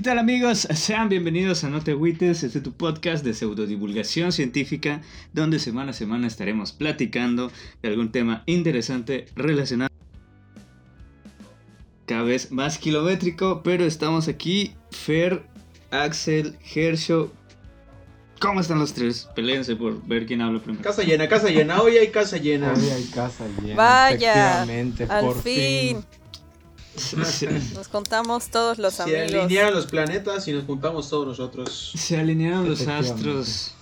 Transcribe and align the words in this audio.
¿qué 0.00 0.04
tal 0.04 0.18
amigos? 0.18 0.66
Sean 0.74 1.10
bienvenidos 1.10 1.62
a 1.62 1.68
No 1.68 1.84
Te 1.84 1.90
Agüites, 1.90 2.42
este 2.42 2.56
es 2.56 2.64
tu 2.64 2.72
podcast 2.72 3.22
de 3.22 3.34
pseudodivulgación 3.34 4.32
científica, 4.32 5.02
donde 5.34 5.58
semana 5.58 5.90
a 5.90 5.92
semana 5.92 6.26
estaremos 6.26 6.72
platicando 6.72 7.52
de 7.82 7.88
algún 7.90 8.10
tema 8.10 8.42
interesante 8.46 9.26
relacionado 9.36 9.90
cada 12.06 12.22
vez 12.22 12.50
más 12.50 12.78
kilométrico, 12.78 13.62
pero 13.62 13.84
estamos 13.84 14.26
aquí, 14.28 14.72
Fer, 14.90 15.42
Axel, 15.90 16.56
Hersho. 16.74 17.30
¿Cómo 18.40 18.62
están 18.62 18.78
los 18.78 18.94
tres? 18.94 19.28
Peleense 19.36 19.76
por 19.76 20.02
ver 20.06 20.24
quién 20.24 20.40
habla 20.40 20.60
primero. 20.60 20.82
Casa 20.82 21.02
llena, 21.02 21.28
casa 21.28 21.50
llena, 21.50 21.82
hoy 21.82 21.98
hay 21.98 22.08
casa 22.08 22.38
llena. 22.38 22.72
Hoy 22.72 22.88
hay 22.88 23.04
casa 23.04 23.44
llena. 23.62 23.76
Vaya, 23.76 24.62
efectivamente, 24.62 25.04
al 25.10 25.26
por 25.26 25.42
fin. 25.42 26.00
Se- 26.00 26.19
Nos 27.74 27.88
contamos 27.88 28.48
todos 28.48 28.78
los 28.78 28.94
Se 28.94 29.02
amigos. 29.02 29.34
alinearon 29.44 29.74
los 29.74 29.86
planetas 29.86 30.46
y 30.48 30.52
nos 30.52 30.64
juntamos 30.64 31.08
todos 31.08 31.26
nosotros. 31.26 31.92
se 31.96 32.18
alinearon 32.18 32.68
los 32.68 32.86
astros. 32.86 33.74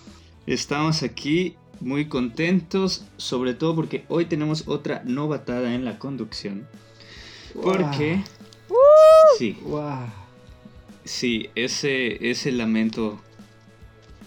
Estamos 0.47 1.03
aquí 1.03 1.57
muy 1.81 2.09
contentos, 2.09 3.05
sobre 3.17 3.55
todo 3.55 3.75
porque 3.75 4.05
hoy 4.09 4.25
tenemos 4.27 4.65
otra 4.67 5.03
novatada 5.05 5.75
en 5.75 5.85
la 5.85 5.99
conducción. 5.99 6.67
Porque... 7.61 8.23
Sí, 9.39 9.57
Guau. 9.63 10.07
sí, 11.05 11.49
ese, 11.55 12.31
ese 12.31 12.51
lamento 12.53 13.21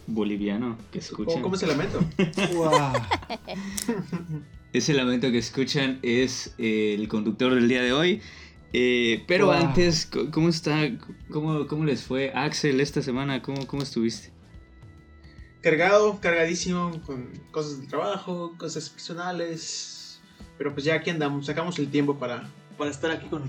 boliviano 0.08 0.78
que 0.92 1.00
¿Cómo, 1.00 1.06
escuchan. 1.10 1.42
cómo 1.42 1.56
es 1.56 1.64
el 1.64 1.70
lamento? 1.70 2.00
Guau. 2.54 2.94
Ese 4.74 4.94
lamento 4.94 5.32
que 5.32 5.38
escuchan 5.38 6.00
es 6.02 6.54
el 6.58 7.08
conductor 7.08 7.54
del 7.54 7.68
día 7.68 7.82
de 7.82 7.94
hoy. 7.94 8.22
Eh, 8.74 9.24
pero 9.28 9.52
antes, 9.52 10.10
¿cómo 10.32 10.50
está? 10.50 10.90
¿Cómo, 11.30 11.68
¿Cómo 11.68 11.86
les 11.86 12.04
fue? 12.04 12.32
Axel, 12.34 12.80
esta 12.80 13.02
semana, 13.02 13.42
¿cómo, 13.42 13.68
cómo 13.68 13.84
estuviste? 13.84 14.32
Cargado, 15.62 16.20
cargadísimo, 16.22 17.02
con 17.06 17.30
cosas 17.52 17.80
del 17.80 17.88
trabajo, 17.88 18.56
cosas 18.58 18.90
personales. 18.90 20.22
Pero 20.58 20.74
pues 20.74 20.86
ya 20.86 20.96
aquí 20.96 21.10
andamos, 21.10 21.46
sacamos 21.46 21.78
el 21.80 21.90
tiempo 21.90 22.18
para, 22.18 22.50
para 22.78 22.90
estar 22.92 23.12
aquí 23.12 23.28
con, 23.28 23.44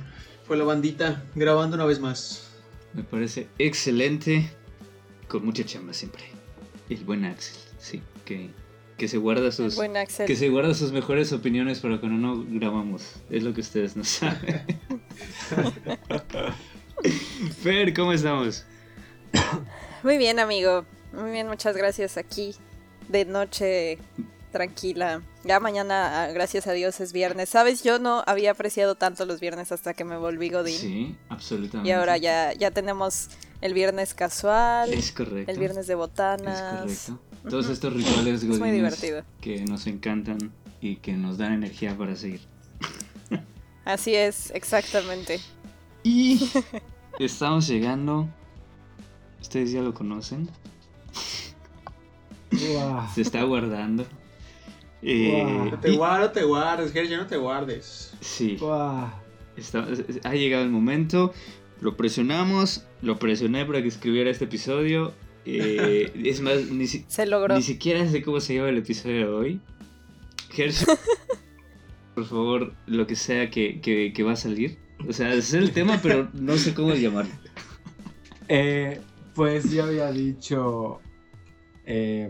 con 0.46 0.58
la 0.58 0.64
bandita 0.64 1.24
grabando 1.34 1.76
una 1.76 1.84
vez 1.84 2.00
más. 2.00 2.48
Me 2.94 3.02
parece 3.02 3.46
excelente. 3.58 4.50
Con 5.28 5.46
mucha 5.46 5.64
chamba 5.64 5.94
siempre. 5.94 6.24
El 6.90 7.04
buen 7.04 7.24
Axel, 7.24 7.56
sí, 7.78 8.02
que, 8.26 8.50
que 9.02 9.08
se 9.08 9.18
guarda 9.18 9.50
sus. 9.50 9.76
Que 10.28 10.36
se 10.36 10.48
guarda 10.48 10.74
sus 10.74 10.92
mejores 10.92 11.32
opiniones 11.32 11.80
para 11.80 11.98
cuando 11.98 12.18
no 12.18 12.46
grabamos. 12.48 13.02
Es 13.30 13.42
lo 13.42 13.52
que 13.52 13.60
ustedes 13.60 13.96
no 13.96 14.04
saben. 14.04 14.62
Fer, 17.64 17.92
¿cómo 17.94 18.12
estamos? 18.12 18.64
Muy 20.04 20.18
bien, 20.18 20.38
amigo. 20.38 20.84
Muy 21.12 21.32
bien, 21.32 21.48
muchas 21.48 21.76
gracias. 21.76 22.16
Aquí 22.16 22.54
de 23.08 23.24
noche 23.24 23.98
tranquila. 24.52 25.20
Ya 25.42 25.58
mañana, 25.58 26.22
ah, 26.22 26.28
gracias 26.32 26.68
a 26.68 26.72
Dios, 26.72 27.00
es 27.00 27.12
viernes. 27.12 27.48
Sabes, 27.48 27.82
yo 27.82 27.98
no 27.98 28.22
había 28.28 28.52
apreciado 28.52 28.94
tanto 28.94 29.26
los 29.26 29.40
viernes 29.40 29.72
hasta 29.72 29.94
que 29.94 30.04
me 30.04 30.16
volví 30.16 30.48
Godín. 30.50 30.78
Sí, 30.78 31.16
absolutamente. 31.28 31.88
y 31.88 31.92
ahora 31.92 32.18
ya, 32.18 32.52
ya 32.52 32.70
tenemos 32.70 33.30
el 33.62 33.74
viernes 33.74 34.14
casual, 34.14 34.92
Es 34.92 35.10
correcto. 35.10 35.50
el 35.50 35.58
viernes 35.58 35.88
de 35.88 35.94
Es 35.94 35.98
botanas. 35.98 37.08
correcto. 37.08 37.31
Todos 37.48 37.68
estos 37.68 37.92
rituales 37.92 38.42
Es 38.42 38.44
muy 38.48 38.58
godines 38.58 38.74
divertido. 39.00 39.24
que 39.40 39.64
nos 39.64 39.86
encantan 39.86 40.38
y 40.80 40.96
que 40.96 41.12
nos 41.14 41.38
dan 41.38 41.52
energía 41.52 41.96
para 41.96 42.14
seguir. 42.16 42.40
Así 43.84 44.14
es, 44.14 44.50
exactamente. 44.54 45.40
Y 46.04 46.40
estamos 47.18 47.66
llegando. 47.68 48.28
Ustedes 49.40 49.72
ya 49.72 49.82
lo 49.82 49.92
conocen. 49.92 50.48
Se 53.14 53.22
está 53.22 53.42
guardando. 53.42 54.04
Eh, 55.02 55.30
Guau. 55.42 55.64
No 55.70 55.78
te 55.80 55.90
guardes, 55.96 56.26
no 56.28 56.32
te 56.32 56.44
guardes, 56.44 56.92
Gerja, 56.92 57.16
no 57.16 57.26
te 57.26 57.36
guardes. 57.36 58.12
sí, 58.20 58.56
está- 59.56 59.86
ha 60.24 60.34
llegado 60.34 60.62
el 60.62 60.70
momento. 60.70 61.32
Lo 61.80 61.96
presionamos. 61.96 62.84
Lo 63.00 63.18
presioné 63.18 63.64
para 63.64 63.82
que 63.82 63.88
escribiera 63.88 64.30
este 64.30 64.44
episodio. 64.44 65.12
Eh, 65.44 66.12
es 66.24 66.40
más, 66.40 66.66
ni, 66.70 66.86
si- 66.86 67.04
Se 67.08 67.26
logró. 67.26 67.54
ni 67.56 67.62
siquiera 67.62 68.06
sé 68.08 68.22
cómo 68.22 68.40
se 68.40 68.54
llama 68.54 68.68
el 68.68 68.78
episodio 68.78 69.16
de 69.16 69.24
hoy. 69.26 69.60
Hershey, 70.56 70.86
por 72.14 72.26
favor, 72.26 72.74
lo 72.86 73.06
que 73.06 73.16
sea 73.16 73.50
que, 73.50 73.80
que- 73.80 74.12
que 74.12 74.22
va 74.22 74.32
a 74.32 74.36
salir. 74.36 74.78
O 75.08 75.12
sea, 75.12 75.32
es 75.34 75.52
el 75.54 75.72
tema, 75.72 75.98
pero 76.02 76.28
no 76.34 76.56
sé 76.56 76.74
cómo 76.74 76.94
llamarlo. 76.94 77.32
Eh, 78.48 79.00
pues 79.34 79.70
yo 79.70 79.84
había 79.84 80.10
dicho 80.12 81.00
eh, 81.86 82.28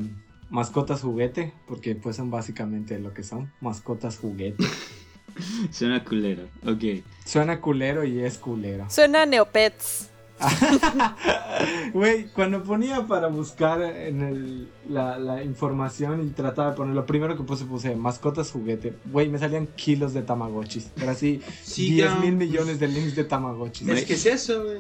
mascotas 0.51 1.03
juguete, 1.03 1.53
porque 1.67 1.95
pues 1.97 2.17
son 2.17 2.31
básicamente 2.31 2.99
lo 2.99 3.13
que 3.13 3.23
son, 3.25 3.53
mascotas 3.61 4.19
juguete. 4.19 4.65
Suena 5.71 6.05
culero. 6.05 6.45
Ok. 6.67 7.03
Suena 7.27 7.61
culero 7.61 8.05
y 8.05 8.21
es 8.21 8.39
culero. 8.39 8.89
Suena 8.89 9.27
Neopets. 9.27 10.11
Güey, 11.93 12.27
cuando 12.33 12.63
ponía 12.63 13.07
para 13.07 13.29
buscar 13.29 13.81
en 13.83 14.23
el- 14.23 14.69
la, 14.89 15.19
la 15.19 15.43
información 15.43 16.23
y 16.27 16.31
trataba 16.31 16.71
de 16.71 16.77
poner, 16.77 16.95
lo 16.95 17.07
primero 17.07 17.37
que 17.37 17.43
puse 17.43 17.65
puse 17.65 17.95
mascotas 17.97 18.51
juguete. 18.51 18.95
Güey, 19.11 19.29
me 19.29 19.39
salían 19.39 19.67
kilos 19.77 20.15
de 20.15 20.23
tamagotchis. 20.23 20.91
Pero 20.97 21.11
así, 21.11 21.41
Sí, 21.63 21.93
10 21.95 22.11
ya, 22.11 22.15
mil 22.17 22.35
pues, 22.37 22.49
millones 22.49 22.81
de 22.81 22.89
links 22.89 23.15
de 23.15 23.25
tamagotchis. 23.25 23.89
Es 23.89 24.05
que 24.05 24.15
es 24.15 24.27
eso, 24.27 24.65
güey. 24.65 24.79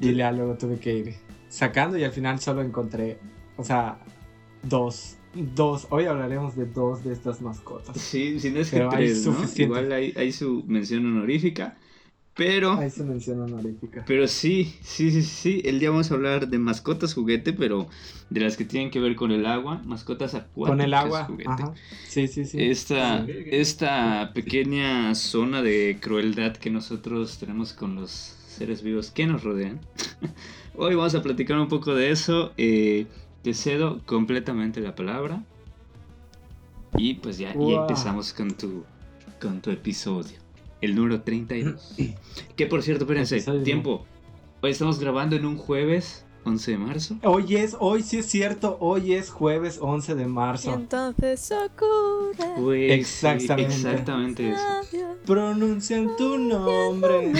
Y 0.00 0.14
ya 0.14 0.32
luego 0.32 0.54
tuve 0.54 0.78
que 0.78 0.92
ir 0.96 1.14
sacando 1.48 1.96
y 1.98 2.04
al 2.04 2.12
final 2.12 2.40
solo 2.40 2.62
encontré, 2.62 3.18
o 3.56 3.64
sea, 3.64 3.98
dos. 4.62 5.16
Dos. 5.34 5.88
Hoy 5.90 6.04
hablaremos 6.06 6.54
de 6.56 6.64
dos 6.66 7.02
de 7.04 7.12
estas 7.12 7.40
mascotas. 7.42 7.96
Sí, 8.00 8.38
si 8.38 8.50
no 8.50 8.60
es 8.60 8.70
que 8.70 8.76
Pero 8.76 8.90
hay 8.92 8.96
tres, 9.06 9.26
¿no? 9.26 9.32
suficiente. 9.34 9.62
Igual 9.64 9.92
hay, 9.92 10.12
hay 10.16 10.30
su 10.32 10.62
mención 10.66 11.04
honorífica. 11.06 11.76
Pero, 12.36 12.72
Ahí 12.72 12.90
se 12.90 13.04
menciona 13.04 13.44
honorífica. 13.44 14.04
pero 14.08 14.26
sí, 14.26 14.74
sí, 14.82 15.12
sí, 15.12 15.22
sí. 15.22 15.62
El 15.64 15.78
día 15.78 15.90
vamos 15.90 16.10
a 16.10 16.14
hablar 16.14 16.48
de 16.48 16.58
mascotas 16.58 17.14
juguete, 17.14 17.52
pero 17.52 17.86
de 18.28 18.40
las 18.40 18.56
que 18.56 18.64
tienen 18.64 18.90
que 18.90 18.98
ver 18.98 19.14
con 19.14 19.30
el 19.30 19.46
agua. 19.46 19.80
Mascotas 19.84 20.34
acuáticas 20.34 20.70
Con 20.76 20.80
el 20.80 20.94
agua. 20.94 21.24
juguete. 21.26 21.50
Ajá. 21.50 21.74
Sí, 22.08 22.26
sí, 22.26 22.44
sí. 22.44 22.58
Esta, 22.60 23.24
esta 23.28 24.32
pequeña 24.34 25.14
zona 25.14 25.62
de 25.62 25.98
crueldad 26.00 26.56
que 26.56 26.70
nosotros 26.70 27.38
tenemos 27.38 27.72
con 27.72 27.94
los 27.94 28.10
seres 28.10 28.82
vivos 28.82 29.12
que 29.12 29.26
nos 29.26 29.44
rodean. 29.44 29.78
Hoy 30.76 30.96
vamos 30.96 31.14
a 31.14 31.22
platicar 31.22 31.56
un 31.58 31.68
poco 31.68 31.94
de 31.94 32.10
eso. 32.10 32.52
eh, 32.56 33.06
te 33.42 33.54
cedo 33.54 34.00
completamente 34.06 34.80
la 34.80 34.94
palabra. 34.96 35.44
Y 36.96 37.14
pues 37.14 37.38
ya, 37.38 37.52
y 37.52 37.56
Wow. 37.58 37.82
empezamos 37.82 38.32
con 38.32 38.54
tu, 38.54 38.84
con 39.40 39.60
tu 39.60 39.70
episodio. 39.70 40.38
El 40.84 40.94
número 40.94 41.22
32. 41.22 41.96
que 42.56 42.66
por 42.66 42.82
cierto, 42.82 43.04
espérense, 43.04 43.40
tiempo. 43.62 44.04
Hoy 44.60 44.70
estamos 44.70 44.98
grabando 44.98 45.36
en 45.36 45.46
un 45.46 45.56
jueves 45.56 46.24
11 46.44 46.70
de 46.72 46.78
marzo. 46.78 47.16
Hoy 47.22 47.56
es, 47.56 47.76
hoy 47.80 48.02
sí 48.02 48.18
es 48.18 48.26
cierto, 48.26 48.76
hoy 48.80 49.14
es 49.14 49.30
jueves 49.30 49.78
11 49.80 50.14
de 50.14 50.22
Y 50.24 50.26
marzo. 50.26 50.74
entonces 50.74 51.40
Sakura. 51.40 52.54
Pues, 52.56 52.88
sí, 52.88 52.92
Exactamente. 52.92 53.74
exactamente 53.74 54.50
eso. 54.50 54.62
Pronuncian 55.24 56.16
tu 56.16 56.36
nombre, 56.38 57.32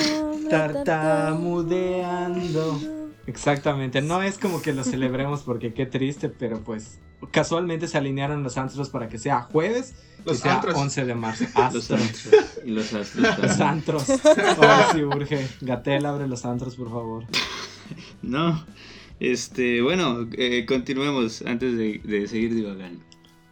tartamudeando. 0.49 2.81
Exactamente, 3.27 4.03
no 4.03 4.23
es 4.23 4.39
como 4.39 4.61
que 4.61 4.73
lo 4.73 4.85
celebremos 4.85 5.43
porque 5.43 5.73
qué 5.73 5.87
triste, 5.87 6.29
pero 6.29 6.61
pues 6.61 6.99
casualmente 7.31 7.89
se 7.89 7.97
alinearon 7.97 8.43
los 8.43 8.59
antros 8.59 8.91
para 8.91 9.09
que 9.09 9.19
sea 9.19 9.43
jueves 9.43 9.95
y 10.25 10.29
Los 10.29 10.39
sea 10.39 10.57
antros. 10.57 10.75
11 10.77 11.05
de 11.07 11.15
marzo. 11.15 11.45
Los 11.73 11.91
y 12.65 12.71
los 12.71 12.93
astros. 12.93 13.39
Los 13.39 13.61
antros. 13.61 14.05
Ahora 14.57 14.89
sí 14.93 15.03
urge. 15.03 15.49
Gatel, 15.63 16.05
abre 16.07 16.29
los 16.29 16.45
antros, 16.45 16.77
por 16.77 16.91
favor. 16.91 17.25
No, 18.23 18.65
este, 19.21 19.81
bueno, 19.83 20.29
eh, 20.33 20.65
continuemos 20.67 21.43
antes 21.43 21.77
de, 21.77 22.01
de 22.05 22.27
seguir 22.27 22.55
divagando. 22.55 23.05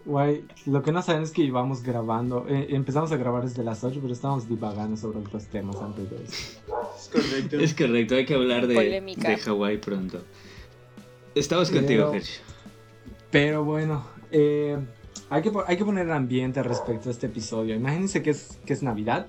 Guay, 0.04 0.44
lo 0.66 0.82
que 0.82 0.90
no 0.90 1.00
saben 1.00 1.22
es 1.22 1.30
que 1.30 1.42
íbamos 1.42 1.82
grabando. 1.82 2.44
eh, 2.48 2.68
empezamos 2.70 3.12
a 3.12 3.16
grabar 3.16 3.44
desde 3.44 3.62
las 3.62 3.84
8, 3.84 4.00
pero 4.02 4.12
estábamos 4.12 4.48
divagando 4.48 4.96
sobre 4.96 5.20
otros 5.20 5.46
temas 5.46 5.76
antes 5.76 6.10
de 6.10 6.16
eso. 6.24 6.60
Es 7.14 7.24
correcto. 7.24 7.58
Es 7.58 7.74
correcto, 7.74 8.14
hay 8.14 8.24
que 8.24 8.34
hablar 8.34 8.66
de, 8.66 8.74
Polémica. 8.74 9.28
de 9.28 9.36
Hawái 9.36 9.78
pronto. 9.78 10.22
Estamos 11.34 11.70
contigo, 11.70 12.10
Pero-. 12.12 12.24
Pero 13.30 13.64
bueno, 13.64 14.06
eh, 14.30 14.76
hay, 15.30 15.42
que, 15.42 15.50
hay 15.66 15.76
que 15.76 15.84
poner 15.84 16.10
ambiente 16.10 16.62
respecto 16.62 17.08
a 17.08 17.12
este 17.12 17.26
episodio. 17.26 17.74
Imagínense 17.74 18.22
que 18.22 18.30
es, 18.30 18.58
que 18.66 18.74
es 18.74 18.82
Navidad. 18.82 19.26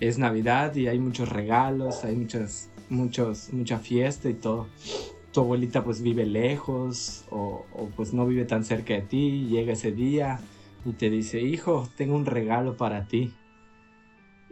Es 0.00 0.18
Navidad 0.18 0.74
y 0.74 0.88
hay 0.88 0.98
muchos 0.98 1.28
regalos, 1.28 2.04
hay 2.04 2.16
muchas, 2.16 2.70
muchos, 2.88 3.52
mucha 3.52 3.78
fiesta 3.78 4.28
y 4.28 4.34
todo. 4.34 4.66
Tu 5.32 5.40
abuelita 5.40 5.84
pues 5.84 6.02
vive 6.02 6.26
lejos 6.26 7.24
o, 7.30 7.64
o, 7.72 7.88
pues 7.96 8.12
no 8.12 8.26
vive 8.26 8.44
tan 8.44 8.64
cerca 8.64 8.94
de 8.94 9.02
ti. 9.02 9.46
Llega 9.48 9.74
ese 9.74 9.92
día 9.92 10.40
y 10.84 10.92
te 10.92 11.10
dice, 11.10 11.40
hijo, 11.40 11.88
tengo 11.96 12.16
un 12.16 12.26
regalo 12.26 12.76
para 12.76 13.06
ti. 13.06 13.32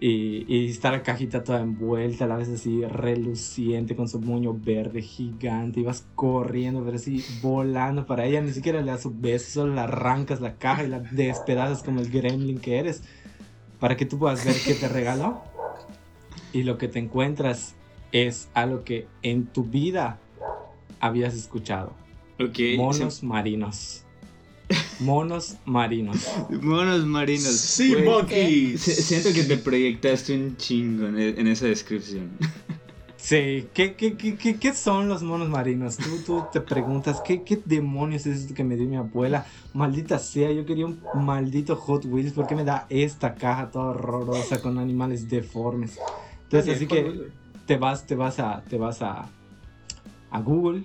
Y, 0.04 0.44
y 0.48 0.66
está 0.66 0.90
la 0.90 1.04
cajita 1.04 1.44
toda 1.44 1.60
envuelta, 1.60 2.24
a 2.24 2.26
la 2.26 2.34
vez 2.34 2.48
así 2.48 2.84
reluciente, 2.84 3.94
con 3.94 4.08
su 4.08 4.20
moño 4.20 4.52
verde 4.52 5.00
gigante. 5.00 5.78
Y 5.78 5.84
vas 5.84 6.08
corriendo, 6.16 6.82
pero 6.84 6.96
así 6.96 7.24
volando 7.40 8.04
para 8.04 8.26
ella. 8.26 8.40
Ni 8.40 8.50
siquiera 8.50 8.80
le 8.80 8.90
das 8.90 9.06
un 9.06 9.22
beso, 9.22 9.48
solo 9.48 9.74
la 9.74 9.84
arrancas 9.84 10.40
la 10.40 10.56
caja 10.56 10.82
y 10.82 10.88
la 10.88 10.98
despedazas 10.98 11.84
como 11.84 12.00
el 12.00 12.10
gremlin 12.10 12.58
que 12.58 12.80
eres. 12.80 13.04
Para 13.78 13.96
que 13.96 14.04
tú 14.04 14.18
puedas 14.18 14.44
ver 14.44 14.56
qué 14.66 14.74
te 14.74 14.88
regaló. 14.88 15.40
Y 16.52 16.64
lo 16.64 16.78
que 16.78 16.88
te 16.88 16.98
encuentras 16.98 17.76
es 18.10 18.48
algo 18.54 18.82
que 18.82 19.06
en 19.22 19.46
tu 19.46 19.62
vida 19.62 20.18
habías 20.98 21.34
escuchado. 21.34 21.92
Monos 22.76 23.22
marinos. 23.22 24.01
Monos 25.00 25.56
marinos. 25.64 26.28
Monos 26.60 27.04
marinos. 27.06 27.52
Sí, 27.52 27.92
Güey, 27.92 28.04
monkeys. 28.04 28.80
Siento 28.80 29.32
que 29.32 29.44
te 29.44 29.56
proyectaste 29.56 30.34
un 30.34 30.56
chingo 30.56 31.06
en, 31.06 31.18
en 31.18 31.46
esa 31.46 31.66
descripción. 31.66 32.30
Sí, 33.22 33.68
¿qué, 33.72 33.94
qué, 33.94 34.16
qué, 34.16 34.34
qué, 34.34 34.56
qué 34.56 34.74
son 34.74 35.08
los 35.08 35.22
monos 35.22 35.48
marinos? 35.48 35.96
Tú, 35.96 36.18
tú 36.26 36.44
te 36.52 36.60
preguntas, 36.60 37.22
¿qué, 37.24 37.42
¿qué 37.44 37.62
demonios 37.64 38.26
es 38.26 38.40
esto 38.40 38.52
que 38.52 38.64
me 38.64 38.74
dio 38.74 38.84
mi 38.88 38.96
abuela? 38.96 39.46
Maldita 39.74 40.18
sea, 40.18 40.50
yo 40.50 40.66
quería 40.66 40.86
un 40.86 41.00
maldito 41.14 41.76
Hot 41.76 42.04
Wheels, 42.04 42.32
¿por 42.32 42.48
qué 42.48 42.56
me 42.56 42.64
da 42.64 42.86
esta 42.90 43.36
caja 43.36 43.70
toda 43.70 43.90
horrorosa 43.90 44.60
con 44.60 44.76
animales 44.76 45.28
deformes? 45.28 46.00
Entonces, 46.42 46.74
así 46.74 46.88
que 46.88 47.30
te 47.64 47.76
vas, 47.76 48.06
te 48.08 48.16
vas 48.16 48.40
a, 48.40 48.64
te 48.68 48.76
vas 48.76 49.00
a, 49.02 49.30
a 50.32 50.40
Google, 50.40 50.84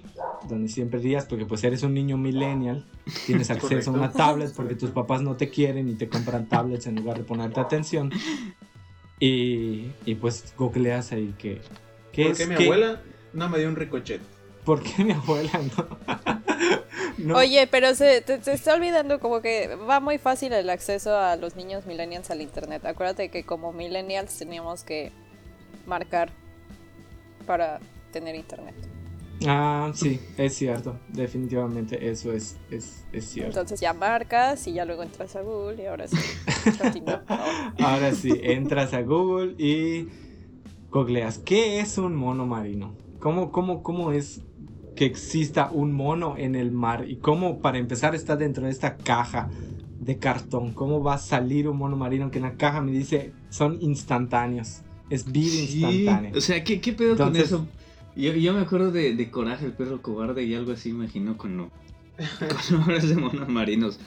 donde 0.49 0.67
siempre 0.67 0.99
irías, 0.99 1.25
porque 1.25 1.45
pues 1.45 1.63
eres 1.63 1.81
un 1.83 1.94
niño 1.94 2.17
millennial, 2.17 2.85
tienes 3.25 3.49
acceso 3.51 3.89
a 3.91 3.94
una 3.94 4.11
tablet 4.11 4.53
porque 4.55 4.75
tus 4.75 4.91
papás 4.91 5.21
no 5.21 5.35
te 5.38 5.49
quieren 5.49 5.88
y 5.89 5.95
te 5.95 6.09
compran 6.09 6.47
tablets 6.47 6.85
en 6.88 6.95
lugar 6.97 7.17
de 7.17 7.23
ponerte 7.23 7.59
atención. 7.59 8.11
Y, 9.19 9.91
y 10.05 10.15
pues 10.15 10.53
googleas 10.57 11.11
ahí 11.11 11.33
que... 11.39 11.61
¿qué 12.11 12.23
¿Por 12.23 12.31
es? 12.33 12.38
qué 12.38 12.47
mi 12.47 12.55
¿Qué- 12.55 12.63
abuela 12.65 13.01
no 13.33 13.49
me 13.49 13.57
dio 13.59 13.67
un 13.69 13.75
ricochet? 13.75 14.21
¿Por 14.63 14.83
qué 14.83 15.03
mi 15.03 15.11
abuela 15.13 15.59
no? 15.77 15.88
No, 17.17 17.35
Oye, 17.38 17.65
pero 17.65 17.95
se 17.95 18.21
te, 18.21 18.38
te 18.38 18.53
está 18.53 18.75
olvidando 18.75 19.19
como 19.19 19.41
que 19.41 19.75
va 19.75 20.00
muy 20.00 20.19
fácil 20.19 20.53
el 20.53 20.69
acceso 20.69 21.17
a 21.17 21.35
los 21.35 21.55
niños 21.55 21.88
millennials 21.88 22.29
al 22.29 22.41
internet. 22.41 22.85
Acuérdate 22.85 23.29
que 23.29 23.43
como 23.43 23.73
millennials 23.73 24.38
teníamos 24.38 24.83
que 24.83 25.11
marcar 25.88 26.29
para 27.47 27.79
tener 28.11 28.35
internet. 28.35 28.75
Ah, 29.45 29.92
sí, 29.94 30.19
es 30.38 30.56
cierto. 30.56 30.98
Definitivamente 31.10 32.10
eso 32.10 32.34
es, 32.34 32.57
es, 32.72 33.06
es 33.12 33.25
cierto. 33.25 33.51
Entonces 33.51 33.80
ya 33.80 33.94
marcas 33.94 34.66
y 34.68 34.74
ya 34.74 34.86
luego 34.86 35.04
entras 35.04 35.36
a 35.36 35.42
Google 35.42 35.84
y 35.84 35.86
ahora 35.86 36.07
sí. 36.07 36.18
continúa. 36.81 37.24
Ahora 37.80 38.13
sí, 38.16 38.31
entras 38.42 38.94
a 38.94 39.01
Google 39.04 39.54
y 39.63 40.07
googleas. 40.89 41.38
¿Qué 41.39 41.80
es 41.80 41.98
un 41.98 42.16
mono 42.16 42.45
marino? 42.48 42.95
¿Cómo, 43.19 43.51
cómo, 43.51 43.84
cómo 43.84 44.12
es 44.12 44.42
que 44.95 45.06
exista 45.06 45.69
un 45.72 45.92
mono 45.92 46.36
en 46.38 46.56
el 46.56 46.72
mar? 46.72 47.06
¿Y 47.07 47.18
cómo, 47.18 47.60
para 47.60 47.78
empezar, 47.78 48.16
está 48.16 48.36
dentro 48.36 48.66
de 48.66 48.72
esta 48.72 48.98
caja 48.98 49.50
de 50.00 50.18
cartón? 50.18 50.74
¿Cómo 50.74 51.04
va 51.04 51.16
a 51.16 51.19
salir 51.19 51.68
un 51.68 51.78
mono 51.78 51.95
marino 51.95 52.31
que 52.31 52.39
en 52.39 52.44
la 52.45 52.56
caja 52.56 52.81
me 52.81 52.92
dice 52.92 53.34
son 53.50 53.78
instantáneos? 53.81 54.81
Es 55.10 55.31
vida 55.31 55.51
Sí, 55.51 55.84
instantánea. 55.84 56.31
O 56.36 56.42
sea, 56.42 56.63
¿qué, 56.63 56.81
qué 56.81 56.94
pedo 56.94 57.12
Entonces- 57.12 57.50
con 57.51 57.62
eso? 57.63 57.68
Yo, 58.17 58.33
yo 58.33 58.51
me 58.51 58.61
acuerdo 58.61 58.91
de, 58.91 59.13
de 59.13 59.29
Coraje, 59.29 59.65
el 59.65 59.73
perro 59.73 60.01
cobarde 60.01 60.43
y 60.43 60.55
algo 60.55 60.71
así, 60.71 60.89
imagino, 60.89 61.37
con 61.37 61.55
lo. 61.55 61.71
Con 62.69 62.81
obras 62.81 63.07
de 63.07 63.15
monos 63.15 63.47
marinos. 63.47 63.99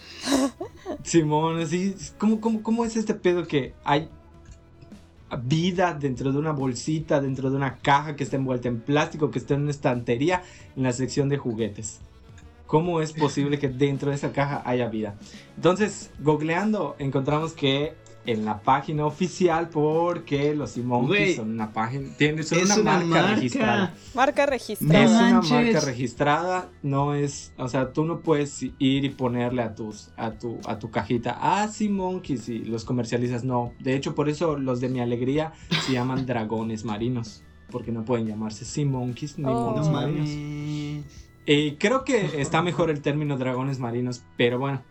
Simón, 1.04 1.60
así, 1.60 1.94
¿cómo, 2.18 2.40
cómo, 2.40 2.60
¿cómo 2.60 2.84
es 2.84 2.96
este 2.96 3.14
pedo 3.14 3.46
que 3.46 3.72
hay 3.84 4.08
vida 5.44 5.94
dentro 5.94 6.32
de 6.32 6.38
una 6.38 6.50
bolsita, 6.50 7.20
dentro 7.20 7.50
de 7.50 7.56
una 7.56 7.76
caja 7.76 8.16
que 8.16 8.24
está 8.24 8.34
envuelta 8.34 8.66
en 8.66 8.80
plástico, 8.80 9.30
que 9.30 9.38
está 9.38 9.54
en 9.54 9.62
una 9.62 9.70
estantería 9.70 10.42
en 10.74 10.82
la 10.82 10.92
sección 10.92 11.28
de 11.28 11.38
juguetes? 11.38 12.00
¿Cómo 12.66 13.00
es 13.00 13.12
posible 13.12 13.60
que 13.60 13.68
dentro 13.68 14.10
de 14.10 14.16
esa 14.16 14.32
caja 14.32 14.60
haya 14.64 14.88
vida? 14.88 15.14
Entonces, 15.54 16.10
googleando, 16.18 16.96
encontramos 16.98 17.52
que 17.52 17.94
en 18.26 18.44
la 18.44 18.60
página 18.60 19.06
oficial, 19.06 19.70
porque 19.70 20.54
los 20.54 20.72
Güey, 20.74 20.82
Simonkeys 20.84 21.36
son 21.36 21.50
una 21.52 21.72
página, 21.72 22.08
son 22.48 22.58
es 22.58 22.64
una, 22.64 22.74
una 22.76 22.92
marca, 22.92 23.06
marca. 23.06 23.34
registrada. 23.34 23.94
Marca 24.14 24.44
No 24.44 24.50
registrada. 24.50 25.04
Es 25.04 25.10
una 25.10 25.32
manches. 25.32 25.50
marca 25.50 25.80
registrada, 25.80 26.68
no 26.82 27.14
es, 27.14 27.52
o 27.56 27.68
sea, 27.68 27.92
tú 27.92 28.04
no 28.04 28.20
puedes 28.20 28.62
ir 28.62 28.72
y 29.04 29.08
ponerle 29.08 29.62
a 29.62 29.74
tus, 29.74 30.10
a 30.16 30.32
tu, 30.32 30.58
a 30.66 30.78
tu 30.78 30.90
cajita, 30.90 31.38
ah, 31.40 31.66
sí, 31.68 31.88
monkeys, 31.88 32.48
y 32.48 32.58
los 32.60 32.84
comercializas, 32.84 33.42
no. 33.44 33.72
De 33.80 33.94
hecho, 33.96 34.14
por 34.14 34.28
eso 34.28 34.58
los 34.58 34.80
de 34.80 34.88
mi 34.90 35.00
alegría 35.00 35.52
se 35.86 35.92
llaman 35.92 36.26
dragones 36.26 36.84
marinos, 36.84 37.42
porque 37.70 37.90
no 37.90 38.04
pueden 38.04 38.26
llamarse 38.26 38.64
sea 38.64 38.84
monkeys 38.84 39.38
ni 39.38 39.44
Oh. 39.46 39.70
monos 39.70 39.86
No 39.86 39.92
marinos. 39.94 40.28
Eh, 41.46 41.76
creo 41.80 42.04
que 42.04 42.40
está 42.40 42.62
mejor 42.62 42.90
el 42.90 43.00
término 43.00 43.38
dragones 43.38 43.78
marinos, 43.78 44.22
pero 44.36 44.58
bueno. 44.58 44.82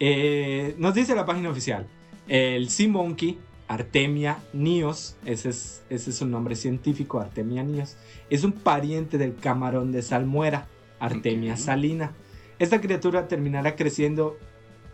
Eh, 0.00 0.76
nos 0.78 0.94
dice 0.94 1.14
la 1.16 1.24
página 1.26 1.50
oficial. 1.50 1.86
El 2.28 2.68
Sea 2.68 2.88
Monkey, 2.88 3.38
Artemia 3.68 4.38
nios, 4.52 5.16
ese 5.24 5.50
es, 5.50 5.82
ese 5.90 6.10
es 6.10 6.16
su 6.16 6.26
nombre 6.26 6.56
científico, 6.56 7.20
Artemia 7.20 7.62
nios, 7.62 7.96
es 8.30 8.44
un 8.44 8.52
pariente 8.52 9.18
del 9.18 9.34
camarón 9.36 9.92
de 9.92 10.02
salmuera, 10.02 10.68
Artemia 11.00 11.56
salina. 11.56 12.12
Esta 12.58 12.80
criatura 12.80 13.28
terminará 13.28 13.76
creciendo 13.76 14.36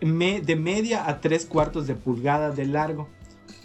me- 0.00 0.40
de 0.40 0.56
media 0.56 1.08
a 1.08 1.20
tres 1.20 1.46
cuartos 1.46 1.86
de 1.86 1.94
pulgada 1.94 2.50
de 2.50 2.66
largo. 2.66 3.08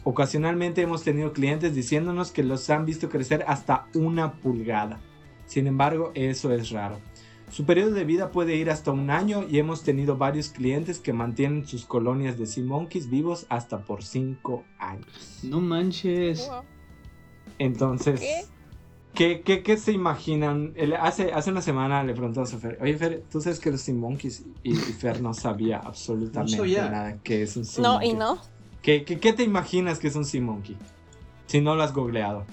Ocasionalmente 0.03 0.81
hemos 0.81 1.03
tenido 1.03 1.33
clientes 1.33 1.75
diciéndonos 1.75 2.31
que 2.31 2.43
los 2.43 2.69
han 2.69 2.85
visto 2.85 3.09
crecer 3.09 3.43
hasta 3.47 3.87
una 3.93 4.33
pulgada. 4.33 4.99
Sin 5.45 5.67
embargo, 5.67 6.11
eso 6.13 6.53
es 6.53 6.69
raro. 6.69 6.99
Su 7.49 7.65
periodo 7.65 7.91
de 7.91 8.05
vida 8.05 8.31
puede 8.31 8.55
ir 8.55 8.69
hasta 8.69 8.91
un 8.91 9.09
año 9.09 9.43
y 9.49 9.57
hemos 9.59 9.83
tenido 9.83 10.17
varios 10.17 10.49
clientes 10.49 10.99
que 10.99 11.13
mantienen 11.13 11.65
sus 11.67 11.85
colonias 11.85 12.37
de 12.37 12.45
sea 12.45 12.63
monkeys 12.63 13.09
vivos 13.09 13.45
hasta 13.49 13.83
por 13.85 14.03
5 14.03 14.63
años. 14.77 15.39
No 15.43 15.59
manches. 15.59 16.49
Entonces, 17.57 18.19
¿Qué? 18.21 18.41
¿qué, 19.13 19.41
qué, 19.41 19.63
qué 19.63 19.77
se 19.77 19.91
imaginan? 19.91 20.73
El- 20.75 20.93
hace, 20.93 21.33
hace 21.33 21.49
una 21.51 21.61
semana 21.61 22.03
le 22.03 22.13
preguntamos 22.13 22.53
a 22.53 22.57
Fer, 22.59 22.77
oye 22.81 22.97
Fer, 22.97 23.23
¿tú 23.29 23.41
sabes 23.41 23.59
que 23.59 23.71
los 23.71 23.81
sea 23.81 23.95
monkeys? 23.95 24.45
Y, 24.63 24.73
y 24.73 24.75
Fer 24.75 25.21
no 25.21 25.33
sabía 25.33 25.77
absolutamente 25.83 26.51
No 26.57 26.63
sabía. 26.63 26.89
nada 26.89 27.17
que 27.23 27.41
es 27.43 27.57
un 27.57 27.65
sea 27.65 27.83
No, 27.83 27.93
monkey. 27.93 28.11
y 28.11 28.13
no. 28.13 28.37
¿Qué, 28.81 29.03
qué, 29.03 29.19
qué 29.19 29.33
te 29.33 29.43
imaginas 29.43 29.99
que 29.99 30.07
es 30.07 30.15
un 30.15 30.23
sea 30.25 30.41
monkey? 30.41 30.77
Si 31.47 31.59
no 31.61 31.75
lo 31.75 31.83
has 31.83 31.93
googleado. 31.93 32.45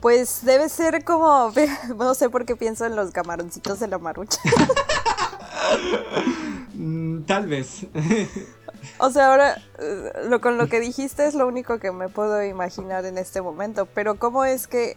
Pues 0.00 0.44
debe 0.44 0.68
ser 0.68 1.04
como. 1.04 1.52
No 1.96 2.14
sé 2.14 2.30
por 2.30 2.44
qué 2.44 2.56
pienso 2.56 2.84
en 2.84 2.96
los 2.96 3.10
camaroncitos 3.10 3.80
de 3.80 3.88
la 3.88 3.98
marucha. 3.98 4.40
Mm, 6.74 7.22
tal 7.22 7.46
vez. 7.46 7.86
O 8.98 9.10
sea, 9.10 9.30
ahora 9.30 9.56
eh, 9.78 10.12
lo, 10.28 10.40
con 10.40 10.56
lo 10.56 10.68
que 10.68 10.80
dijiste 10.80 11.26
es 11.26 11.34
lo 11.34 11.46
único 11.46 11.78
que 11.78 11.90
me 11.90 12.08
puedo 12.08 12.42
imaginar 12.44 13.04
en 13.04 13.18
este 13.18 13.42
momento. 13.42 13.86
Pero 13.86 14.14
¿cómo 14.14 14.44
es 14.44 14.66
que 14.68 14.96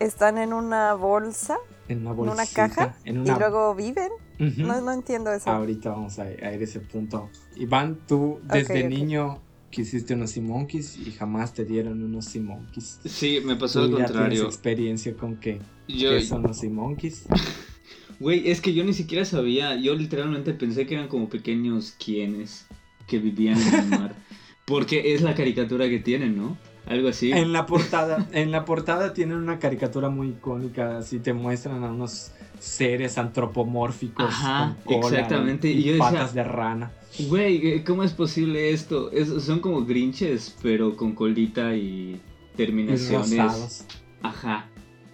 están 0.00 0.38
en 0.38 0.52
una 0.52 0.94
bolsa, 0.94 1.58
en 1.88 2.00
una 2.00 2.10
en 2.10 2.16
bolsita. 2.16 2.42
una 2.42 2.46
caja, 2.52 2.96
En 3.04 3.18
una... 3.18 3.32
y 3.32 3.38
luego 3.38 3.74
viven? 3.74 4.10
No, 4.38 4.80
no 4.80 4.90
entiendo 4.90 5.32
eso. 5.32 5.48
Ahorita 5.48 5.90
vamos 5.90 6.18
a, 6.18 6.28
ir 6.28 6.44
a 6.44 6.50
ese 6.50 6.80
punto. 6.80 7.30
Iván, 7.54 8.00
tú 8.08 8.40
desde 8.42 8.88
niño 8.88 9.40
quisiste 9.72 10.14
unos 10.14 10.30
sea 10.30 10.42
monkeys 10.44 10.96
y 10.96 11.10
jamás 11.10 11.52
te 11.54 11.64
dieron 11.64 12.00
unos 12.04 12.26
sea 12.26 12.42
monkeys. 12.42 13.00
Sí, 13.04 13.40
me 13.44 13.56
pasó 13.56 13.80
al 13.80 13.86
ya 13.90 13.96
tienes 13.96 14.10
contrario. 14.12 14.44
experiencia 14.44 15.16
con 15.16 15.36
qué, 15.36 15.58
Yo, 15.88 16.10
qué 16.10 16.20
son 16.22 16.42
los 16.42 16.58
sea 16.58 16.70
monkeys. 16.70 17.24
güey, 18.20 18.48
es 18.50 18.60
que 18.60 18.72
yo 18.74 18.84
ni 18.84 18.92
siquiera 18.92 19.24
sabía. 19.24 19.74
Yo 19.74 19.94
literalmente 19.96 20.52
pensé 20.54 20.86
que 20.86 20.94
eran 20.94 21.08
como 21.08 21.28
pequeños 21.28 21.94
quienes 22.02 22.66
que 23.08 23.18
vivían 23.18 23.60
en 23.60 23.74
el 23.74 23.86
mar. 23.88 24.14
Porque 24.64 25.12
es 25.14 25.22
la 25.22 25.34
caricatura 25.34 25.88
que 25.88 25.98
tienen, 25.98 26.36
¿no? 26.36 26.56
Algo 26.86 27.08
así. 27.08 27.32
En 27.32 27.52
la 27.52 27.66
portada, 27.66 28.28
en 28.32 28.52
la 28.52 28.64
portada 28.64 29.12
tienen 29.12 29.38
una 29.38 29.58
caricatura 29.58 30.08
muy 30.08 30.28
icónica, 30.28 30.98
así 30.98 31.18
te 31.18 31.32
muestran 31.32 31.82
a 31.82 31.90
unos 31.90 32.30
seres 32.60 33.18
antropomórficos 33.18 34.26
Ajá, 34.28 34.76
con 34.84 35.00
cola 35.00 35.16
exactamente, 35.16 35.68
y, 35.70 35.78
y 35.78 35.82
yo 35.82 35.92
decía- 35.92 36.10
patas 36.10 36.34
de 36.34 36.44
rana. 36.44 36.92
Güey, 37.18 37.84
¿cómo 37.84 38.02
es 38.04 38.12
posible 38.12 38.70
esto? 38.70 39.10
Es- 39.12 39.28
son 39.44 39.60
como 39.60 39.84
grinches, 39.84 40.56
pero 40.62 40.96
con 40.96 41.14
colita 41.14 41.76
y 41.76 42.14
Y 42.14 42.56
terminaciones. 42.56 43.30
rosados. 43.30 43.84
Ajá. 44.22 44.68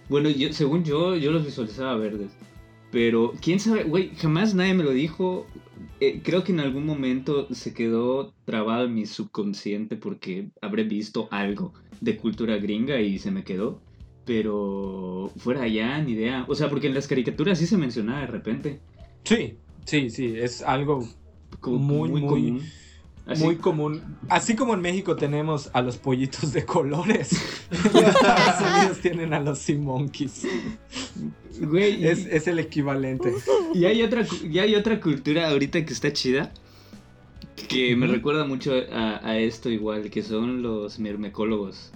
Bueno, 0.07 0.29
yo, 0.29 0.51
según 0.53 0.83
yo, 0.83 1.15
yo 1.15 1.31
los 1.31 1.45
visualizaba 1.45 1.95
verdes. 1.97 2.31
Pero, 2.91 3.33
quién 3.41 3.59
sabe, 3.59 3.83
güey, 3.83 4.11
jamás 4.15 4.55
nadie 4.55 4.73
me 4.73 4.83
lo 4.83 4.91
dijo. 4.91 5.45
Eh, 5.99 6.21
creo 6.23 6.43
que 6.43 6.51
en 6.53 6.59
algún 6.61 6.85
momento 6.85 7.47
se 7.53 7.73
quedó 7.73 8.33
trabado 8.45 8.85
en 8.85 8.95
mi 8.95 9.05
subconsciente 9.05 9.95
porque 9.97 10.49
habré 10.61 10.83
visto 10.85 11.27
algo 11.31 11.73
de 12.01 12.17
cultura 12.17 12.57
gringa 12.57 12.99
y 13.01 13.19
se 13.19 13.29
me 13.31 13.43
quedó. 13.43 13.81
Pero 14.25 15.31
fuera 15.37 15.63
allá, 15.63 15.99
ni 16.01 16.13
idea. 16.13 16.45
O 16.47 16.55
sea, 16.55 16.69
porque 16.69 16.87
en 16.87 16.93
las 16.93 17.07
caricaturas 17.07 17.59
sí 17.59 17.67
se 17.67 17.77
mencionaba 17.77 18.21
de 18.21 18.27
repente. 18.27 18.79
Sí, 19.23 19.55
sí, 19.85 20.09
sí, 20.09 20.33
es 20.37 20.61
algo 20.61 21.07
Como 21.59 21.77
Muy, 21.79 22.09
muy- 22.09 22.21
común. 22.21 22.63
Así- 23.25 23.43
muy 23.43 23.57
común. 23.57 24.01
Así 24.27 24.55
como 24.55 24.73
en 24.73 24.81
México 24.81 25.15
tenemos 25.15 25.69
a 25.73 25.81
los 25.83 25.97
pollitos 25.97 26.51
de 26.51 26.65
colores, 26.65 27.31
en 27.71 28.05
Estados 28.05 28.61
Unidos 28.77 28.97
tienen 29.01 29.33
a 29.33 29.39
los 29.39 29.59
sea 29.59 29.77
monkeys. 29.77 30.47
Güey, 31.61 32.07
Es, 32.07 32.25
es 32.25 32.47
el 32.47 32.57
equivalente. 32.59 33.33
Y 33.73 33.85
hay 33.85 34.01
otra, 34.01 34.25
y 34.49 34.59
hay 34.59 34.75
otra 34.75 34.99
cultura 34.99 35.49
ahorita 35.49 35.85
que 35.85 35.93
está 35.93 36.11
chida. 36.13 36.51
Que 37.67 37.95
me 37.95 38.07
recuerda 38.07 38.45
mucho 38.45 38.73
a, 38.91 39.19
a 39.27 39.37
esto 39.37 39.69
igual, 39.69 40.09
que 40.09 40.23
son 40.23 40.61
los 40.63 40.97
mirmecólogos. 40.97 41.91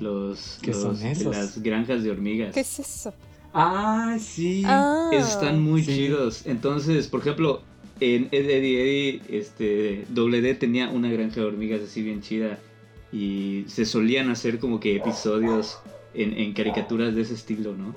Los, 0.00 0.58
¿Qué 0.62 0.72
los 0.72 0.80
son 0.82 1.06
esos? 1.06 1.36
las 1.36 1.62
granjas 1.62 2.02
de 2.02 2.10
hormigas. 2.10 2.54
¿Qué 2.54 2.60
es 2.60 2.78
eso? 2.80 3.12
Ah, 3.52 4.16
sí. 4.20 4.62
Ah. 4.66 5.10
Esos 5.12 5.30
están 5.34 5.62
muy 5.62 5.82
Sí. 5.84 5.94
chidos. 5.94 6.46
Entonces, 6.46 7.06
por 7.08 7.20
ejemplo, 7.20 7.62
en 8.00 8.28
Ed, 8.32 8.48
Eddie 8.50 8.82
Eddie, 8.82 9.22
este, 9.28 10.04
Doble 10.08 10.40
D 10.40 10.54
tenía 10.54 10.88
una 10.90 11.10
granja 11.10 11.40
de 11.40 11.46
hormigas 11.46 11.80
así 11.82 12.02
bien 12.02 12.20
chida. 12.22 12.58
Y 13.12 13.64
se 13.68 13.84
solían 13.86 14.28
hacer 14.30 14.58
como 14.58 14.80
que 14.80 14.96
episodios 14.96 15.78
en, 16.14 16.34
en 16.34 16.52
caricaturas 16.52 17.14
de 17.14 17.22
ese 17.22 17.34
estilo, 17.34 17.74
¿no? 17.76 17.94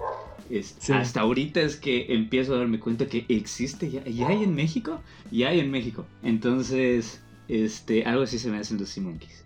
Es- 0.50 0.76
Sí. 0.80 0.94
Hasta 0.94 1.22
ahorita 1.22 1.62
es 1.62 1.76
que 1.76 2.14
empiezo 2.14 2.56
a 2.56 2.60
darme 2.60 2.80
cuenta 2.80 3.06
que 3.08 3.26
existe 3.28 3.90
ya, 3.92 4.04
ya 4.06 4.28
hay 4.30 4.44
en 4.44 4.56
México, 4.56 5.02
ya 5.32 5.50
hay 5.50 5.60
en 5.60 5.70
México. 5.72 6.06
Entonces, 6.24 7.22
este, 7.50 8.06
algo 8.06 8.24
así 8.24 8.40
se 8.40 8.50
me 8.50 8.58
hacen 8.58 8.78
los 8.78 8.90
Sea 8.90 9.04
Monkeys. 9.04 9.44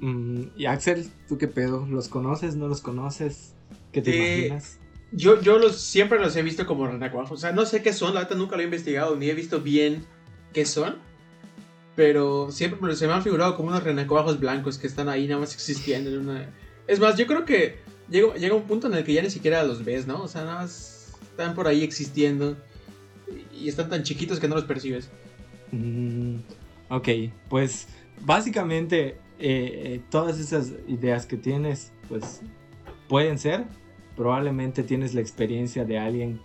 Mm, 0.00 0.42
y 0.56 0.66
Axel, 0.66 1.08
¿tú 1.28 1.38
qué 1.38 1.46
pedo? 1.48 1.86
¿Los 1.86 2.08
conoces? 2.08 2.56
¿No 2.56 2.68
los 2.68 2.80
conoces? 2.80 3.54
¿Qué 3.92 4.02
te 4.02 4.10
Eh, 4.10 4.16
imaginas? 4.46 4.78
Yo, 5.16 5.40
yo 5.40 5.58
los, 5.58 5.76
siempre 5.80 6.18
los 6.18 6.34
he 6.34 6.42
visto 6.42 6.66
como 6.66 6.86
renacuajos. 6.86 7.38
O 7.38 7.40
sea, 7.40 7.52
no 7.52 7.64
sé 7.66 7.82
qué 7.82 7.92
son, 7.92 8.14
la 8.14 8.20
verdad 8.20 8.36
nunca 8.36 8.56
lo 8.56 8.62
he 8.62 8.64
investigado, 8.64 9.16
ni 9.16 9.28
he 9.30 9.34
visto 9.34 9.60
bien 9.60 10.04
qué 10.52 10.66
son. 10.66 10.96
Pero 11.94 12.50
siempre 12.50 12.96
se 12.96 13.06
me 13.06 13.12
han 13.12 13.22
figurado 13.22 13.56
como 13.56 13.68
unos 13.68 13.84
renacuajos 13.84 14.40
blancos 14.40 14.78
que 14.78 14.88
están 14.88 15.08
ahí 15.08 15.28
nada 15.28 15.40
más 15.40 15.54
existiendo 15.54 16.10
en 16.10 16.18
una... 16.18 16.52
Es 16.88 16.98
más, 16.98 17.16
yo 17.16 17.26
creo 17.26 17.44
que 17.44 17.78
llega, 18.10 18.34
llega 18.34 18.54
un 18.56 18.64
punto 18.64 18.88
en 18.88 18.94
el 18.94 19.04
que 19.04 19.12
ya 19.12 19.22
ni 19.22 19.30
siquiera 19.30 19.62
los 19.62 19.84
ves, 19.84 20.06
¿no? 20.06 20.22
O 20.22 20.28
sea, 20.28 20.42
nada 20.42 20.62
más 20.62 21.12
están 21.22 21.54
por 21.54 21.68
ahí 21.68 21.84
existiendo. 21.84 22.56
Y 23.52 23.68
están 23.68 23.88
tan 23.88 24.02
chiquitos 24.02 24.40
que 24.40 24.48
no 24.48 24.56
los 24.56 24.64
percibes. 24.64 25.08
Mm, 25.70 26.38
ok, 26.88 27.08
pues 27.48 27.86
básicamente 28.20 29.06
eh, 29.06 29.16
eh, 29.38 30.00
todas 30.10 30.38
esas 30.38 30.72
ideas 30.88 31.26
que 31.26 31.36
tienes, 31.36 31.92
pues 32.08 32.40
pueden 33.08 33.38
ser. 33.38 33.64
Probablemente 34.16 34.82
tienes 34.82 35.14
la 35.14 35.20
experiencia 35.20 35.84
de 35.84 35.98
alguien 35.98 36.40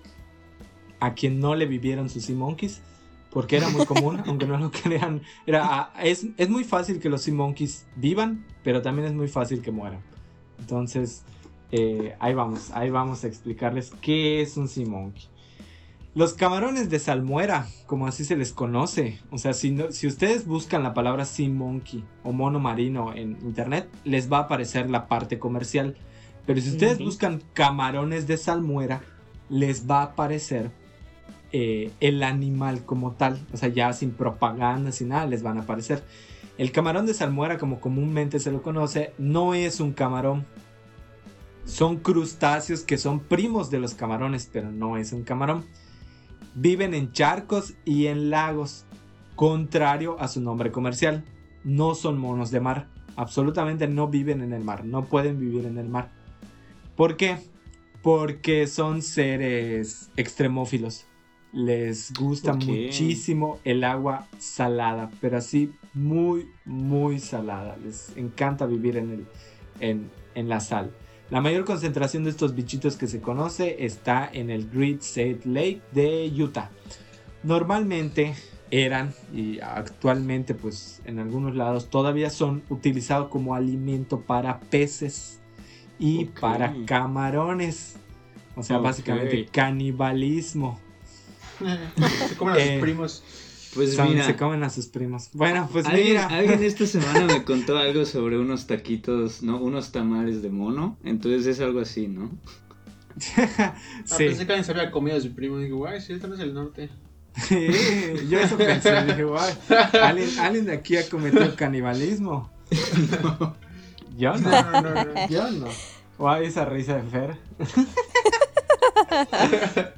a 1.00 1.14
quien 1.14 1.40
no 1.40 1.56
le 1.56 1.66
vivieron 1.66 2.10
sus 2.10 2.26
Sea 2.26 2.36
Monkeys, 2.36 2.82
porque 3.32 3.58
era 3.58 3.70
muy 3.70 3.86
común, 3.86 4.22
aunque 4.28 4.46
no 4.48 4.58
lo 4.58 4.72
crean. 4.72 5.22
Era, 5.46 5.62
ah, 5.66 5.94
es, 6.04 6.26
es 6.38 6.50
muy 6.50 6.64
fácil 6.64 7.00
que 7.00 7.10
los 7.10 7.22
Sea 7.22 7.34
Monkeys 7.34 7.86
vivan, 7.96 8.46
pero 8.64 8.82
también 8.82 9.08
es 9.08 9.14
muy 9.14 9.28
fácil 9.28 9.62
que 9.62 9.72
mueran. 9.72 10.02
Entonces, 10.60 11.24
eh, 11.72 12.16
ahí 12.20 12.34
vamos, 12.34 12.72
ahí 12.74 12.90
vamos 12.90 13.24
a 13.24 13.28
explicarles 13.28 13.92
qué 14.02 14.42
es 14.42 14.58
un 14.58 14.68
Sea 14.68 14.86
Monkey. 14.88 15.24
Los 16.16 16.34
camarones 16.34 16.90
de 16.90 16.98
salmuera, 16.98 17.68
como 17.86 18.08
así 18.08 18.26
se 18.26 18.36
les 18.36 18.52
conoce, 18.52 19.20
o 19.30 19.38
sea, 19.38 19.54
si, 19.54 19.70
no- 19.72 19.92
si 19.92 20.08
ustedes 20.08 20.48
buscan 20.48 20.82
la 20.82 20.96
palabra 20.96 21.24
sea 21.24 21.48
monkey 21.48 22.04
o 22.24 22.34
mono 22.34 22.60
marino 22.60 23.14
en 23.14 23.38
internet, 23.44 23.88
les 24.04 24.30
va 24.30 24.40
a 24.40 24.42
aparecer 24.42 24.90
la 24.90 25.08
parte 25.08 25.38
comercial. 25.38 25.96
Pero 26.50 26.62
si 26.62 26.72
ustedes 26.72 26.98
buscan 26.98 27.44
camarones 27.53 28.25
de 28.25 28.36
salmuera, 28.36 29.03
les 29.50 29.88
va 29.88 30.00
a 30.00 30.06
aparecer 30.06 30.72
eh, 31.51 31.91
el 32.00 32.24
animal 32.24 32.86
como 32.86 33.12
tal. 33.12 33.39
O 33.53 33.58
sea, 33.58 33.70
ya 33.70 33.94
sin 33.94 34.10
propaganda, 34.10 34.91
sin 34.91 35.10
nada, 35.10 35.27
les 35.27 35.44
van 35.44 35.60
a 35.60 35.62
aparecer. 35.62 36.03
El 36.58 36.72
camarón 36.72 37.06
de 37.06 37.13
salmuera, 37.13 37.60
como 37.60 37.79
comúnmente 37.79 38.39
se 38.39 38.51
lo 38.51 38.63
conoce, 38.63 39.13
no 39.20 39.53
es 39.53 39.79
un 39.79 39.94
camarón. 39.94 40.48
Son 41.65 41.98
crustáceos 41.98 42.82
que 42.82 42.98
son 42.98 43.20
primos 43.20 43.70
de 43.70 43.79
los 43.79 43.94
camarones, 43.94 44.50
pero 44.51 44.72
no 44.72 44.98
es 44.98 45.13
un 45.13 45.22
camarón. 45.22 45.65
Viven 46.56 46.96
en 46.96 47.12
charcos 47.12 47.75
y 47.86 48.08
en 48.08 48.32
lagos, 48.32 48.86
contrario 49.36 50.20
a 50.20 50.27
su 50.27 50.41
nombre 50.41 50.72
comercial. 50.72 51.24
No 51.63 51.94
son 51.94 52.18
monos 52.18 52.50
de 52.50 52.60
mar. 52.60 52.88
Absolutamente 53.18 53.88
no 53.88 54.08
viven 54.08 54.41
en 54.41 54.51
el 54.51 54.63
mar. 54.63 54.84
No 54.84 55.06
pueden 55.06 55.39
vivir 55.39 55.68
en 55.68 55.77
el 55.77 55.89
mar. 55.89 56.18
¿Por 57.00 57.15
qué? 57.15 57.38
Porque 58.01 58.68
son 58.68 59.01
seres 59.01 60.12
extremófilos. 60.18 61.06
Les 61.53 62.12
gusta 62.12 62.56
muchísimo 62.56 63.58
el 63.63 63.86
agua 63.86 64.27
salada, 64.38 65.10
pero 65.22 65.38
así 65.38 65.72
muy, 65.94 66.50
muy 66.65 67.20
salada. 67.20 67.77
Les 67.77 68.12
encanta 68.18 68.65
vivir 68.65 68.98
en, 68.98 69.12
el, 69.12 69.25
en, 69.79 70.12
en 70.36 70.50
la 70.50 70.60
sal. 70.60 70.91
La 71.29 71.39
mayor 71.39 71.63
concentración 71.63 72.25
de 72.25 72.32
estos 72.32 72.53
bichitos 72.53 72.98
que 72.98 73.08
se 73.08 73.22
conoce 73.22 73.86
está 73.86 74.29
en 74.34 74.50
el 74.50 74.70
Great 74.70 75.00
Salt 75.00 75.46
Lake 75.46 75.79
de 75.94 76.29
Utah. 76.38 76.70
Normalmente 77.44 78.34
eran 78.72 79.13
y 79.34 79.62
actualmente 79.62 80.53
pues 80.53 81.01
en 81.06 81.20
algunos 81.20 81.56
lados 81.56 81.89
todavía 81.89 82.29
son 82.29 82.62
utilizados 82.68 83.29
como 83.29 83.56
alimento 83.56 84.20
para 84.20 84.60
peces 84.60 85.39
y 86.00 86.25
para 86.25 86.74
camarones. 86.86 87.96
O 88.56 88.63
sea, 88.63 88.77
básicamente 88.77 89.46
canibalismo. 89.51 90.79
Se 91.60 92.36
comen 92.38 92.56
a 92.56 92.58
sus 92.60 92.63
Eh, 92.68 92.77
primos. 92.82 93.24
Pues 93.75 93.96
Son- 93.96 94.10
mira, 94.10 94.25
se 94.25 94.36
comen 94.36 94.63
a 94.63 94.70
sus 94.72 94.88
primos. 94.88 95.29
Bueno, 95.34 95.70
pues 95.72 95.86
alguien, 95.86 96.08
mira. 96.08 96.25
alguien 96.27 96.63
esta 96.63 96.86
semana 96.88 97.25
me 97.25 97.44
contó 97.44 97.77
algo 97.77 98.03
sobre 98.06 98.39
unos 98.39 98.65
taquitos, 98.65 99.44
¿no? 99.44 99.58
Unos 99.58 99.91
tamales 99.91 100.41
de 100.41 100.50
mono. 100.50 100.98
Entonces 101.03 101.46
es 101.46 101.60
algo 101.60 101.79
así, 101.79 102.08
¿no? 102.08 102.32
Ah, 103.38 103.75
sí. 104.06 104.25
Pensé 104.25 104.46
que 104.48 104.53
alguien 104.53 104.63
se 104.63 104.72
había 104.72 104.89
comido 104.91 105.18
a 105.18 105.22
su 105.22 105.34
primo. 105.36 105.58
Digo, 105.60 105.77
guay, 105.77 106.01
si 106.01 106.13
esto 106.13 106.27
no 106.27 106.34
es 106.36 106.39
el 106.41 106.53
norte. 106.53 106.89
Sí, 107.48 107.68
yo 108.29 108.39
eso 108.39 108.58
pensé, 108.58 109.03
dije, 109.06 109.24
"Guay, 109.24 109.53
¿alguien, 110.01 110.39
alguien 110.39 110.65
de 110.65 110.74
aquí 110.74 110.98
ha 110.98 111.08
cometido 111.08 111.56
canibalismo. 111.56 112.50
Yo 114.20 114.36
no, 114.38 114.50
No, 114.52 114.82
no, 114.82 114.84
no, 114.94 115.04
no. 115.06 115.28
yo 115.30 115.50
no. 115.52 115.68
Guay, 116.18 116.48
esa 116.48 116.66
risa 116.66 116.96
de 116.98 117.04
Fer. 117.04 117.38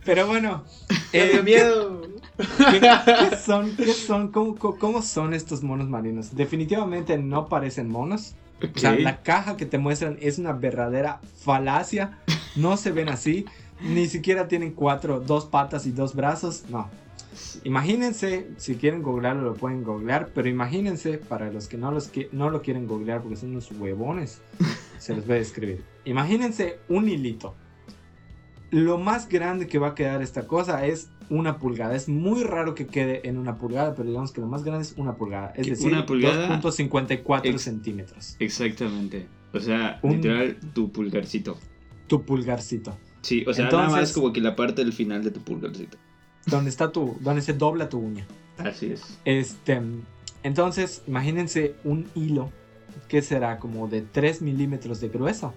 Pero 0.05 0.27
bueno, 0.27 0.63
eh, 1.11 1.41
miedo. 1.43 2.03
¿qué, 2.37 2.79
qué 2.79 3.37
son? 3.43 3.75
¿Qué 3.75 3.91
son? 3.93 4.31
¿Cómo, 4.31 4.55
cómo, 4.55 5.01
son 5.01 5.33
estos 5.33 5.63
monos 5.63 5.89
marinos? 5.89 6.35
Definitivamente 6.35 7.17
no 7.17 7.47
parecen 7.47 7.89
monos. 7.89 8.35
O 8.75 8.79
sea, 8.79 8.91
Ok. 8.93 8.99
la 8.99 9.23
caja 9.23 9.57
que 9.57 9.65
te 9.65 9.79
muestran 9.79 10.17
es 10.21 10.37
una 10.37 10.53
verdadera 10.53 11.19
falacia. 11.43 12.19
No 12.55 12.77
se 12.77 12.91
ven 12.91 13.09
así. 13.09 13.45
Ni 13.81 14.07
siquiera 14.07 14.47
tienen 14.47 14.73
cuatro, 14.73 15.19
dos 15.19 15.45
patas 15.45 15.87
y 15.87 15.91
dos 15.91 16.13
brazos. 16.13 16.65
No. 16.69 16.87
Imagínense, 17.63 18.49
si 18.57 18.75
quieren 18.75 19.01
googlearlo 19.01 19.43
lo 19.43 19.53
pueden 19.53 19.83
googlear, 19.83 20.31
pero 20.33 20.49
imagínense, 20.49 21.17
para 21.17 21.51
los 21.51 21.67
que 21.67 21.77
no, 21.77 21.91
los 21.91 22.07
que 22.09 22.29
no 22.31 22.49
lo 22.49 22.61
quieren 22.61 22.87
googlear 22.87 23.21
porque 23.21 23.37
son 23.37 23.51
unos 23.51 23.71
huevones, 23.71 24.41
se 24.99 25.15
los 25.15 25.25
voy 25.25 25.35
a 25.35 25.39
describir. 25.39 25.83
Imagínense 26.05 26.79
un 26.89 27.07
hilito. 27.07 27.55
Lo 28.71 28.97
más 28.97 29.27
grande 29.27 29.67
que 29.67 29.79
va 29.79 29.89
a 29.89 29.95
quedar 29.95 30.21
esta 30.21 30.47
cosa 30.47 30.85
es 30.85 31.09
una 31.29 31.57
pulgada. 31.59 31.95
Es 31.95 32.07
muy 32.07 32.43
raro 32.43 32.73
que 32.73 32.87
quede 32.87 33.27
en 33.27 33.37
una 33.37 33.57
pulgada, 33.57 33.95
pero 33.95 34.07
digamos 34.07 34.31
que 34.31 34.39
lo 34.41 34.47
más 34.47 34.63
grande 34.63 34.83
es 34.83 34.93
una 34.97 35.15
pulgada. 35.15 35.51
Es 35.55 35.67
decir, 35.67 35.87
una 35.91 36.05
pulgada- 36.05 36.61
2.54 36.61 37.41
Ex- 37.49 37.61
centímetros. 37.61 38.35
Exactamente. 38.39 39.27
O 39.53 39.59
sea, 39.59 39.99
Un- 40.03 40.13
literal, 40.17 40.57
tu 40.73 40.89
pulgarcito. 40.91 41.57
Tu 42.07 42.23
pulgarcito. 42.23 42.97
Sí, 43.21 43.43
o 43.45 43.53
sea, 43.53 43.65
nada 43.65 43.83
Entonces- 43.83 44.01
más 44.01 44.13
como 44.13 44.31
que 44.33 44.39
la 44.41 44.55
parte 44.55 44.83
del 44.83 44.93
final 44.93 45.23
de 45.23 45.31
tu 45.31 45.41
pulgarcito. 45.41 45.97
Donde 46.45 46.69
está 46.69 46.91
tu, 46.91 47.17
donde 47.21 47.41
se 47.41 47.53
dobla 47.53 47.89
tu 47.89 47.99
uña. 47.99 48.25
Así 48.57 48.91
es. 48.91 49.19
Este, 49.25 49.81
entonces, 50.43 51.03
imagínense 51.07 51.75
un 51.83 52.09
hilo 52.15 52.51
que 53.07 53.21
será 53.21 53.59
como 53.59 53.87
de 53.87 54.01
3 54.01 54.41
milímetros 54.41 54.99
de 55.01 55.09
grueso. 55.09 55.53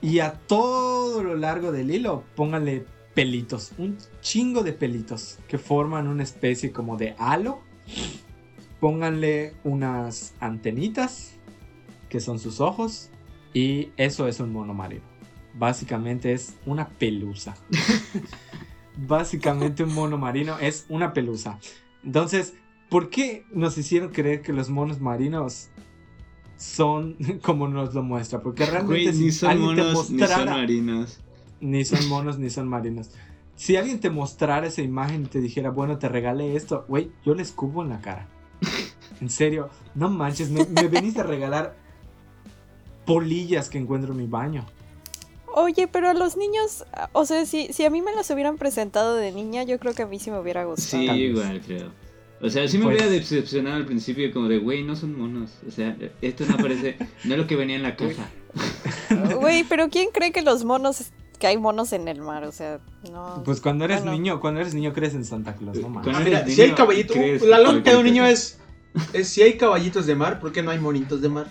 Y 0.00 0.20
a 0.20 0.32
todo 0.32 1.22
lo 1.22 1.36
largo 1.36 1.72
del 1.72 1.90
hilo, 1.90 2.24
pónganle 2.34 2.86
pelitos, 3.14 3.72
un 3.76 3.98
chingo 4.20 4.62
de 4.62 4.72
pelitos 4.72 5.38
que 5.46 5.58
forman 5.58 6.08
una 6.08 6.22
especie 6.22 6.72
como 6.72 6.96
de 6.96 7.14
halo. 7.18 7.60
Pónganle 8.80 9.54
unas 9.62 10.32
antenitas, 10.40 11.32
que 12.08 12.20
son 12.20 12.38
sus 12.38 12.60
ojos, 12.60 13.10
y 13.52 13.90
eso 13.96 14.26
es 14.26 14.40
un 14.40 14.52
mono 14.52 14.72
marino. 14.72 15.04
Básicamente 15.54 16.32
es 16.32 16.54
una 16.64 16.88
pelusa. 16.88 17.54
Básicamente 19.06 19.82
un 19.84 19.94
mono 19.94 20.18
marino 20.18 20.58
es 20.58 20.86
una 20.88 21.12
pelusa. 21.12 21.58
Entonces, 22.04 22.54
¿por 22.88 23.08
qué 23.10 23.44
nos 23.52 23.78
hicieron 23.78 24.10
creer 24.10 24.42
que 24.42 24.52
los 24.52 24.68
monos 24.70 25.00
marinos 25.00 25.68
son 26.56 27.16
como 27.42 27.68
nos 27.68 27.94
lo 27.94 28.02
muestra? 28.02 28.40
Porque 28.42 28.66
realmente 28.66 29.04
Güey, 29.04 29.14
si 29.14 29.24
ni 29.24 29.32
son 29.32 29.50
alguien 29.50 29.76
te 29.76 29.82
monos 29.82 30.10
ni 30.10 30.18
son 30.18 30.28
mostrara- 30.28 30.50
marinos. 30.52 31.20
ni 31.60 31.84
son 31.84 32.08
monos 32.08 32.38
ni 32.38 32.50
son 32.50 32.68
marinos. 32.68 33.10
si 33.56 33.76
alguien 33.76 34.00
te 34.00 34.10
mostrara 34.10 34.66
esa 34.66 34.82
imagen 34.82 35.22
y 35.24 35.26
te 35.28 35.40
dijera, 35.40 35.70
bueno, 35.70 35.98
te 35.98 36.08
regalé 36.08 36.56
esto, 36.56 36.84
güey, 36.88 37.10
yo 37.24 37.34
le 37.34 37.42
escupo 37.42 37.82
en 37.82 37.90
la 37.90 38.00
cara. 38.00 38.26
En 39.20 39.28
serio, 39.30 39.68
no 39.94 40.08
manches, 40.08 40.50
me, 40.50 40.64
me 40.64 40.88
veniste 40.88 41.20
a 41.20 41.24
regalar 41.24 41.76
polillas 43.04 43.68
que 43.68 43.78
encuentro 43.78 44.12
en 44.12 44.18
mi 44.18 44.26
baño. 44.26 44.64
Oye, 45.54 45.88
pero 45.88 46.08
a 46.08 46.14
los 46.14 46.36
niños, 46.36 46.84
o 47.12 47.24
sea, 47.26 47.44
si, 47.46 47.72
si 47.72 47.84
a 47.84 47.90
mí 47.90 48.02
me 48.02 48.12
las 48.14 48.30
hubieran 48.30 48.56
presentado 48.56 49.16
de 49.16 49.32
niña, 49.32 49.62
yo 49.64 49.78
creo 49.78 49.94
que 49.94 50.02
a 50.02 50.06
mí 50.06 50.18
sí 50.18 50.30
me 50.30 50.38
hubiera 50.38 50.64
gustado. 50.64 51.02
Sí, 51.02 51.08
igual 51.10 51.60
creo. 51.64 51.90
O 52.42 52.48
sea, 52.48 52.66
sí 52.68 52.78
me 52.78 52.84
Pues- 52.84 52.96
hubiera 52.96 53.10
decepcionado 53.12 53.76
al 53.76 53.84
principio 53.86 54.32
como 54.32 54.48
de, 54.48 54.58
güey, 54.58 54.82
no 54.82 54.96
son 54.96 55.18
monos. 55.18 55.50
O 55.68 55.70
sea, 55.70 55.96
esto 56.22 56.44
no 56.48 56.56
parece, 56.56 56.96
no 57.24 57.34
es 57.34 57.38
lo 57.40 57.46
que 57.46 57.56
venía 57.56 57.76
en 57.76 57.82
la 57.82 57.96
caja. 57.96 58.28
Güey, 59.40 59.64
pero 59.64 59.88
¿quién 59.90 60.08
cree 60.12 60.32
que 60.32 60.42
los 60.42 60.64
monos, 60.64 61.10
que 61.38 61.46
hay 61.46 61.56
monos 61.58 61.92
en 61.92 62.08
el 62.08 62.20
mar? 62.20 62.44
O 62.44 62.52
sea, 62.52 62.80
no. 63.12 63.42
Pues 63.44 63.60
cuando 63.60 63.84
eres 63.84 63.98
Bueno. 63.98 64.12
niño, 64.12 64.40
cuando 64.40 64.60
eres 64.60 64.74
niño 64.74 64.92
crees 64.92 65.14
en 65.14 65.24
Santa 65.24 65.54
Claus, 65.54 65.76
no 65.78 65.92
Cuando 65.92 66.10
Ah, 66.16 66.20
mira, 66.20 66.42
niño, 66.42 66.54
si 66.54 66.62
hay 66.62 66.72
caballitos. 66.72 67.16
La 67.42 67.58
lógica 67.60 67.90
de 67.90 67.96
un 67.98 68.04
niño 68.04 68.24
es, 68.24 68.58
es 69.12 69.28
si 69.28 69.42
hay 69.42 69.56
caballitos 69.56 70.06
de 70.06 70.14
mar, 70.14 70.40
¿por 70.40 70.52
qué 70.52 70.62
no 70.62 70.70
hay 70.70 70.78
monitos 70.78 71.20
de 71.20 71.28
mar? 71.28 71.46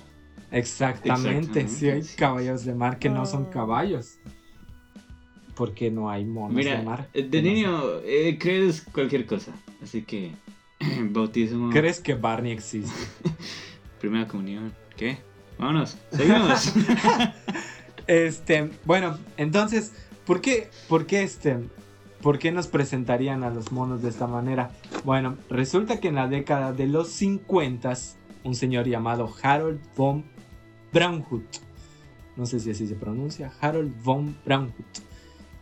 Exactamente, 0.51 1.67
si 1.67 1.85
hay 1.89 1.99
Exactamente. 1.99 2.15
caballos 2.15 2.65
de 2.65 2.73
mar 2.75 2.99
que 2.99 3.09
no 3.09 3.25
son 3.25 3.45
Ah. 3.47 3.53
caballos. 3.53 4.17
Porque 5.55 5.91
no 5.91 6.09
hay 6.09 6.23
monos 6.25 6.55
de 6.63 6.81
mar. 6.83 7.09
de 7.13 7.29
que 7.29 7.41
no 7.41 7.47
niño 7.49 7.81
eh, 8.05 8.37
crees 8.39 8.81
cualquier 8.81 9.25
cosa. 9.25 9.51
Así 9.83 10.03
que, 10.03 10.31
bautismo, 11.09 11.69
¿Crees 11.69 11.99
que 11.99 12.13
Barney 12.15 12.51
existe? 12.53 12.91
primera 13.99 14.27
comunión, 14.27 14.73
¿qué? 14.95 15.17
Vámonos, 15.57 15.97
seguimos. 16.11 16.73
Este, 18.07 18.71
bueno, 18.85 19.19
entonces, 19.37 19.91
¿por 20.25 20.41
qué, 20.41 20.69
por 20.87 21.05
qué 21.05 21.21
este, 21.21 21.57
por 22.23 22.39
qué 22.39 22.51
nos 22.51 22.65
presentarían 22.65 23.43
a 23.43 23.51
los 23.51 23.71
monos 23.71 24.01
de 24.01 24.09
esta 24.09 24.25
manera? 24.25 24.71
Bueno, 25.03 25.37
resulta 25.49 25.99
que 25.99 26.07
en 26.07 26.15
la 26.15 26.27
década 26.27 26.73
de 26.73 26.87
los 26.87 27.09
50 27.09 27.93
un 28.43 28.55
señor 28.55 28.87
llamado 28.87 29.31
Harold 29.41 29.79
von 29.95 30.23
Braunhut, 30.91 31.45
no 32.35 32.45
sé 32.45 32.59
si 32.59 32.71
así 32.71 32.87
se 32.87 32.95
pronuncia, 32.95 33.51
Harold 33.59 33.93
von 34.03 34.35
Braunhut, 34.45 34.73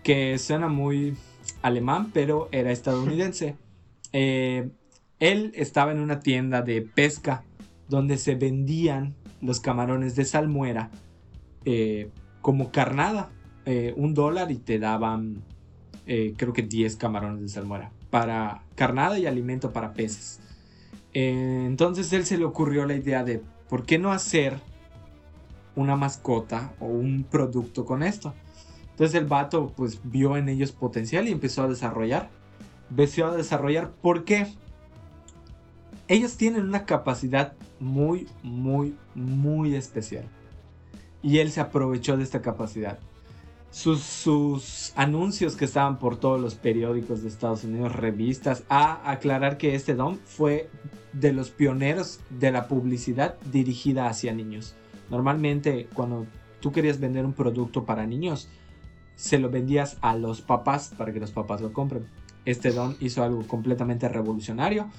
que 0.03 0.37
suena 0.37 0.67
muy 0.67 1.15
alemán, 1.61 2.11
pero 2.13 2.49
era 2.51 2.71
estadounidense. 2.71 3.55
Eh, 4.13 4.69
él 5.19 5.51
estaba 5.53 5.91
en 5.91 5.99
una 5.99 6.21
tienda 6.21 6.61
de 6.61 6.81
pesca 6.81 7.43
donde 7.89 8.17
se 8.17 8.35
vendían 8.35 9.15
los 9.41 9.59
camarones 9.59 10.15
de 10.15 10.23
salmuera 10.23 10.91
eh, 11.65 12.09
como 12.41 12.71
carnada, 12.71 13.29
eh, 13.65 13.93
un 13.97 14.13
dólar 14.13 14.49
y 14.49 14.55
te 14.55 14.79
daban 14.79 15.43
creo 16.05 16.53
que 16.53 16.61
10 16.61 16.95
camarones 16.95 17.41
de 17.41 17.49
salmuera 17.49 17.91
para 18.09 18.63
carnada 18.75 19.19
y 19.19 19.25
alimento 19.25 19.73
para 19.73 19.91
peces. 19.91 20.39
Eh, 21.19 21.63
entonces 21.65 22.13
él 22.13 22.27
se 22.27 22.37
le 22.37 22.45
ocurrió 22.45 22.85
la 22.85 22.93
idea 22.93 23.23
de 23.23 23.41
por 23.69 23.87
qué 23.87 23.97
no 23.97 24.11
hacer 24.11 24.59
una 25.75 25.95
mascota 25.95 26.75
o 26.79 26.85
un 26.85 27.23
producto 27.23 27.85
con 27.85 28.03
esto. 28.03 28.35
Entonces 28.91 29.15
el 29.15 29.25
vato 29.25 29.73
pues 29.75 29.99
vio 30.03 30.37
en 30.37 30.47
ellos 30.47 30.71
potencial 30.71 31.27
y 31.27 31.31
empezó 31.31 31.63
a 31.63 31.67
desarrollar. 31.67 32.29
Empezó 32.91 33.25
a 33.25 33.35
desarrollar 33.35 33.93
porque 33.99 34.45
ellos 36.07 36.37
tienen 36.37 36.61
una 36.61 36.85
capacidad 36.85 37.53
muy, 37.79 38.27
muy, 38.43 38.95
muy 39.15 39.73
especial. 39.73 40.25
Y 41.23 41.39
él 41.39 41.49
se 41.49 41.61
aprovechó 41.61 42.15
de 42.15 42.25
esta 42.25 42.43
capacidad. 42.43 42.99
Sus, 43.77 44.01
sus 44.01 44.91
anuncios 44.95 45.55
que 45.55 45.65
estaban 45.65 45.99
por 45.99 46.17
todos 46.17 46.41
los 46.41 46.55
periódicos 46.55 47.21
de 47.21 47.27
Estados 47.27 47.63
Unidos, 47.63 47.95
revistas, 47.95 48.63
a 48.69 49.11
aclarar 49.11 49.59
que 49.59 49.75
este 49.75 49.93
Don 49.93 50.17
fue 50.17 50.67
de 51.13 51.31
los 51.31 51.51
pioneros 51.51 52.19
de 52.31 52.51
la 52.51 52.67
publicidad 52.67 53.35
dirigida 53.51 54.07
hacia 54.07 54.33
niños. 54.33 54.73
Normalmente 55.11 55.87
cuando 55.93 56.25
tú 56.59 56.71
querías 56.71 56.99
vender 56.99 57.23
un 57.23 57.33
producto 57.33 57.85
para 57.85 58.07
niños, 58.07 58.49
se 59.15 59.37
lo 59.37 59.51
vendías 59.51 59.97
a 60.01 60.15
los 60.15 60.41
papás 60.41 60.91
para 60.97 61.13
que 61.13 61.19
los 61.19 61.29
papás 61.29 61.61
lo 61.61 61.71
compren. 61.71 62.07
Este 62.45 62.71
Don 62.71 62.97
hizo 62.99 63.23
algo 63.23 63.45
completamente 63.45 64.09
revolucionario 64.09 64.89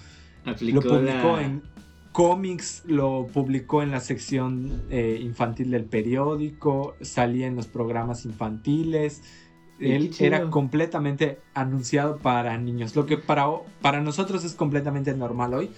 Aplicó 0.45 0.83
lo 0.83 0.91
publicó 0.91 1.37
la... 1.37 1.43
en 1.43 1.63
cómics, 2.13 2.83
lo 2.87 3.27
publicó 3.33 3.83
en 3.83 3.91
la 3.91 4.01
sección 4.01 4.83
eh, 4.91 5.19
infantil 5.21 5.71
del 5.71 5.85
periódico, 5.85 6.97
salía 7.01 7.47
en 7.47 7.57
los 7.57 7.67
programas 7.67 8.25
infantiles. 8.25 9.23
Él 9.79 10.13
era 10.19 10.51
completamente 10.51 11.39
anunciado 11.55 12.19
para 12.19 12.59
niños, 12.59 12.97
lo 12.97 13.07
que 13.07 13.17
para, 13.17 13.47
para 13.81 14.01
nosotros 14.01 14.45
es 14.45 14.55
completamente 14.55 15.15
normal 15.15 15.55
hoy. 15.55 15.71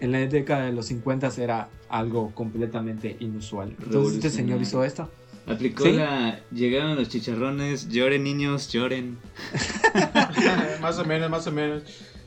En 0.00 0.12
la 0.12 0.18
década 0.18 0.66
de 0.66 0.72
los 0.72 0.86
50 0.86 1.30
era 1.38 1.70
algo 1.88 2.30
completamente 2.34 3.16
inusual. 3.20 3.74
Entonces 3.82 4.16
este 4.16 4.30
señor 4.30 4.60
hizo 4.60 4.84
esto. 4.84 5.10
Aplicó 5.46 5.84
¿Sí? 5.84 5.92
la... 5.92 6.40
Llegaron 6.52 6.94
los 6.94 7.08
chicharrones, 7.08 7.88
lloren 7.88 8.22
niños, 8.22 8.70
lloren. 8.70 9.18
más 10.82 10.98
o 10.98 11.04
menos, 11.04 11.30
más 11.30 11.46
o 11.46 11.52
menos. 11.52 11.82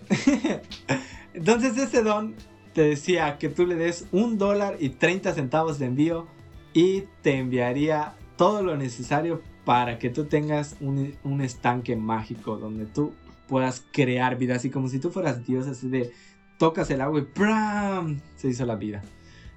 Entonces 1.34 1.78
ese 1.78 2.02
don 2.02 2.36
te 2.74 2.82
decía 2.82 3.38
que 3.38 3.50
tú 3.50 3.66
le 3.66 3.76
des 3.76 4.08
un 4.12 4.38
dólar 4.38 4.78
y 4.80 4.90
30 4.90 5.34
centavos 5.34 5.80
de 5.80 5.88
envío 5.88 6.28
y 6.74 7.04
te 7.22 7.38
enviaría 7.38 8.14
todo 8.38 8.64
lo 8.64 8.78
necesario 8.78 9.42
para 9.66 10.00
que 10.00 10.10
tú 10.10 10.26
tengas 10.26 10.78
un, 10.80 11.16
un 11.24 11.42
estanque 11.42 11.96
mágico 11.96 12.58
donde 12.58 12.86
tú 12.86 13.14
puedas 13.48 13.84
crear 13.92 14.38
vida, 14.38 14.56
así 14.56 14.70
como 14.70 14.88
si 14.88 15.00
tú 15.00 15.12
fueras 15.12 15.46
Dios, 15.46 15.68
así 15.68 15.90
de 15.90 16.12
tocas 16.58 16.90
el 16.90 17.02
agua 17.02 17.20
y 17.20 17.24
¡pram! 17.24 18.22
se 18.38 18.48
hizo 18.48 18.66
la 18.66 18.76
vida. 18.76 19.02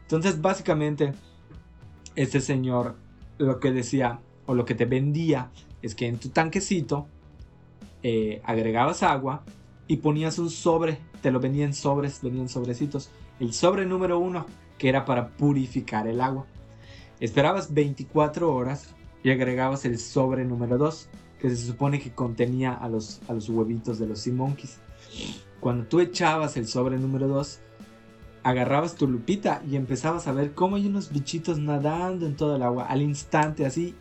Entonces 0.02 0.40
básicamente 0.40 1.12
este 2.16 2.40
señor 2.40 2.96
lo 3.38 3.60
que 3.60 3.72
decía 3.72 4.20
o 4.46 4.54
lo 4.54 4.64
que 4.64 4.74
te 4.74 4.84
vendía 4.84 5.50
es 5.82 5.94
que 5.94 6.06
en 6.06 6.18
tu 6.18 6.30
tanquecito 6.30 7.06
eh, 8.02 8.40
agregabas 8.44 9.02
agua 9.02 9.44
y 9.86 9.98
ponías 9.98 10.38
un 10.38 10.50
sobre, 10.50 10.98
te 11.20 11.30
lo 11.30 11.40
vendían 11.40 11.74
sobres, 11.74 12.20
venían 12.22 12.48
sobrecitos. 12.48 13.10
El 13.40 13.52
sobre 13.52 13.86
número 13.86 14.18
uno, 14.18 14.46
que 14.78 14.88
era 14.88 15.04
para 15.04 15.28
purificar 15.28 16.06
el 16.06 16.20
agua. 16.20 16.46
Esperabas 17.20 17.72
24 17.72 18.52
horas 18.52 18.94
y 19.22 19.30
agregabas 19.30 19.84
el 19.84 19.98
sobre 19.98 20.44
número 20.44 20.78
2, 20.78 21.08
que 21.38 21.50
se 21.50 21.56
supone 21.56 22.00
que 22.00 22.12
contenía 22.12 22.72
a 22.72 22.88
los, 22.88 23.20
a 23.28 23.32
los 23.34 23.48
huevitos 23.48 23.98
de 23.98 24.06
los 24.06 24.20
sea 24.20 24.32
monkeys. 24.32 24.78
Cuando 25.60 25.86
tú 25.86 26.00
echabas 26.00 26.56
el 26.56 26.66
sobre 26.66 26.98
número 26.98 27.28
2, 27.28 27.60
agarrabas 28.42 28.94
tu 28.94 29.08
lupita 29.08 29.62
y 29.68 29.76
empezabas 29.76 30.26
a 30.28 30.32
ver 30.32 30.52
cómo 30.52 30.76
hay 30.76 30.86
unos 30.86 31.10
bichitos 31.10 31.58
nadando 31.58 32.26
en 32.26 32.36
todo 32.36 32.56
el 32.56 32.62
agua 32.62 32.86
al 32.86 33.00
instante, 33.00 33.64
así 33.64 33.94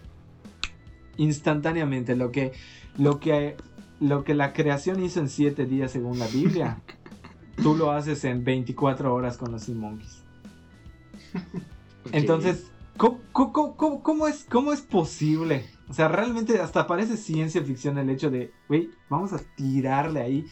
instantáneamente. 1.17 2.15
Lo 2.15 2.31
que, 2.31 2.51
lo 2.97 3.19
que, 3.19 3.55
lo 3.99 4.23
que 4.23 4.33
la 4.33 4.53
creación 4.53 5.03
hizo 5.03 5.19
en 5.19 5.29
7 5.29 5.65
días 5.65 5.91
según 5.91 6.19
la 6.19 6.27
Biblia, 6.27 6.81
tú 7.61 7.75
lo 7.75 7.91
haces 7.91 8.23
en 8.25 8.43
24 8.43 9.13
horas 9.13 9.37
con 9.37 9.51
los 9.51 9.67
Monkeys. 9.69 10.23
Entonces, 12.11 12.71
¿cómo, 12.97 13.19
cómo- 13.31 13.75
cómo- 13.75 14.03
cómo 14.03 14.27
es, 14.27 14.45
¿cómo 14.49 14.73
es 14.73 14.81
posible? 14.81 15.65
O 15.89 15.93
sea, 15.93 16.07
realmente 16.07 16.59
hasta 16.59 16.87
parece 16.87 17.17
ciencia 17.17 17.63
ficción 17.63 17.97
el 17.97 18.09
hecho 18.09 18.29
de, 18.29 18.51
güey, 18.67 18.89
vamos 19.09 19.33
a 19.33 19.39
tirarle 19.55 20.21
ahí 20.21 20.45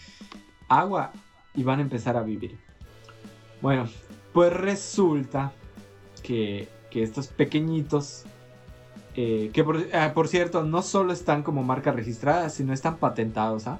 agua 0.67 1.11
y 1.55 1.63
van 1.63 1.79
a 1.79 1.81
empezar 1.83 2.17
a 2.17 2.23
vivir. 2.23 2.57
Bueno, 3.61 3.87
pues 4.33 4.53
resulta 4.53 5.53
que, 6.23 6.67
que 6.89 7.03
estos 7.03 7.27
pequeñitos, 7.27 8.23
eh, 9.15 9.49
que 9.53 9.63
por, 9.63 9.87
ah, 9.93 10.13
por 10.13 10.27
cierto, 10.27 10.63
no 10.63 10.81
solo 10.81 11.11
están 11.13 11.43
como 11.43 11.63
marca 11.63 11.91
registrada, 11.91 12.49
sino 12.49 12.73
están 12.73 12.97
patentados, 12.97 13.67
¿ah? 13.67 13.79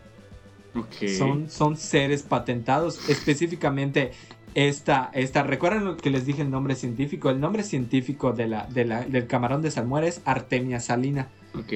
Son, 1.18 1.50
son 1.50 1.76
seres 1.76 2.24
patentados. 2.24 3.10
Específicamente, 3.10 4.12
esta, 4.56 5.10
esta. 5.14 5.44
¿Recuerdan 5.44 5.84
lo 5.86 5.98
que 5.98 6.10
les 6.10 6.26
dije 6.26 6.42
el 6.44 6.50
nombre 6.50 6.76
científico? 6.76 7.30
El 7.30 7.40
nombre 7.42 7.64
científico 7.64 8.32
de 8.32 8.48
la, 8.48 8.68
de 8.68 8.86
la- 8.86 9.04
del 9.06 9.28
camarón 9.28 9.62
de 9.62 9.72
salmuera 9.72 10.08
es 10.08 10.22
Artemia 10.24 10.80
salina. 10.80 11.28
Ok. 11.56 11.74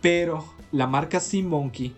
Pero 0.00 0.44
la 0.72 0.86
marca 0.86 1.20
Sea 1.20 1.42
Monkey 1.44 1.94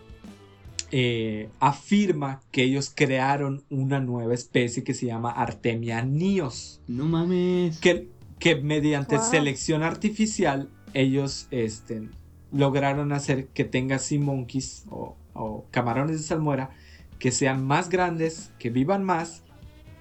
eh, 0.93 1.51
afirma 1.61 2.41
que 2.51 2.65
ellos 2.65 2.91
crearon 2.95 3.63
una 3.71 4.01
nueva 4.01 4.35
especie 4.35 4.83
que 4.83 4.95
se 4.95 5.07
llama 5.07 5.31
Artemia 5.31 6.03
nios. 6.03 6.81
No 6.89 7.05
mames. 7.05 7.79
Que, 7.79 8.09
que 8.41 8.57
mediante 8.57 9.17
Wow. 9.19 9.25
selección 9.31 9.83
artificial 9.85 10.69
ellos 10.95 11.47
este, 11.51 12.09
lograron 12.53 13.13
hacer 13.13 13.49
que 13.49 13.65
tenga 13.65 13.99
Sea 13.99 14.21
Monkeys 14.21 14.85
o, 14.91 15.17
o 15.35 15.65
camarones 15.71 16.19
de 16.19 16.23
salmuera 16.27 16.71
que 17.19 17.33
sean 17.33 17.65
más 17.67 17.89
grandes, 17.91 18.51
que 18.59 18.71
vivan 18.71 19.05
más 19.05 19.43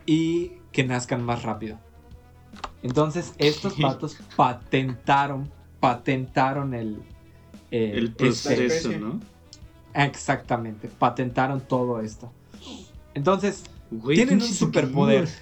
y 0.06 0.54
que 0.72 0.84
nazcan 0.84 1.24
más 1.24 1.44
rápido. 1.44 1.78
Entonces 2.82 3.34
estos 3.38 3.74
patos 3.74 4.18
patentaron, 4.36 5.52
patentaron 5.80 6.74
el, 6.74 7.02
eh, 7.72 7.92
El 7.96 8.06
este- 8.06 8.16
proceso, 8.26 8.52
especie. 8.62 9.00
¿no? 9.00 9.20
Exactamente, 9.94 10.88
patentaron 10.88 11.62
todo 11.62 12.00
esto. 12.00 12.32
Entonces, 13.14 13.64
Güey, 13.92 14.16
tienen 14.16 14.42
un 14.42 14.48
superpoder. 14.48 15.24
gringos. 15.26 15.42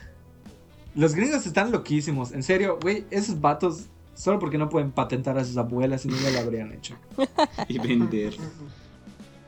Los 0.96 1.14
gringos 1.14 1.46
están 1.46 1.72
loquísimos. 1.72 2.32
En 2.32 2.42
serio, 2.42 2.80
güey, 2.82 3.06
esos 3.12 3.40
vatos, 3.40 3.86
solo 4.18 4.40
porque 4.40 4.58
no 4.58 4.68
pueden 4.68 4.92
patentar 4.92 5.38
a 5.38 5.46
sus 5.46 5.56
abuelas 5.58 6.06
y 6.06 6.10
no 6.10 6.18
lo 6.34 6.40
habrían 6.40 6.74
hecho. 6.74 6.96
Y 7.70 7.80
vender. 7.80 8.34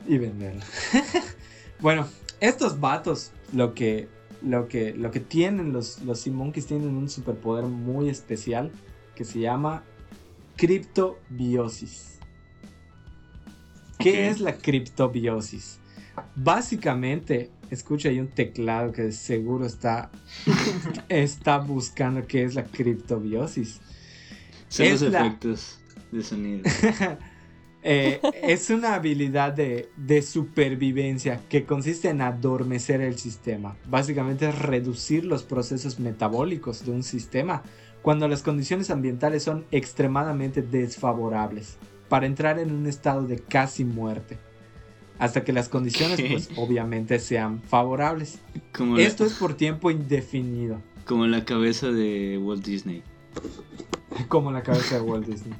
Y 0.06 0.18
venderlo. 0.18 0.62
bueno, 1.80 2.06
estos 2.40 2.80
vatos, 2.80 3.32
lo 3.52 3.74
que, 3.74 4.08
lo 4.42 4.68
que, 4.68 4.94
lo 4.94 5.10
que 5.10 5.20
tienen, 5.20 5.72
los, 5.72 6.00
los 6.02 6.20
Sea 6.20 6.32
Monkeys 6.32 6.66
tienen 6.66 6.96
un 6.96 7.08
superpoder 7.08 7.64
muy 7.64 8.08
especial 8.08 8.70
que 9.14 9.24
se 9.24 9.40
llama 9.40 9.82
criptobiosis. 10.56 12.18
¿Qué 13.98 14.28
es 14.28 14.40
la 14.40 14.56
criptobiosis? 14.56 15.78
Básicamente, 16.36 17.50
escucha, 17.70 18.08
hay 18.08 18.20
un 18.20 18.28
teclado 18.28 18.92
que 18.92 19.12
seguro 19.12 19.66
está, 19.66 20.10
está 21.08 21.58
buscando 21.58 22.26
qué 22.26 22.44
es 22.44 22.54
la 22.54 22.64
criptobiosis. 22.64 23.80
Son 24.70 24.86
Es 24.86 25.02
los 25.02 25.12
la- 25.12 25.26
efectos 25.26 25.78
de 26.10 26.22
sonido. 26.22 26.62
Eh, 27.82 28.20
es 28.42 28.68
una 28.68 28.92
habilidad 28.94 29.54
de, 29.54 29.88
de 29.96 30.20
supervivencia 30.20 31.40
que 31.48 31.64
consiste 31.64 32.10
en 32.10 32.20
adormecer 32.20 33.00
el 33.00 33.16
sistema. 33.16 33.74
Básicamente 33.88 34.46
es 34.46 34.58
reducir 34.58 35.24
los 35.24 35.44
procesos 35.44 35.98
metabólicos 35.98 36.84
de 36.84 36.90
un 36.90 37.02
sistema 37.02 37.62
cuando 38.02 38.28
las 38.28 38.42
condiciones 38.42 38.90
ambientales 38.90 39.44
son 39.44 39.64
extremadamente 39.70 40.60
desfavorables 40.60 41.78
para 42.10 42.26
entrar 42.26 42.58
en 42.58 42.70
un 42.70 42.86
estado 42.86 43.26
de 43.26 43.38
casi 43.38 43.86
muerte. 43.86 44.36
Hasta 45.18 45.42
que 45.42 45.54
las 45.54 45.70
condiciones, 45.70 46.20
pues 46.30 46.50
obviamente 46.56 47.18
sean 47.18 47.62
favorables. 47.62 48.40
Como 48.76 48.98
la, 48.98 49.04
Esto 49.04 49.24
es 49.24 49.32
por 49.32 49.54
tiempo 49.54 49.90
indefinido, 49.90 50.82
como 51.06 51.26
la 51.26 51.46
cabeza 51.46 51.90
de 51.90 52.36
Walt 52.36 52.62
Disney. 52.62 53.02
Como 54.28 54.50
la 54.52 54.62
cabeza 54.62 54.96
de 54.96 55.00
Walt 55.02 55.26
Disney. 55.26 55.54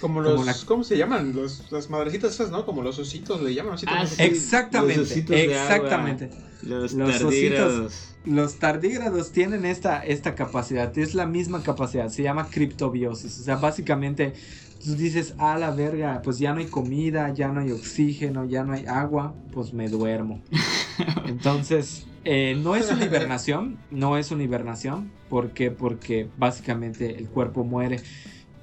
Como 0.00 0.22
Como 0.22 0.22
los, 0.22 0.46
la- 0.46 0.56
¿cómo 0.66 0.84
se 0.84 0.96
llaman? 0.98 1.34
Los, 1.34 1.70
las 1.72 1.88
madrecitas 1.88 2.34
esas, 2.34 2.50
¿no? 2.50 2.66
Como 2.66 2.82
los 2.82 2.98
ositos 2.98 3.40
le 3.42 3.54
llaman. 3.54 3.74
así 3.74 3.86
Ah, 3.88 3.92
también. 4.00 4.08
sí. 4.16 4.22
Exactamente, 4.22 4.96
los 5.00 5.10
ositos 5.10 5.36
de 5.36 5.42
agua. 5.58 5.74
exactamente. 5.76 6.30
Los, 6.62 6.92
Los 6.92 7.18
tardígrados. 7.18 7.92
Los 8.24 8.58
tardígrados 8.58 9.32
tienen 9.32 9.64
esta, 9.66 10.04
esta 10.04 10.34
capacidad, 10.34 10.96
es 10.98 11.14
la 11.14 11.26
misma 11.26 11.62
capacidad, 11.62 12.08
se 12.08 12.22
llama 12.22 12.48
criptobiosis. 12.50 13.38
O 13.38 13.42
sea, 13.44 13.56
básicamente 13.56 14.32
tú 14.82 14.94
dices, 14.94 15.34
a 15.38 15.58
la 15.58 15.70
verga, 15.70 16.20
pues 16.22 16.38
ya 16.38 16.52
no 16.54 16.60
hay 16.60 16.66
comida, 16.66 17.32
ya 17.34 17.48
no 17.48 17.60
hay 17.60 17.70
oxígeno, 17.72 18.44
ya 18.46 18.64
no 18.64 18.72
hay 18.74 18.86
agua, 18.86 19.34
pues 19.52 19.72
me 19.74 19.88
duermo. 19.88 20.40
Entonces, 21.26 22.06
eh, 22.24 22.56
no 22.60 22.76
es 22.76 22.90
una 22.90 23.04
hibernación, 23.06 23.78
no 23.90 24.16
es 24.16 24.30
una 24.30 24.42
hibernación, 24.42 25.10
¿por 25.28 25.50
qué? 25.50 25.70
Porque 25.70 26.28
básicamente 26.36 27.16
el 27.16 27.28
cuerpo 27.28 27.64
muere. 27.64 28.00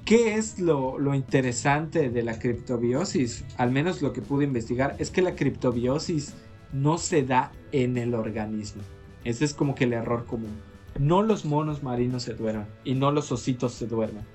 ¿Qué 0.06 0.36
es 0.36 0.60
lo, 0.60 0.98
lo 0.98 1.14
interesante 1.14 2.10
de 2.10 2.24
la 2.24 2.40
criptobiosis? 2.40 3.46
Al 3.58 3.72
menos 3.72 4.02
lo 4.02 4.14
que 4.14 4.22
pude 4.22 4.46
investigar 4.46 4.96
es 5.00 5.12
que 5.12 5.22
la 5.22 5.36
criptobiosis 5.36 6.34
no 6.74 6.98
se 6.98 7.24
da 7.24 7.52
en 7.72 7.98
el 7.98 8.16
organismo. 8.16 8.82
Ese 9.24 9.46
es 9.46 9.54
como 9.54 9.76
que 9.76 9.84
el 9.84 9.94
error 9.94 10.26
común. 10.26 10.58
No 11.00 11.22
los 11.22 11.46
monos 11.46 11.84
marinos 11.84 12.24
se 12.24 12.34
duermen 12.34 12.68
y 12.84 12.96
no 12.96 13.12
los 13.12 13.32
ositos 13.32 13.74
se 13.74 13.88
duermen. 13.88 14.26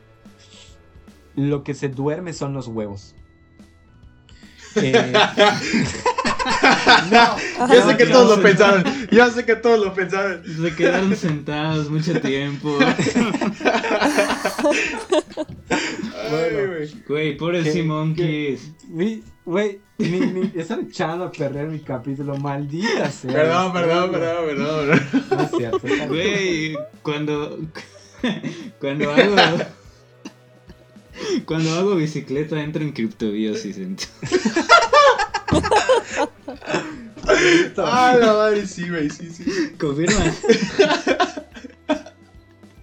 Lo 1.35 1.65
que 1.65 1.75
se 1.75 1.89
duerme 1.89 2.33
son 2.33 2.55
los 2.55 2.69
huevos. 2.69 3.15
Eh, 4.79 5.15
no, 7.11 7.37
Ya 7.69 7.85
no, 7.85 7.91
sé 7.91 7.97
que 7.97 8.07
todos 8.07 8.37
lo 8.37 8.43
pensaron. 8.43 8.85
Ya 9.11 9.31
sé 9.31 9.45
que 9.45 9.57
todos 9.57 9.79
lo 9.85 9.93
pensaron. 9.95 10.43
Se 10.45 10.75
quedaron 10.75 11.15
sentados 11.17 11.91
mucho 11.91 12.21
tiempo. 12.21 12.79
Ay, 16.31 16.89
güey. 17.07 17.37
Pobre 17.37 17.63
¿Qué- 17.63 17.73
Sea 17.73 17.85
Monkeys. 17.85 18.73
Mi- 18.89 19.23
Güey, 19.45 19.79
están 20.57 20.89
echando 20.91 21.27
a 21.27 21.31
perder 21.31 21.69
mi 21.69 21.79
capítulo, 21.79 22.37
maldita 22.37 23.09
sea. 23.13 23.33
Perdón, 23.33 23.73
perdón, 23.73 24.11
perdón, 24.11 24.45
perdón. 24.45 24.89
perdón. 24.89 25.29
No 25.31 25.43
es 25.45 25.51
cierto. 25.57 25.81
Güey, 26.09 26.77
cuando. 27.03 27.59
Cuando 28.81 29.11
hago. 29.13 29.37
Cuando 31.45 31.75
hago 31.79 31.95
bicicleta 31.95 32.61
entro 32.61 32.83
en 32.83 32.91
criptobiosis. 32.93 33.79
ent- 33.79 34.09
Ah, 37.79 38.17
la 38.19 38.33
madre, 38.35 38.67
sí, 38.67 38.89
güey, 38.89 39.11
sí, 39.11 39.31
sí. 39.31 39.45
Confirma. 39.79 40.15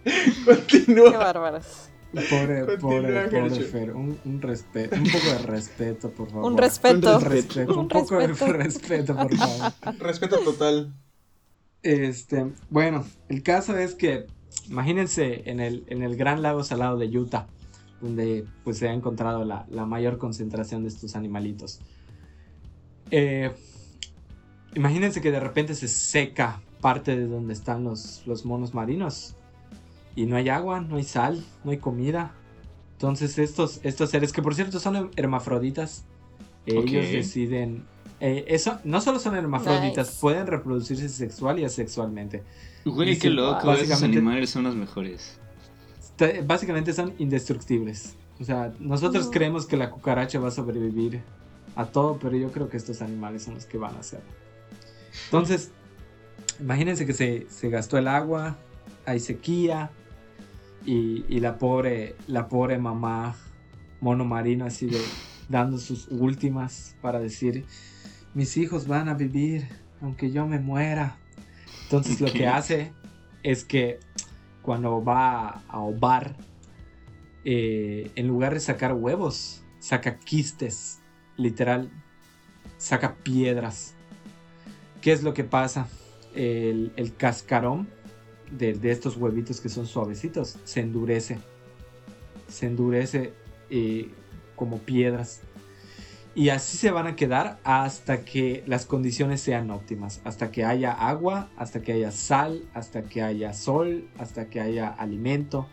Qué 0.04 0.44
Continúa. 0.46 1.18
bárbaros. 1.18 1.90
Pobre, 2.30 2.66
Continúa, 2.66 2.78
pobre, 2.80 3.28
pobre. 3.30 3.64
Fer. 3.64 3.92
Un, 3.96 4.20
un 4.26 4.42
respeto, 4.42 4.96
un 4.96 5.04
poco 5.04 5.26
de 5.26 5.38
respeto, 5.40 6.12
por 6.12 6.30
favor. 6.30 6.52
Un 6.52 6.58
respeto. 6.58 7.18
Un 7.18 7.24
respeto, 7.24 7.74
un 7.74 7.80
Un 7.80 7.88
poco 7.88 8.18
de 8.20 8.28
respeto. 8.28 8.54
respeto, 8.54 9.16
por 9.16 9.36
favor. 9.36 9.72
Respeto 10.00 10.38
total. 10.40 10.94
Este, 11.82 12.46
bueno, 12.70 13.06
el 13.30 13.42
caso 13.44 13.76
es 13.78 13.96
que 13.96 14.28
imagínense 14.70 15.50
en 15.50 15.60
el, 15.60 15.84
en 15.88 16.04
el 16.04 16.16
gran 16.16 16.42
lago 16.42 16.64
salado 16.64 16.98
de 16.98 17.08
Utah, 17.18 17.48
donde 18.02 18.46
pues 18.64 18.78
se 18.78 18.88
ha 18.90 18.94
encontrado 18.94 19.44
la, 19.44 19.66
la 19.70 19.86
mayor 19.86 20.18
concentración 20.18 20.84
de 20.84 20.90
estos 20.90 21.16
animalitos. 21.16 21.80
Eh, 23.12 23.52
imagínense 24.76 25.22
que 25.22 25.32
de 25.32 25.40
repente 25.40 25.76
se 25.76 25.88
seca 25.88 26.62
parte 26.82 27.16
de 27.16 27.28
donde 27.28 27.54
están 27.54 27.84
los, 27.84 28.24
los 28.26 28.46
monos 28.46 28.74
marinos 28.74 29.36
y 30.16 30.26
no 30.26 30.36
hay 30.36 30.50
agua, 30.50 30.82
no 30.82 30.98
hay 30.98 31.04
sal, 31.04 31.44
no 31.64 31.72
hay 31.72 31.78
comida. 31.78 32.34
Entonces 32.94 33.38
estos, 33.38 33.80
estos 33.84 34.10
seres, 34.10 34.32
que 34.34 34.42
por 34.42 34.56
cierto 34.56 34.80
son 34.80 35.12
hermafroditas, 35.16 36.06
ellos 36.66 37.12
deciden... 37.12 37.84
eh, 38.20 38.46
eso, 38.48 38.80
no 38.84 39.02
solo 39.02 39.20
son 39.20 39.36
hermafroditas, 39.36 40.08
Nice. 40.08 40.22
pueden 40.22 40.48
reproducirse 40.48 41.10
sexual 41.10 41.60
y 41.60 41.66
asexualmente. 41.66 42.44
Güey, 42.86 43.12
Y 43.12 43.20
qué 43.20 43.30
loco. 43.30 43.58
Esos 43.74 43.90
básicamente- 43.90 44.18
animales 44.18 44.50
son 44.50 44.64
los 44.64 44.76
mejores. 44.76 45.38
Básicamente 46.46 46.94
son 46.94 47.14
indestructibles. 47.18 48.16
O 48.40 48.44
sea, 48.46 48.74
nosotros 48.80 49.30
creemos 49.32 49.66
que 49.66 49.78
la 49.78 49.90
cucaracha 49.90 50.40
va 50.40 50.48
a 50.50 50.52
sobrevivir 50.52 51.22
a 51.76 51.86
todo, 51.86 52.18
pero 52.20 52.36
yo 52.38 52.52
creo 52.52 52.70
que 52.70 52.78
estos 52.78 53.02
animales 53.02 53.44
son 53.44 53.56
los 53.56 53.66
que 53.66 53.78
van 53.78 53.96
a 53.96 54.00
hacerlo. 54.00 54.30
Entonces, 55.26 55.72
imagínense 56.60 57.06
que 57.06 57.14
se, 57.14 57.48
se 57.50 57.70
gastó 57.70 57.98
el 57.98 58.08
agua, 58.08 58.58
hay 59.06 59.20
sequía, 59.20 59.92
y, 60.86 61.26
y 61.30 61.40
la 61.40 61.58
pobre, 61.58 62.16
la 62.28 62.50
pobre 62.50 62.78
mamá 62.78 63.36
mono 64.02 64.26
marino 64.26 64.66
así 64.66 64.86
de 64.88 65.02
dando 65.48 65.78
sus 65.78 66.08
últimas 66.10 66.98
para 67.02 67.20
decir, 67.20 67.66
mis 68.34 68.58
hijos 68.58 68.88
van 68.88 69.08
a 69.08 69.14
vivir 69.14 69.68
aunque 70.02 70.32
yo 70.32 70.46
me 70.46 70.60
muera. 70.60 71.18
Entonces 71.84 72.20
lo 72.20 72.32
que 72.32 72.48
hace 72.48 72.92
es 73.42 73.64
que 73.64 74.00
cuando 74.62 75.04
va 75.04 75.64
a 75.68 75.80
ovar, 75.80 76.36
eh, 77.46 78.12
en 78.16 78.28
lugar 78.28 78.54
de 78.54 78.60
sacar 78.60 78.94
huevos, 78.94 79.64
saca 79.80 80.20
quistes, 80.20 81.02
literal, 81.44 81.92
saca 82.78 83.16
piedras. 83.16 83.94
¿Qué 85.02 85.12
es 85.12 85.24
lo 85.24 85.34
que 85.34 85.44
pasa? 85.44 85.88
El, 86.34 87.14
cascarón 87.18 87.88
de, 88.52 88.74
de 88.74 88.92
estos 88.92 89.18
huevitos 89.18 89.62
que 89.62 89.70
son 89.70 89.86
suavecitos 89.86 90.58
se 90.64 90.80
endurece. 90.80 91.38
Se 92.48 92.66
endurece 92.66 93.34
eh, 93.70 94.10
como 94.56 94.80
piedras. 94.80 95.42
Y 96.36 96.50
así 96.50 96.78
se 96.78 96.90
van 96.90 97.06
a 97.06 97.16
quedar 97.16 97.60
hasta 97.64 98.26
que 98.26 98.64
las 98.66 98.86
condiciones 98.86 99.42
sean 99.42 99.70
óptimas. 99.70 100.20
Hasta 100.24 100.52
que 100.52 100.66
haya 100.66 100.92
agua, 100.92 101.50
hasta 101.58 101.82
que 101.82 101.94
haya 101.94 102.12
sal, 102.12 102.64
hasta 102.74 103.04
que 103.04 103.22
haya 103.22 103.54
sol, 103.54 104.10
hasta 104.18 104.50
que 104.50 104.60
haya 104.60 104.88
alimento. 104.88 105.68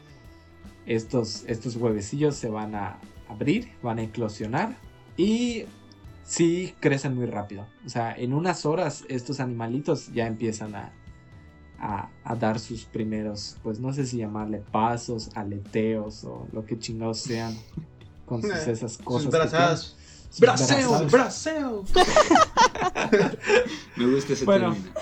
Estos, 0.84 1.44
estos 1.46 1.76
huevecillos 1.76 2.36
se 2.36 2.50
van 2.50 2.74
a 2.74 2.98
abrir, 3.28 3.72
van 3.82 3.98
a 3.98 4.02
eclosionar 4.02 4.76
y 5.20 5.66
sí 6.24 6.74
crecen 6.80 7.14
muy 7.14 7.26
rápido. 7.26 7.66
O 7.84 7.88
sea, 7.88 8.14
en 8.16 8.32
unas 8.32 8.64
horas 8.64 9.04
estos 9.08 9.40
animalitos 9.40 10.12
ya 10.12 10.26
empiezan 10.26 10.74
a, 10.74 10.92
a, 11.78 12.08
a 12.24 12.36
dar 12.36 12.58
sus 12.58 12.84
primeros, 12.84 13.56
pues 13.62 13.80
no 13.80 13.92
sé 13.92 14.06
si 14.06 14.18
llamarle 14.18 14.58
pasos, 14.58 15.30
aleteos 15.34 16.24
o 16.24 16.48
lo 16.52 16.64
que 16.64 16.78
chingados 16.78 17.20
sean 17.20 17.56
con 18.24 18.40
sus, 18.40 18.52
esas 18.66 18.96
cosas. 18.98 19.30
brazadas. 19.30 19.96
Sus 20.30 21.10
Braseo. 21.10 21.84
Me 23.96 24.06
gusta 24.06 24.32
ese 24.32 24.44
Bueno. 24.44 24.72
término. 24.72 24.92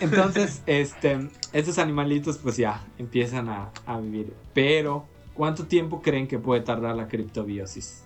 Entonces, 0.00 0.62
este, 0.66 1.30
estos 1.52 1.78
animalitos 1.78 2.38
pues 2.38 2.56
ya 2.56 2.84
empiezan 2.98 3.48
a, 3.48 3.70
a 3.86 4.00
vivir. 4.00 4.34
Pero, 4.52 5.06
¿cuánto 5.34 5.66
tiempo 5.66 6.02
creen 6.02 6.26
que 6.26 6.38
puede 6.38 6.62
tardar 6.62 6.96
la 6.96 7.06
criptobiosis? 7.06 8.04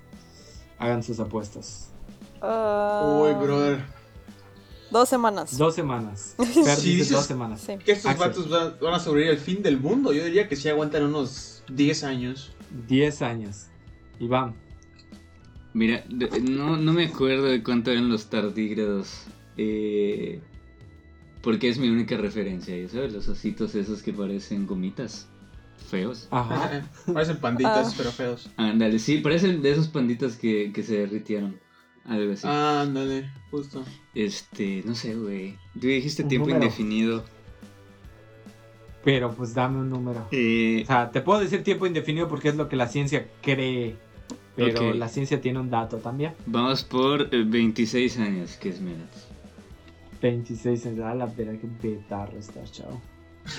Hagan 0.85 1.03
sus 1.03 1.19
apuestas. 1.19 1.89
Ah, 2.43 3.23
Uy, 3.23 3.33
brother. 3.43 3.83
Dos 4.91 5.09
semanas. 5.09 5.57
Dos 5.57 5.75
semanas. 5.75 6.35
Fer 6.39 6.77
Sí, 6.77 6.97
dices- 6.97 7.11
dos 7.11 7.25
semanas. 7.25 7.63
Sí. 7.63 7.79
Que 7.83 7.93
estos 7.93 8.19
vatos 8.19 8.51
van, 8.51 8.95
a 8.95 8.99
sobrevivir 9.01 9.33
al 9.33 9.41
fin 9.41 9.63
del 9.63 9.81
mundo. 9.81 10.13
Yo 10.13 10.23
diría 10.23 10.47
que 10.47 10.57
sí 10.57 10.69
aguantan 10.69 11.05
unos 11.05 11.63
10 11.73 12.05
años. 12.05 12.53
Diez 12.87 13.23
años. 13.23 13.69
Iván. 14.21 14.55
Mira, 15.73 16.05
no, 16.43 16.77
no 16.77 16.93
me 16.93 17.07
acuerdo 17.07 17.45
de 17.47 17.63
cuánto 17.63 17.91
eran 17.91 18.11
los 18.11 18.27
tardígrados. 18.27 19.23
Eh, 19.57 20.43
porque 21.41 21.71
es 21.71 21.79
mi 21.79 21.89
única 21.89 22.19
referencia, 22.19 22.77
¿ya 22.77 22.89
¿sabes? 22.91 23.13
Los 23.15 23.27
ositos 23.29 23.75
esos 23.75 24.03
que 24.03 24.13
parecen 24.13 24.67
gomitas. 24.67 25.29
Feos. 25.89 26.29
Ajá. 26.31 26.83
Parecen 27.13 27.39
panditas, 27.39 27.89
Ah. 27.93 27.95
pero 27.97 28.11
feos. 28.11 28.51
Ándale, 28.57 28.99
sí, 28.99 29.19
parecen 29.19 29.63
de 29.63 29.71
esos 29.73 29.89
panditas 29.89 30.37
que, 30.37 30.73
que 30.73 30.83
se 30.83 30.99
derritieron. 30.99 31.59
Algo 32.07 32.33
así. 32.35 32.47
Ah, 32.49 32.83
ándale, 32.83 33.31
justo. 33.51 33.83
Este, 34.15 34.83
no 34.85 34.95
sé, 34.95 35.15
güey. 35.15 35.57
Tú 35.81 35.87
dijiste 35.87 36.23
Un 36.23 36.29
tiempo 36.29 36.49
número. 36.49 36.65
indefinido. 36.65 37.25
Pero 39.05 39.33
pues 39.35 39.55
dame 39.55 39.79
un 39.81 39.91
número. 39.91 40.27
Eh, 40.31 40.81
O 40.85 40.87
sea, 40.87 41.11
te 41.11 41.21
puedo 41.21 41.41
decir 41.41 41.63
tiempo 41.63 41.87
indefinido 41.87 42.27
porque 42.29 42.49
es 42.49 42.57
lo 42.57 42.69
que 42.69 42.77
la 42.77 42.89
ciencia 42.89 43.29
cree. 43.43 43.97
Pero 44.57 44.95
la 44.95 45.09
ciencia 45.09 45.41
tiene 45.41 45.59
un 45.61 45.69
dato 45.71 45.97
también. 45.99 46.33
vamos 46.47 46.85
por 46.85 47.35
eh, 47.35 47.45
26 47.45 48.19
años, 48.19 48.57
que 48.57 48.69
es 48.71 48.81
menos. 48.81 49.09
26 50.23 50.87
años. 50.87 51.01
A 51.07 51.15
la 51.15 51.27
vera 51.27 51.53
que 51.59 51.67
betarro 51.83 52.39
estás, 52.39 52.71
chavo. 52.73 53.01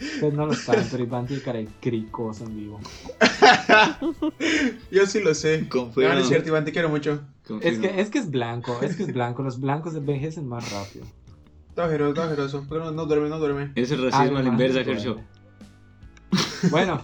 Ustedes 0.00 0.34
no 0.34 0.46
lo 0.46 0.54
saben, 0.54 0.86
pero 0.90 1.04
Iván 1.04 1.26
tiene 1.26 1.42
cara 1.42 1.58
de 1.60 1.68
cricoso 1.80 2.44
en 2.44 2.56
vivo. 2.56 2.80
Yo 4.90 5.06
sí 5.06 5.20
lo 5.22 5.34
sé. 5.34 5.68
Confirmo. 5.68 6.08
No, 6.10 6.14
no 6.16 6.20
es 6.22 6.28
cierto, 6.28 6.48
Iván, 6.48 6.64
te 6.64 6.72
quiero 6.72 6.88
mucho. 6.88 7.20
Es 7.60 7.78
que, 7.78 8.00
es 8.00 8.10
que 8.10 8.18
es 8.18 8.30
blanco, 8.30 8.78
es 8.82 8.96
que 8.96 9.04
es 9.04 9.12
blanco. 9.12 9.42
Los 9.42 9.60
blancos 9.60 9.94
envejecen 9.94 10.48
más 10.48 10.70
rápido. 10.72 11.04
Está 11.68 11.86
ojeroso, 11.86 12.10
está 12.10 12.26
ojeroso. 12.26 12.66
Pero 12.68 12.84
no, 12.86 12.90
no 12.92 13.06
duerme, 13.06 13.28
no 13.28 13.38
duerme. 13.38 13.70
Es 13.76 13.90
el 13.92 14.02
racismo 14.10 14.38
a 14.38 14.42
la 14.42 14.48
inversa, 14.48 14.82
bueno. 14.82 14.92
Kershaw. 14.92 15.20
Bueno, 16.70 17.02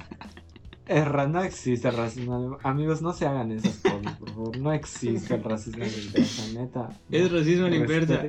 el 0.87 1.33
no 1.33 1.43
existe 1.43 1.89
el 1.89 1.97
racismo. 1.97 2.35
a 2.35 2.39
la- 2.65 2.71
Amigos, 2.71 3.03
no 3.03 3.13
se 3.13 3.27
hagan 3.27 3.53
esas 3.53 3.77
cosas, 3.77 4.17
por 4.19 4.29
favor. 4.31 4.59
No 4.59 4.73
existe 4.73 5.35
el 5.35 5.45
racismo 5.45 5.85
a 5.85 5.87
la 5.87 5.93
inversa, 5.97 6.43
neta. 6.59 6.89
Es 7.11 7.31
racismo 7.31 7.67
a 7.67 7.71
la 7.71 7.77
inversa. 7.77 8.23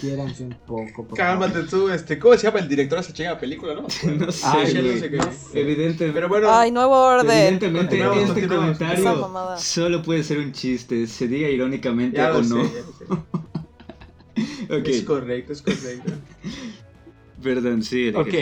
Quiéranse 0.00 0.42
un 0.44 0.56
poco, 0.66 1.06
por 1.06 1.16
favor. 1.18 1.38
Cálmate 1.50 1.62
tú, 1.64 1.88
este. 1.90 2.18
¿Cómo 2.18 2.34
se 2.36 2.46
llama 2.46 2.60
el 2.60 2.68
director 2.68 2.98
de 2.98 3.04
esa 3.04 3.12
chinga 3.12 3.38
película, 3.38 3.74
no? 3.74 3.82
No 4.16 4.32
sé, 4.32 4.46
Ay, 4.46 4.74
no 4.74 4.98
sé 5.00 5.10
qué. 5.10 5.16
no. 5.18 5.30
Evidentemente, 5.52 6.12
Pero 6.14 6.28
bueno, 6.28 6.48
Ay, 6.50 6.70
nuevo 6.70 6.94
orden. 6.94 7.30
evidentemente 7.30 8.22
este 8.22 8.48
comentario 8.48 9.30
solo 9.58 10.02
puede 10.02 10.22
ser 10.24 10.38
un 10.38 10.52
chiste, 10.52 11.06
se 11.06 11.28
diga 11.28 11.48
irónicamente 11.48 12.16
ya 12.16 12.30
o 12.32 12.38
lo 12.38 12.44
sé, 12.44 12.54
no. 12.54 12.62
ya 12.64 12.70
lo 12.80 13.16
sé. 13.16 13.36
Es 14.90 15.02
correcto, 15.04 15.52
es 15.54 15.62
correcto. 15.62 16.12
perdón, 17.42 17.82
sí. 17.82 18.08
Ok. 18.14 18.34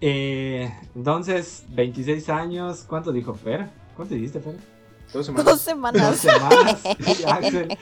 Eh, 0.00 0.72
entonces, 0.94 1.62
26 1.70 2.28
años. 2.28 2.84
¿Cuánto 2.86 3.12
dijo 3.12 3.34
Fer? 3.34 3.68
¿Cuánto 3.96 4.14
dijiste, 4.14 4.40
Fer? 4.40 4.56
Dos 5.12 5.26
Dos 5.34 5.60
semanas. 5.60 6.10
Dos 6.10 6.18
semanas. 6.18 6.80
semanas. 6.80 7.18
Y 7.20 7.24
Axel, 7.24 7.78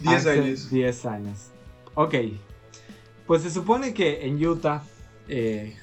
10 0.00 0.14
Axel, 0.26 0.42
años. 0.44 0.70
10 0.70 1.06
años. 1.06 1.38
Ok. 1.94 2.14
Pues 3.26 3.42
se 3.42 3.50
supone 3.50 3.92
que 3.94 4.26
en 4.26 4.44
Utah, 4.46 4.82
eh, 5.28 5.76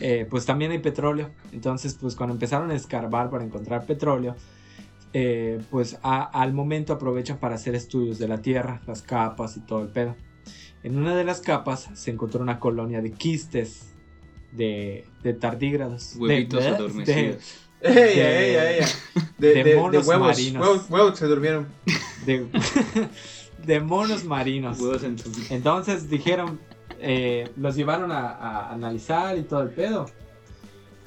eh, 0.00 0.26
pues 0.28 0.44
también 0.46 0.70
hay 0.72 0.78
petróleo. 0.78 1.30
Entonces, 1.52 1.94
pues 2.00 2.16
cuando 2.16 2.34
empezaron 2.34 2.70
a 2.70 2.74
escarbar 2.74 3.30
para 3.30 3.44
encontrar 3.44 3.86
petróleo, 3.86 4.34
eh, 5.12 5.60
pues 5.70 5.98
a- 6.02 6.24
al 6.24 6.52
momento 6.54 6.92
aprovechan 6.94 7.38
para 7.38 7.54
hacer 7.56 7.74
estudios 7.74 8.18
de 8.18 8.28
la 8.28 8.38
tierra, 8.42 8.80
las 8.86 9.02
capas 9.02 9.56
y 9.56 9.60
todo 9.60 9.82
el 9.82 9.88
pedo. 9.88 10.16
En 10.82 10.96
una 10.98 11.14
de 11.14 11.22
las 11.24 11.40
capas 11.40 11.88
se 11.94 12.10
encontró 12.10 12.40
una 12.42 12.58
colonia 12.58 13.00
de 13.02 13.12
quistes 13.12 13.92
de, 14.50 15.04
de 15.22 15.34
tardígrados. 15.34 16.14
de- 16.14 16.20
Huevitos 16.20 16.64
de- 16.64 16.68
adormecidos. 16.70 17.58
De, 17.80 17.90
de 17.90 18.84
de, 19.38 19.64
de 19.64 19.76
monos 19.76 20.06
huevos, 20.06 20.26
marinos. 20.28 20.62
huevos. 20.66 20.90
Huevos 20.90 21.10
que 21.12 21.16
se 21.18 21.26
durmieron. 21.26 21.66
de, 22.26 22.46
de 23.66 23.80
monos 23.80 24.24
marinos. 24.24 24.78
Entonces 25.50 26.08
dijeron, 26.08 26.60
eh, 27.00 27.50
los 27.56 27.76
llevaron 27.76 28.12
a, 28.12 28.30
a 28.30 28.72
analizar 28.72 29.36
y 29.38 29.42
todo 29.42 29.62
el 29.62 29.70
pedo. 29.70 30.06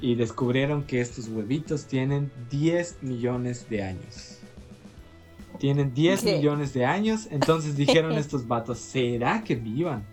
Y 0.00 0.14
descubrieron 0.14 0.84
que 0.84 1.00
estos 1.00 1.28
huevitos 1.28 1.86
tienen 1.86 2.30
10 2.50 3.02
millones 3.02 3.68
de 3.70 3.82
años. 3.82 4.38
Tienen 5.58 5.94
10 5.94 6.22
¿Qué? 6.22 6.36
millones 6.36 6.74
de 6.74 6.84
años. 6.84 7.28
Entonces 7.30 7.76
dijeron 7.78 8.12
estos 8.12 8.46
vatos, 8.46 8.78
¿será 8.78 9.42
que 9.42 9.54
vivan? 9.54 10.04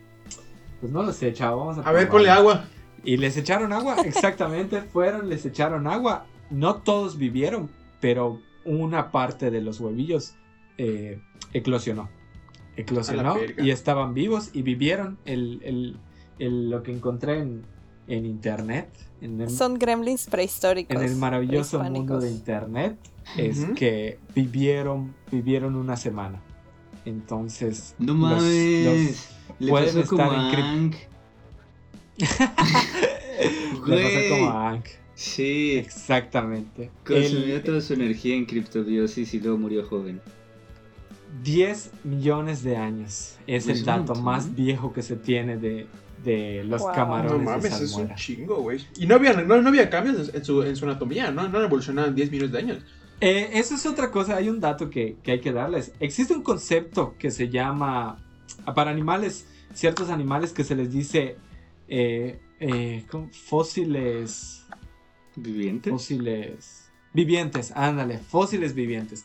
Pues 0.80 0.92
no 0.92 1.04
lo 1.04 1.12
sé, 1.12 1.34
chavo. 1.34 1.66
Vamos 1.66 1.78
a, 1.86 1.90
A 1.90 1.92
ver, 1.92 2.08
probarlo". 2.08 2.12
ponle 2.12 2.30
agua. 2.30 2.66
Y 3.04 3.18
les 3.18 3.36
echaron 3.36 3.74
agua, 3.74 3.98
exactamente. 4.06 4.82
Fueron, 4.82 5.28
les 5.30 5.46
echaron 5.46 5.88
agua. 5.88 6.26
No 6.50 6.76
todos 6.78 7.18
vivieron, 7.18 7.70
pero 8.00 8.40
una 8.64 9.12
parte 9.12 9.52
de 9.52 9.62
los 9.62 9.82
huevillos 9.82 10.36
eh, 10.78 11.20
eclosionó. 11.52 12.10
Eclosionó 12.76 13.36
y 13.58 13.70
estaban 13.72 14.14
vivos 14.14 14.50
y 14.54 14.62
vivieron 14.64 15.18
el, 15.26 15.60
el- 15.64 15.98
el- 16.40 16.70
lo 16.70 16.82
que 16.84 16.92
encontré 16.92 17.40
en, 17.40 17.64
en 18.08 18.26
internet. 18.26 18.90
En 19.22 19.40
el, 19.40 19.50
Son 19.50 19.76
gremlins 19.76 20.26
prehistóricos. 20.28 20.96
en 20.96 21.04
el 21.08 21.16
maravilloso 21.16 21.82
mundo 21.84 22.20
de 22.20 22.30
internet. 22.32 22.98
Es 23.38 23.60
Ujú. 23.60 23.74
que 23.76 24.20
vivieron, 24.36 25.14
vivieron 25.32 25.76
una 25.76 25.96
semana. 25.96 26.42
Entonces. 27.06 27.96
No 28.00 28.14
los- 28.14 28.22
mames. 28.22 29.30
Le 29.60 29.70
pueden 29.70 29.98
estar 30.00 30.34
en 30.34 30.92
los- 30.92 30.96
le 33.88 34.04
pasó 34.04 34.30
como 34.30 34.50
a 34.50 34.70
Hank. 34.72 34.86
Sí. 35.16 35.74
Exactamente. 35.78 36.92
Consumió 37.06 37.56
El- 37.58 37.64
toda 37.64 37.82
su 37.82 37.94
energía 37.94 38.36
en 38.36 38.46
criptobiosis 38.46 39.34
y 39.34 39.40
luego 39.40 39.58
murió 39.58 39.86
joven. 39.88 40.22
10 41.41 41.91
millones 42.04 42.63
de 42.63 42.78
años 42.78 43.38
es 43.48 43.67
el 43.67 43.84
dato 43.84 44.15
más 44.15 44.54
viejo 44.56 44.93
que 44.93 45.02
se 45.02 45.15
tiene 45.15 45.58
de, 45.58 45.88
de 46.24 46.63
los 46.63 46.82
Wow. 46.82 46.89
No 46.89 46.96
camarones 46.96 47.39
de 47.39 47.46
mames, 47.46 47.74
es 47.74 47.82
un 47.82 47.88
salmuera. 47.88 48.15
chingo, 48.15 48.56
güey. 48.62 48.86
Y 48.98 49.08
no 49.08 49.15
había, 49.15 49.34
no, 49.34 49.62
no 49.62 49.69
había 49.69 49.89
cambios 49.89 50.32
en 50.34 50.46
su, 50.46 50.63
en 50.63 50.76
su 50.76 50.86
anatomía, 50.86 51.32
¿no? 51.32 51.48
No 51.48 51.58
han 51.58 51.65
evolucionado 51.65 52.08
en 52.10 52.15
10 52.15 52.32
millones 52.32 52.52
de 52.52 52.60
años. 52.60 52.78
Eh, 53.22 53.52
eso 53.54 53.76
es 53.76 53.86
otra 53.86 54.12
cosa, 54.12 54.36
hay 54.36 54.50
un 54.50 54.60
dato 54.60 54.89
que, 54.89 55.17
que 55.24 55.32
hay 55.32 55.39
que 55.39 55.52
darles. 55.54 55.93
Existe 56.00 56.34
un 56.36 56.43
concepto 56.43 57.15
que 57.17 57.32
se 57.32 57.50
llama, 57.50 58.17
para 58.76 58.91
animales, 58.91 59.48
ciertos 59.74 60.10
animales 60.10 60.52
que 60.52 60.63
se 60.63 60.76
les 60.76 60.91
dice 60.91 61.38
eh, 61.88 62.39
eh, 62.60 63.06
fósiles, 63.32 64.65
¿Viviente? 65.36 65.89
fósiles 65.89 66.91
vivientes, 67.13 67.72
ándale, 67.76 68.17
fósiles 68.17 68.74
vivientes. 68.74 69.24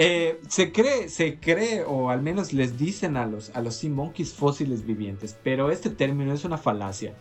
Eh, 0.00 0.38
se 0.46 0.70
cree, 0.70 1.08
se 1.08 1.40
cree, 1.40 1.82
o 1.82 2.10
al 2.10 2.22
menos 2.22 2.52
les 2.52 2.78
dicen 2.78 3.16
a 3.16 3.26
los, 3.26 3.50
a 3.56 3.60
los 3.60 3.74
sea 3.74 3.90
monkeys 3.90 4.32
fósiles 4.32 4.86
vivientes, 4.86 5.36
pero 5.42 5.72
este 5.72 5.90
término 5.90 6.32
es 6.32 6.44
una 6.44 6.56
falacia. 6.56 7.14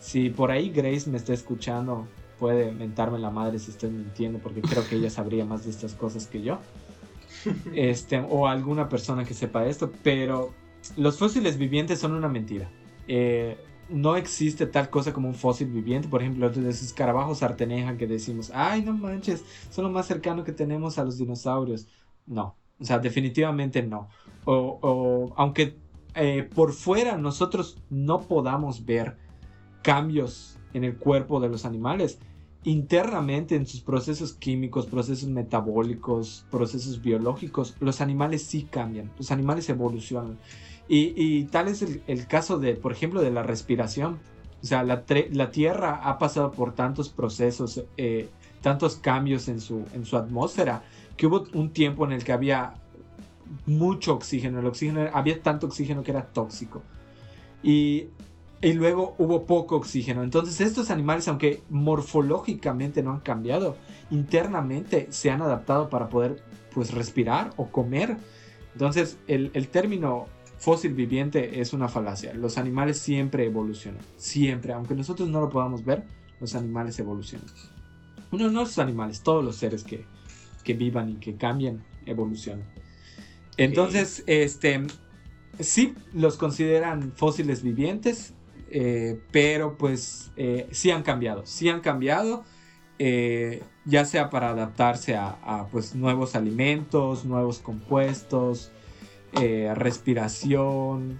Si 0.00 0.30
por 0.30 0.50
ahí 0.50 0.70
Grace 0.70 1.08
me 1.08 1.16
está 1.16 1.32
escuchando, 1.32 2.08
puede 2.40 2.72
mentarme 2.72 3.20
la 3.20 3.30
madre 3.30 3.60
si 3.60 3.70
estoy 3.70 3.90
mintiendo, 3.90 4.40
porque 4.40 4.62
creo 4.62 4.84
que 4.84 4.96
ella 4.96 5.10
sabría 5.10 5.44
más 5.44 5.64
de 5.64 5.70
estas 5.70 5.94
cosas 5.94 6.26
que 6.26 6.42
yo. 6.42 6.58
Este, 7.72 8.18
o 8.18 8.48
alguna 8.48 8.88
persona 8.88 9.24
que 9.24 9.34
sepa 9.34 9.66
esto, 9.66 9.92
pero 10.02 10.52
los 10.96 11.18
fósiles 11.18 11.56
vivientes 11.56 12.00
son 12.00 12.14
una 12.14 12.28
mentira. 12.28 12.68
Eh, 13.06 13.56
no 13.88 14.16
existe 14.16 14.66
tal 14.66 14.90
cosa 14.90 15.12
como 15.12 15.28
un 15.28 15.34
fósil 15.34 15.68
viviente. 15.68 16.08
Por 16.08 16.22
ejemplo, 16.22 16.50
de 16.50 16.68
esos 16.68 16.88
escarabajos 16.88 17.44
arteneja 17.44 17.96
que 17.96 18.08
decimos, 18.08 18.50
ay, 18.54 18.82
no 18.82 18.92
manches, 18.92 19.44
son 19.70 19.84
lo 19.84 19.90
más 19.90 20.06
cercano 20.06 20.42
que 20.42 20.52
tenemos 20.52 20.98
a 20.98 21.04
los 21.04 21.18
dinosaurios. 21.18 21.86
No, 22.26 22.56
o 22.80 22.84
sea, 22.84 22.98
definitivamente 22.98 23.82
no. 23.82 24.08
O, 24.44 24.78
o 24.82 25.34
aunque 25.36 25.76
eh, 26.14 26.48
por 26.54 26.72
fuera 26.72 27.16
nosotros 27.16 27.78
no 27.90 28.20
podamos 28.20 28.84
ver 28.84 29.16
cambios 29.82 30.58
en 30.72 30.84
el 30.84 30.96
cuerpo 30.96 31.40
de 31.40 31.48
los 31.48 31.64
animales, 31.64 32.18
internamente 32.64 33.56
en 33.56 33.66
sus 33.66 33.80
procesos 33.80 34.32
químicos, 34.32 34.86
procesos 34.86 35.28
metabólicos, 35.28 36.46
procesos 36.50 37.02
biológicos, 37.02 37.76
los 37.80 38.00
animales 38.00 38.42
sí 38.42 38.66
cambian, 38.70 39.10
los 39.18 39.30
animales 39.30 39.68
evolucionan. 39.68 40.38
Y, 40.88 41.14
y 41.16 41.44
tal 41.44 41.68
es 41.68 41.82
el, 41.82 42.26
caso 42.26 42.58
de, 42.58 42.74
por 42.74 42.92
ejemplo, 42.92 43.20
de 43.20 43.30
la 43.30 43.42
respiración. 43.42 44.18
O 44.62 44.66
sea, 44.66 44.82
la, 44.82 45.04
la 45.30 45.50
Tierra 45.50 46.00
ha 46.04 46.18
pasado 46.18 46.52
por 46.52 46.74
tantos 46.74 47.08
procesos, 47.08 47.84
eh, 47.96 48.28
tantos 48.62 48.96
cambios 48.96 49.48
en 49.48 49.60
su, 49.60 49.84
en 49.94 50.04
su 50.04 50.16
atmósfera, 50.16 50.84
que 51.16 51.26
hubo 51.26 51.44
un 51.52 51.70
tiempo 51.70 52.04
en 52.04 52.12
el 52.12 52.24
que 52.24 52.32
había 52.32 52.74
mucho 53.66 54.14
oxígeno. 54.14 54.60
El 54.60 54.66
oxígeno, 54.66 55.08
había 55.12 55.42
tanto 55.42 55.66
oxígeno 55.66 56.02
que 56.02 56.10
era 56.10 56.26
tóxico. 56.26 56.82
Y 57.62 58.08
y 58.64 58.72
luego 58.72 59.14
hubo 59.18 59.44
poco 59.44 59.76
oxígeno. 59.76 60.22
Entonces 60.22 60.58
estos 60.62 60.90
animales, 60.90 61.28
aunque 61.28 61.62
morfológicamente 61.68 63.02
no 63.02 63.12
han 63.12 63.20
cambiado, 63.20 63.76
internamente 64.10 65.06
se 65.10 65.30
han 65.30 65.42
adaptado 65.42 65.90
para 65.90 66.08
poder 66.08 66.42
pues 66.72 66.92
respirar 66.92 67.52
o 67.56 67.68
comer. 67.68 68.16
Entonces 68.72 69.18
el, 69.26 69.50
el 69.52 69.68
término 69.68 70.26
fósil 70.56 70.94
viviente 70.94 71.60
es 71.60 71.74
una 71.74 71.88
falacia. 71.88 72.32
Los 72.32 72.56
animales 72.56 72.98
siempre 72.98 73.44
evolucionan, 73.44 74.00
siempre, 74.16 74.72
aunque 74.72 74.94
nosotros 74.94 75.28
no 75.28 75.42
lo 75.42 75.50
podamos 75.50 75.84
ver, 75.84 76.04
los 76.40 76.54
animales 76.54 76.98
evolucionan. 76.98 77.46
Bueno, 78.30 78.50
no 78.50 78.60
los 78.60 78.78
animales, 78.78 79.20
todos 79.20 79.44
los 79.44 79.56
seres 79.56 79.84
que, 79.84 80.06
que 80.64 80.74
vivan 80.74 81.10
y 81.10 81.14
que 81.14 81.36
cambien 81.36 81.84
evolucionan. 82.06 82.66
Entonces, 83.56 84.24
este, 84.26 84.82
sí 85.60 85.94
los 86.12 86.36
consideran 86.36 87.12
fósiles 87.12 87.62
vivientes, 87.62 88.34
eh, 88.70 89.20
pero 89.30 89.76
pues 89.76 90.32
eh, 90.36 90.66
sí 90.72 90.90
han 90.90 91.02
cambiado, 91.02 91.46
sí 91.46 91.68
han 91.68 91.80
cambiado, 91.80 92.44
eh, 92.98 93.62
ya 93.84 94.04
sea 94.04 94.30
para 94.30 94.50
adaptarse 94.50 95.14
a, 95.16 95.68
pues 95.70 95.94
nuevos 95.94 96.34
alimentos, 96.34 97.24
nuevos 97.24 97.58
compuestos, 97.58 98.70
respiración, 99.74 101.18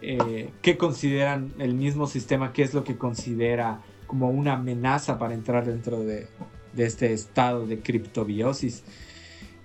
qué 0.00 0.76
consideran 0.78 1.54
el 1.58 1.72
mismo 1.72 2.06
sistema, 2.06 2.52
qué 2.52 2.62
es 2.62 2.74
lo 2.74 2.84
que 2.84 2.98
considera 2.98 3.80
como 4.06 4.28
una 4.28 4.54
amenaza 4.54 5.18
para 5.18 5.32
entrar 5.32 5.64
dentro 5.64 6.04
de, 6.04 6.28
de 6.74 6.86
este 6.86 7.12
estado 7.12 7.66
de 7.66 7.80
criptobiosis. 7.80 8.84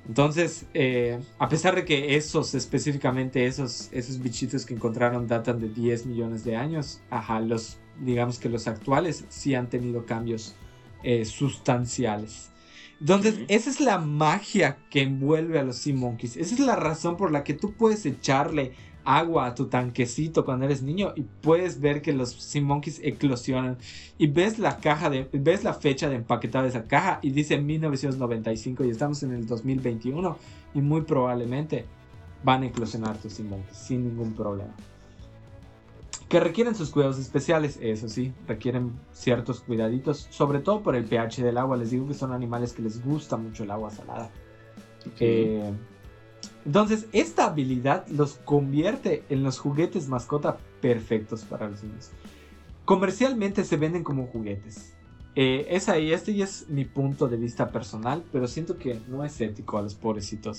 Entonces, 0.07 0.65
eh, 0.73 1.19
a 1.37 1.49
pesar 1.49 1.75
de 1.75 1.85
que 1.85 2.15
esos, 2.15 2.55
específicamente 2.55 3.45
esos, 3.45 3.89
esos 3.91 4.19
bichitos 4.19 4.65
que 4.65 4.73
encontraron 4.73 5.27
datan 5.27 5.59
de 5.59 5.69
10 5.69 6.07
millones 6.07 6.43
de 6.43 6.55
años, 6.55 7.01
ajá, 7.11 7.39
los, 7.39 7.77
digamos 7.99 8.39
que 8.39 8.49
los 8.49 8.67
actuales 8.67 9.25
sí 9.29 9.53
han 9.53 9.69
tenido 9.69 10.05
cambios 10.05 10.55
eh, 11.03 11.25
sustanciales. 11.25 12.49
Entonces, 12.99 13.35
esa 13.47 13.69
es 13.69 13.79
la 13.79 13.97
magia 13.97 14.77
que 14.89 15.03
envuelve 15.03 15.59
a 15.59 15.63
los 15.63 15.77
Sea 15.77 15.95
Monkeys. 15.95 16.35
Esa 16.35 16.55
es 16.55 16.59
la 16.59 16.75
razón 16.75 17.15
por 17.15 17.31
la 17.31 17.43
que 17.43 17.53
tú 17.53 17.73
puedes 17.73 18.05
echarle 18.05 18.73
agua 19.09 19.47
a 19.47 19.55
tu 19.55 19.65
tanquecito 19.65 20.45
cuando 20.45 20.65
eres 20.65 20.83
niño 20.83 21.13
y 21.15 21.23
puedes 21.23 21.81
ver 21.81 22.03
que 22.03 22.13
los 22.13 22.31
Sea 22.31 22.61
Monkeys 22.61 23.01
eclosionan 23.03 23.77
y 24.19 24.27
ves 24.27 24.59
la 24.59 24.77
caja 24.77 25.09
de 25.09 25.27
ves 25.33 25.63
la 25.63 25.73
fecha 25.73 26.07
de 26.09 26.15
empaquetada 26.15 26.65
de 26.65 26.69
esa 26.69 26.83
caja 26.83 27.17
y 27.23 27.31
dice 27.31 27.57
1995 27.57 28.85
y 28.85 28.89
estamos 28.91 29.23
en 29.23 29.33
el 29.33 29.47
2021 29.47 30.37
y 30.75 30.81
muy 30.81 31.01
probablemente 31.01 31.85
van 32.43 32.61
a 32.61 32.67
eclosionar 32.67 33.17
tus 33.17 33.33
Sea 33.33 33.45
Monkeys 33.45 33.75
sin 33.75 34.07
ningún 34.07 34.33
problema. 34.33 34.73
Que 36.27 36.39
requieren 36.39 36.75
sus 36.75 36.91
cuidados 36.91 37.17
especiales, 37.17 37.79
eso 37.81 38.07
sí, 38.07 38.31
requieren 38.47 38.91
ciertos 39.11 39.61
cuidaditos, 39.61 40.27
sobre 40.29 40.59
todo 40.59 40.83
por 40.83 40.95
el 40.95 41.05
pH 41.05 41.41
del 41.41 41.57
agua. 41.57 41.75
Les 41.75 41.89
digo 41.89 42.07
que 42.07 42.13
son 42.13 42.31
animales 42.31 42.73
que 42.73 42.83
les 42.83 43.03
gusta 43.03 43.35
mucho 43.35 43.63
el 43.63 43.71
agua 43.71 43.89
salada. 43.89 44.29
Eh, 45.19 45.73
entonces, 46.65 47.07
esta 47.13 47.45
habilidad 47.45 48.07
los 48.09 48.33
convierte 48.45 49.23
en 49.29 49.43
los 49.43 49.59
juguetes 49.59 50.07
mascota 50.07 50.57
perfectos 50.81 51.43
para 51.43 51.69
los 51.69 51.83
niños. 51.83 52.11
Comercialmente 52.85 53.63
se 53.63 53.77
venden 53.77 54.03
como 54.03 54.27
juguetes. 54.27 54.93
Eh, 55.35 55.67
es 55.69 55.89
ahí, 55.89 56.11
este 56.11 56.33
ya 56.33 56.45
es 56.45 56.67
mi 56.69 56.85
punto 56.85 57.27
de 57.27 57.37
vista 57.37 57.71
personal, 57.71 58.23
pero 58.31 58.47
siento 58.47 58.77
que 58.77 58.99
no 59.07 59.23
es 59.23 59.39
ético 59.41 59.77
a 59.77 59.81
los 59.81 59.95
pobrecitos 59.95 60.57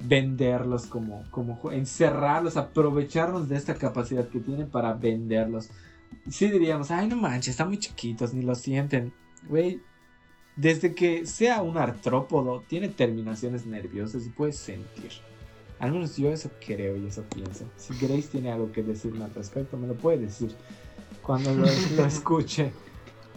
venderlos 0.00 0.86
como, 0.86 1.24
como 1.30 1.72
encerrarlos, 1.72 2.56
aprovecharnos 2.56 3.48
de 3.48 3.56
esta 3.56 3.74
capacidad 3.74 4.28
que 4.28 4.40
tienen 4.40 4.68
para 4.68 4.92
venderlos. 4.92 5.70
Sí 6.28 6.50
diríamos, 6.50 6.90
ay 6.90 7.08
no 7.08 7.16
manches, 7.16 7.50
están 7.50 7.68
muy 7.68 7.78
chiquitos, 7.78 8.34
ni 8.34 8.42
lo 8.42 8.54
sienten. 8.54 9.12
Güey, 9.48 9.80
desde 10.56 10.94
que 10.94 11.26
sea 11.26 11.62
un 11.62 11.76
artrópodo, 11.76 12.64
tiene 12.66 12.88
terminaciones 12.88 13.66
nerviosas 13.66 14.26
y 14.26 14.30
puede 14.30 14.52
sentir. 14.52 15.10
Al 15.78 15.92
menos 15.92 16.16
yo 16.16 16.30
eso 16.32 16.50
creo 16.64 16.96
y 16.96 17.06
eso 17.06 17.22
pienso. 17.34 17.66
Si 17.76 17.94
Grace 17.94 18.28
tiene 18.32 18.50
algo 18.50 18.72
que 18.72 18.82
decirme 18.82 19.24
al 19.24 19.34
respecto, 19.34 19.76
me 19.76 19.86
lo 19.86 19.94
puede 19.94 20.18
decir 20.18 20.50
cuando 21.22 21.54
lo, 21.54 21.66
escuche. 22.06 22.72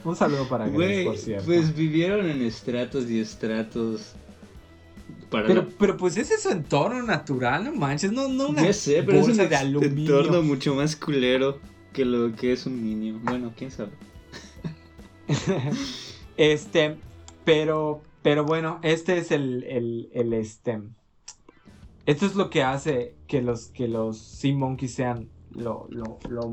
Un 0.06 0.16
saludo 0.16 0.48
para 0.48 0.70
Grace, 0.70 1.04
por 1.04 1.18
cierto. 1.18 1.46
Pues 1.46 1.76
vivieron 1.76 2.30
en 2.30 2.42
estratos 2.42 3.10
y 3.10 3.20
estratos. 3.20 4.14
pero, 5.30 5.68
pero 5.78 5.98
pues 5.98 6.16
ese 6.16 6.36
es 6.36 6.44
su 6.44 6.50
entorno 6.52 7.04
natural, 7.04 7.66
no 7.66 7.74
manches, 7.74 8.14
no, 8.14 8.30
no 8.30 8.48
una 8.48 8.72
sé, 8.72 9.04
pero 9.04 9.20
es 9.20 9.28
un 9.28 9.36
de 9.36 9.88
entorno 9.88 10.42
mucho 10.42 10.74
más 10.74 10.96
culero 10.96 11.60
que 11.92 12.06
lo 12.06 12.34
que 12.34 12.54
es 12.54 12.66
un 12.66 12.82
niño. 12.82 13.20
Bueno, 13.24 13.52
quién 13.58 13.72
sabe. 13.72 13.92
este, 16.38 16.96
pero, 17.50 18.04
pero 18.22 18.46
bueno, 18.46 18.80
este 18.84 19.18
es 19.18 19.32
el, 19.32 19.64
el, 20.14 20.34
este. 20.34 20.84
Esto 22.06 22.28
es 22.28 22.36
lo 22.36 22.52
que 22.52 22.62
hace 22.62 23.16
que 23.26 23.42
los, 23.42 23.70
que 23.70 23.88
los 23.88 24.20
Sea 24.20 24.56
Monkeys 24.56 24.94
sean 24.94 25.30
lo, 25.56 25.88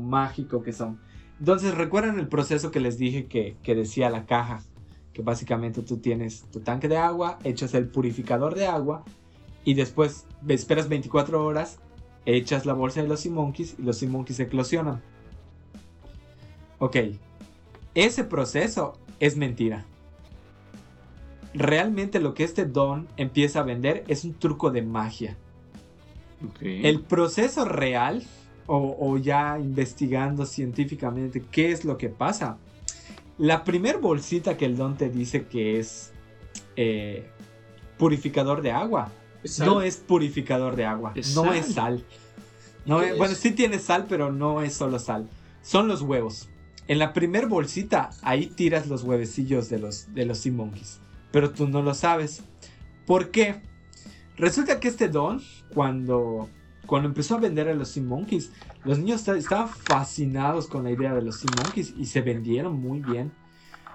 mágico 0.01 0.63
que 0.63 0.73
son. 0.73 0.99
Entonces, 1.37 1.75
¿recuerdan 1.75 2.17
el 2.17 2.27
proceso 2.27 2.71
que 2.71 2.79
les 2.79 2.97
dije 2.97 3.27
que, 3.27 3.57
que 3.61 3.75
decía 3.75 4.09
la 4.09 4.25
caja? 4.25 4.63
Que 5.13 5.21
básicamente 5.21 5.83
tú 5.83 5.97
tienes 5.97 6.45
tu 6.51 6.61
tanque 6.61 6.87
de 6.87 6.97
agua, 6.97 7.37
echas 7.43 7.75
el 7.75 7.89
purificador 7.89 8.55
de 8.55 8.65
agua 8.65 9.03
y 9.63 9.75
después 9.75 10.25
esperas 10.47 10.89
24 10.89 11.45
horas, 11.45 11.77
echas 12.25 12.65
la 12.65 12.73
bolsa 12.73 13.03
de 13.03 13.07
los 13.07 13.19
Sea 13.19 13.31
Monkeys 13.31 13.75
y 13.77 13.83
los 13.83 13.99
Sea 13.99 14.09
Monkeys 14.09 14.39
eclosionan. 14.39 14.99
Ok, 16.79 16.97
ese 17.93 18.23
proceso 18.23 18.93
es 19.19 19.37
mentira 19.37 19.85
realmente 21.53 22.19
lo 22.19 22.33
que 22.33 22.43
este 22.43 22.65
don 22.65 23.07
empieza 23.17 23.59
a 23.59 23.63
vender 23.63 24.03
es 24.07 24.23
un 24.23 24.33
truco 24.33 24.71
de 24.71 24.81
magia. 24.81 25.37
El 26.61 27.01
proceso 27.01 27.65
real, 27.65 28.23
o, 28.67 29.17
ya 29.17 29.57
investigando 29.59 30.45
científicamente 30.45 31.43
qué 31.51 31.71
es 31.71 31.83
lo 31.83 31.97
que 31.97 32.09
pasa, 32.09 32.57
la 33.37 33.63
primer 33.63 33.97
bolsita 33.97 34.57
que 34.57 34.65
el 34.65 34.77
don 34.77 34.97
te 34.97 35.09
dice 35.09 35.45
que 35.45 35.79
es 35.79 36.11
eh, 36.75 37.27
purificador 37.97 38.61
de 38.61 38.71
agua, 38.71 39.11
no 39.59 39.81
es 39.81 39.97
purificador 39.97 40.75
de 40.75 40.85
agua, 40.85 41.13
no 41.33 41.53
es 41.53 41.73
sal. 41.73 42.03
No 42.85 43.01
bueno, 43.17 43.35
sí 43.35 43.51
tiene 43.51 43.79
sal, 43.79 44.05
pero 44.07 44.31
no 44.31 44.61
es 44.61 44.73
solo 44.73 44.99
sal. 44.99 45.27
Son 45.61 45.87
los 45.87 46.01
huevos. 46.01 46.49
En 46.87 46.99
la 46.99 47.11
primer 47.11 47.47
bolsita, 47.47 48.11
ahí 48.21 48.47
tiras 48.47 48.87
los 48.87 49.03
huevecillos 49.03 49.69
de 49.69 49.79
los, 49.79 50.13
de 50.13 50.25
los 50.25 50.37
sea 50.37 50.53
monkeys 50.53 50.99
pero 51.31 51.51
tú 51.51 51.67
no 51.67 51.81
lo 51.81 51.93
sabes. 51.93 52.43
¿Por 53.05 53.31
qué? 53.31 53.61
Resulta 54.37 54.79
que 54.79 54.87
este 54.87 55.09
don, 55.09 55.41
cuando, 55.73 56.49
cuando 56.85 57.09
empezó 57.09 57.35
a 57.35 57.39
vender 57.39 57.67
a 57.67 57.73
los 57.73 57.89
Sea 57.89 58.03
Monkeys, 58.03 58.51
los 58.83 58.99
niños 58.99 59.27
estaban 59.27 59.69
fascinados 59.69 60.67
con 60.67 60.83
la 60.83 60.91
idea 60.91 61.13
de 61.13 61.21
los 61.21 61.39
Sea 61.39 61.51
Monkeys 61.63 61.93
y 61.97 62.05
se 62.05 62.21
vendieron 62.21 62.79
muy 62.79 62.99
bien. 63.01 63.31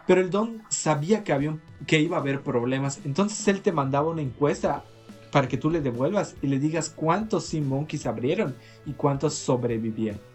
Pero 0.07 0.21
el 0.21 0.31
don 0.31 0.63
sabía 0.69 1.23
que, 1.23 1.33
había, 1.33 1.57
que 1.87 2.01
iba 2.01 2.17
a 2.17 2.21
haber 2.21 2.43
problemas, 2.43 3.01
entonces 3.05 3.47
él 3.47 3.63
te 3.63 3.71
mandaba 3.71 4.11
una 4.11 4.23
encuesta 4.23 4.85
para 5.31 5.49
que 5.49 5.57
tú 5.57 5.71
le 5.71 5.81
devuelvas 5.81 6.35
y 6.43 6.49
le 6.49 6.59
digas 6.59 6.91
cuántos 6.91 7.47
Sea 7.47 7.63
Monkeys 7.63 8.07
abrieron 8.07 8.57
y 8.85 8.93
cuántos 8.93 9.35
sobrevivieron. 9.35 10.32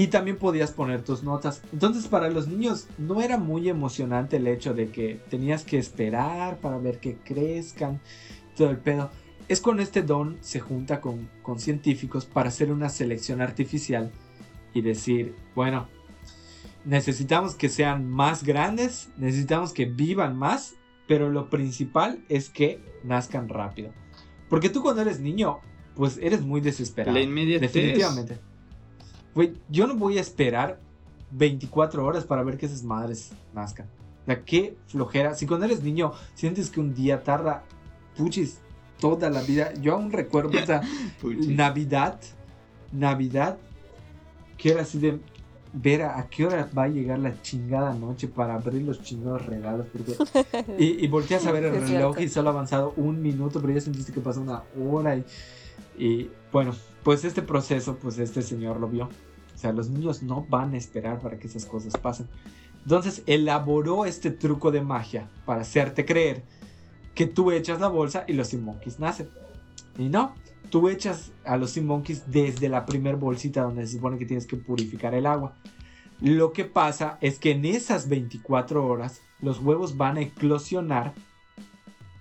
Y 0.00 0.06
también 0.06 0.38
podías 0.38 0.70
poner 0.70 1.02
tus 1.02 1.22
notas. 1.22 1.60
Entonces 1.74 2.08
para 2.08 2.30
los 2.30 2.48
niños 2.48 2.86
no 2.96 3.20
era 3.20 3.36
muy 3.36 3.68
emocionante 3.68 4.38
el 4.38 4.46
hecho 4.46 4.72
de 4.72 4.88
que 4.88 5.20
tenías 5.28 5.62
que 5.62 5.76
esperar 5.76 6.56
para 6.56 6.78
ver 6.78 7.00
que 7.00 7.16
crezcan, 7.16 8.00
todo 8.56 8.70
el 8.70 8.78
pedo. 8.78 9.10
Es 9.46 9.60
con 9.60 9.78
este 9.78 10.00
don 10.00 10.38
se 10.40 10.58
junta 10.58 11.02
con, 11.02 11.28
con 11.42 11.60
científicos 11.60 12.24
para 12.24 12.48
hacer 12.48 12.72
una 12.72 12.88
selección 12.88 13.42
artificial 13.42 14.10
y 14.72 14.80
decir, 14.80 15.34
bueno, 15.54 15.86
necesitamos 16.86 17.54
que 17.54 17.68
sean 17.68 18.08
más 18.08 18.42
grandes, 18.42 19.10
necesitamos 19.18 19.74
que 19.74 19.84
vivan 19.84 20.34
más, 20.34 20.76
pero 21.08 21.28
lo 21.28 21.50
principal 21.50 22.24
es 22.30 22.48
que 22.48 22.80
nazcan 23.04 23.50
rápido. 23.50 23.92
Porque 24.48 24.70
tú 24.70 24.80
cuando 24.80 25.02
eres 25.02 25.20
niño, 25.20 25.60
pues 25.94 26.18
eres 26.22 26.40
muy 26.40 26.62
desesperado. 26.62 27.12
La 27.12 27.22
inmediatez. 27.22 27.70
Definitivamente. 27.70 28.49
Güey, 29.34 29.54
yo 29.68 29.86
no 29.86 29.94
voy 29.94 30.18
a 30.18 30.20
esperar 30.20 30.80
24 31.32 32.04
horas 32.04 32.24
para 32.24 32.42
ver 32.42 32.56
que 32.56 32.66
esas 32.66 32.82
madres 32.82 33.32
nazcan. 33.54 33.86
O 34.22 34.26
sea, 34.26 34.44
qué 34.44 34.76
flojera. 34.86 35.34
Si 35.34 35.46
cuando 35.46 35.66
eres 35.66 35.82
niño 35.82 36.12
sientes 36.34 36.70
que 36.70 36.80
un 36.80 36.94
día 36.94 37.22
tarda, 37.22 37.64
puchis, 38.16 38.58
toda 38.98 39.30
la 39.30 39.42
vida. 39.42 39.72
Yo 39.74 39.94
aún 39.94 40.12
recuerdo 40.12 40.58
esa 40.58 40.82
Navidad, 41.22 42.20
Navidad, 42.92 43.58
que 44.56 44.70
era 44.72 44.82
así 44.82 44.98
de 44.98 45.18
ver 45.72 46.02
a, 46.02 46.26
qué 46.28 46.44
hora 46.44 46.68
va 46.76 46.84
a 46.84 46.88
llegar 46.88 47.20
la 47.20 47.40
chingada 47.42 47.94
noche 47.94 48.26
para 48.26 48.54
abrir 48.54 48.82
los 48.82 49.02
chingados 49.02 49.46
regalos. 49.46 49.86
y, 50.78 51.04
y 51.04 51.08
volteas 51.08 51.46
a 51.46 51.52
ver 51.52 51.64
el 51.64 51.88
reloj 51.88 52.20
y 52.20 52.28
solo 52.28 52.50
ha 52.50 52.52
avanzado 52.52 52.92
un 52.96 53.22
minuto, 53.22 53.60
pero 53.60 53.72
ya 53.72 53.80
sentiste 53.80 54.12
que 54.12 54.20
pasó 54.20 54.40
una 54.40 54.62
hora. 54.78 55.16
y 55.16 55.24
bueno, 56.52 56.74
pues 57.02 57.24
este 57.24 57.42
proceso, 57.42 57.96
pues 57.96 58.18
este 58.18 58.42
señor 58.42 58.80
lo 58.80 58.88
vio. 58.88 59.08
sea, 59.56 59.72
los 59.72 59.90
niños 59.90 60.22
no 60.22 60.46
van 60.48 60.74
a 60.74 60.78
esperar 60.78 61.20
para 61.20 61.38
que 61.38 61.46
esas 61.46 61.66
cosas 61.66 61.96
pasen. 61.96 62.26
Entonces 62.82 63.22
elaboró 63.26 64.06
este 64.06 64.30
truco 64.30 64.70
de 64.70 64.80
magia 64.80 65.28
para 65.44 65.62
hacerte 65.62 66.04
creer 66.04 66.42
que 67.14 67.26
tú 67.26 67.50
echas 67.50 67.80
la 67.80 67.88
bolsa 67.88 68.24
y 68.26 68.32
los 68.32 68.48
Sea 68.48 68.60
Monkeys 68.60 68.98
nacen. 68.98 69.28
Y 69.98 70.08
no, 70.08 70.34
tú 70.70 70.88
echas 70.88 71.32
a 71.44 71.56
los 71.56 71.72
Sea 71.72 71.82
Monkeys 71.82 72.30
desde 72.30 72.68
la 72.68 72.86
primer 72.86 73.16
bolsita 73.16 73.62
donde 73.62 73.86
se 73.86 73.94
supone 73.94 74.18
que 74.18 74.26
tienes 74.26 74.46
que 74.46 74.56
purificar 74.56 75.14
el 75.14 75.26
agua. 75.26 75.54
Lo 76.20 76.52
que 76.52 76.64
pasa 76.64 77.18
es 77.20 77.38
que 77.38 77.52
en 77.52 77.64
esas 77.64 78.08
24 78.08 78.86
horas 78.86 79.20
los 79.40 79.58
huevos 79.60 79.96
van 79.96 80.16
a 80.16 80.20
eclosionar 80.20 81.12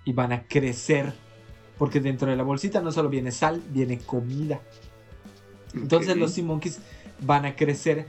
y 0.06 0.14
van 0.14 0.32
a 0.32 0.44
crecer. 0.44 1.14
Porque 1.80 2.00
dentro 2.00 2.30
de 2.30 2.36
la 2.36 2.44
bolsita 2.44 2.82
no 2.82 2.92
solo 2.92 3.10
viene 3.10 3.32
sal, 3.32 3.64
viene 3.72 3.98
comida. 3.98 4.60
Entonces 5.74 6.16
los 6.18 6.32
Sea 6.34 6.44
Monkeys 6.44 6.80
van 7.22 7.46
a 7.46 7.56
crecer. 7.56 8.06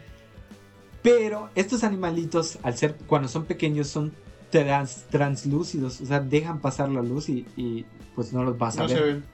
Pero 1.03 1.49
estos 1.55 1.83
animalitos, 1.85 2.59
al 2.63 2.77
ser, 2.77 2.97
cuando 3.07 3.29
son 3.29 3.45
pequeños, 3.47 3.87
son 3.89 4.13
trans- 4.51 5.05
translúcidos. 5.09 6.01
O 6.03 6.07
sea, 6.07 6.21
dejan 6.21 6.61
pasar 6.61 6.91
la 6.91 7.01
luz 7.03 7.29
y, 7.31 7.47
y, 7.57 7.87
pues 8.15 8.33
no 8.35 8.43
los 8.45 8.59
vas 8.59 8.77
a 8.77 8.83
No 8.83 8.89
ver. 8.89 8.99
se 8.99 9.03
ven. 9.05 9.25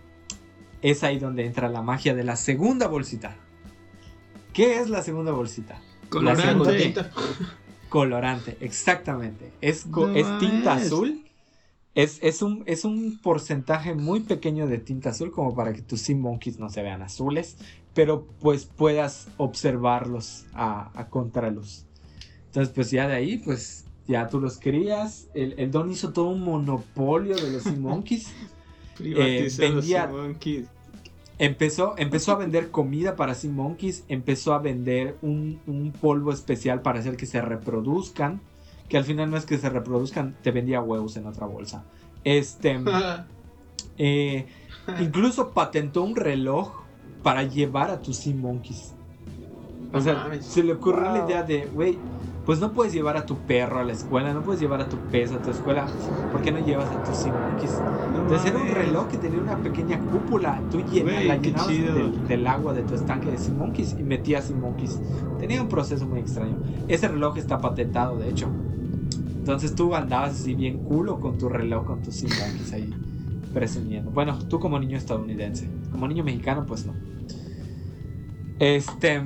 Es 0.82 1.02
ahí 1.02 1.18
donde 1.18 1.44
entra 1.46 1.68
la 1.68 1.82
magia 1.82 2.14
de 2.14 2.22
la 2.22 2.36
segunda 2.36 2.86
bolsita. 2.86 3.34
¿Qué 4.52 4.78
es 4.78 4.88
la 4.90 5.02
segunda 5.02 5.32
bolsita? 5.32 5.80
Colorante. 6.08 6.94
Colorante, 7.88 8.56
exactamente. 8.60 9.52
Es, 9.60 9.86
No 9.86 10.08
es 10.14 10.26
tinta 10.38 10.74
azul. 10.74 11.25
Es, 11.96 12.18
es, 12.22 12.42
un, 12.42 12.62
es 12.66 12.84
un 12.84 13.18
porcentaje 13.22 13.94
muy 13.94 14.20
pequeño 14.20 14.66
de 14.68 14.78
tinta 14.78 15.10
azul 15.10 15.32
como 15.32 15.54
para 15.56 15.72
que 15.72 15.82
tus 15.82 16.02
Sea 16.02 16.14
Monkeys 16.14 16.58
no 16.60 16.68
se 16.68 16.82
vean 16.82 17.02
azules, 17.02 17.56
pero 17.94 18.26
pues 18.40 18.66
puedas 18.66 19.28
observarlos 19.38 20.44
a, 20.54 20.90
a 20.94 21.08
contraluz. 21.08 21.86
Entonces 22.46 22.72
pues 22.74 22.90
ya 22.90 23.08
de 23.08 23.14
ahí 23.14 23.38
pues 23.38 23.86
ya 24.06 24.28
tú 24.28 24.38
los 24.40 24.58
crías. 24.58 25.28
El, 25.34 25.54
el 25.58 25.70
Don 25.70 25.90
hizo 25.90 26.12
todo 26.12 26.28
un 26.28 26.42
monopolio 26.42 27.34
de 27.34 27.50
los 27.50 27.62
Sea 27.64 27.72
Monkeys. 27.72 28.28
Los 28.98 29.56
vendía- 29.58 30.06
Monkeys. 30.06 30.68
Empezó, 31.38 31.94
empezó 31.98 32.32
a 32.32 32.36
vender 32.36 32.70
comida 32.70 33.14
para 33.14 33.34
Sea 33.34 33.50
Monkeys, 33.50 34.04
empezó 34.08 34.54
a 34.54 34.58
vender 34.58 35.16
un, 35.20 35.60
un 35.66 35.92
polvo 35.92 36.32
especial 36.32 36.80
para 36.80 37.00
hacer 37.00 37.16
que 37.18 37.26
se 37.26 37.42
reproduzcan, 37.42 38.40
que 38.88 38.96
al 38.96 39.04
final 39.04 39.30
no 39.30 39.36
es 39.36 39.46
que 39.46 39.58
se 39.58 39.68
reproduzcan, 39.68 40.36
te 40.42 40.50
vendía 40.50 40.80
huevos 40.80 41.16
en 41.16 41.26
otra 41.26 41.46
bolsa. 41.46 41.84
Este, 42.24 42.78
eh, 43.98 44.46
incluso 45.00 45.50
patentó 45.50 46.02
un 46.02 46.16
reloj 46.16 46.72
para 47.22 47.42
llevar 47.42 47.90
a 47.90 48.00
tus 48.00 48.16
Sea 48.16 48.34
Monkeys. 48.34 48.92
O 49.92 50.00
sea, 50.00 50.28
se 50.40 50.62
le 50.62 50.72
ocurrió 50.74 51.02
la 51.02 51.24
idea 51.26 51.42
de, 51.42 51.66
güey, 51.66 51.96
pues 52.44 52.60
no 52.60 52.72
puedes 52.72 52.92
llevar 52.92 53.16
a 53.16 53.24
tu 53.26 53.36
perro 53.38 53.80
a 53.80 53.84
la 53.84 53.92
escuela, 53.92 54.32
no 54.32 54.42
puedes 54.42 54.60
llevar 54.60 54.80
a 54.80 54.88
tu 54.88 54.96
pez 54.96 55.32
a 55.32 55.38
tu 55.42 55.50
escuela, 55.50 55.86
¿por 56.30 56.42
qué 56.42 56.52
no 56.52 56.58
llevas 56.64 56.88
a 56.90 57.02
tus 57.02 57.16
Sea 57.16 57.32
Monkeys? 57.32 57.72
No 58.12 58.22
Entonces 58.22 58.50
era 58.50 58.58
un 58.62 58.68
reloj 58.68 59.08
que 59.08 59.16
tenía 59.16 59.40
una 59.40 59.56
pequeña 59.56 59.98
cúpula. 60.00 60.60
Tú 60.70 60.78
llena- 60.80 61.12
Güey, 61.12 61.28
la 61.28 61.36
llenabas 61.36 61.66
del, 61.68 62.28
del 62.28 62.46
agua 62.46 62.72
de 62.74 62.82
tu 62.82 62.94
estanque 62.94 63.30
de 63.30 63.38
Sea 63.38 63.54
Monkeys 63.54 63.96
y 63.98 64.02
metías 64.02 64.44
Sea 64.44 64.56
Monkeys. 64.56 65.00
Tenía 65.38 65.62
un 65.62 65.68
proceso 65.68 66.06
muy 66.06 66.20
extraño. 66.20 66.56
Ese 66.88 67.08
reloj 67.08 67.36
está 67.38 67.60
patentado, 67.60 68.18
de 68.18 68.28
hecho. 68.28 68.48
Entonces 69.46 69.76
tú 69.76 69.94
andabas 69.94 70.40
así 70.40 70.56
bien 70.56 70.78
culo 70.78 71.20
con 71.20 71.38
tu 71.38 71.48
reloj, 71.48 71.86
con 71.86 72.02
tus 72.02 72.20
Monkeys 72.24 72.72
ahí 72.72 72.92
presumiendo. 73.54 74.10
Bueno, 74.10 74.36
tú 74.48 74.58
como 74.58 74.76
niño 74.76 74.98
estadounidense. 74.98 75.70
Como 75.92 76.08
niño 76.08 76.24
mexicano, 76.24 76.66
pues 76.66 76.84
no. 76.84 76.94
Este. 78.58 79.22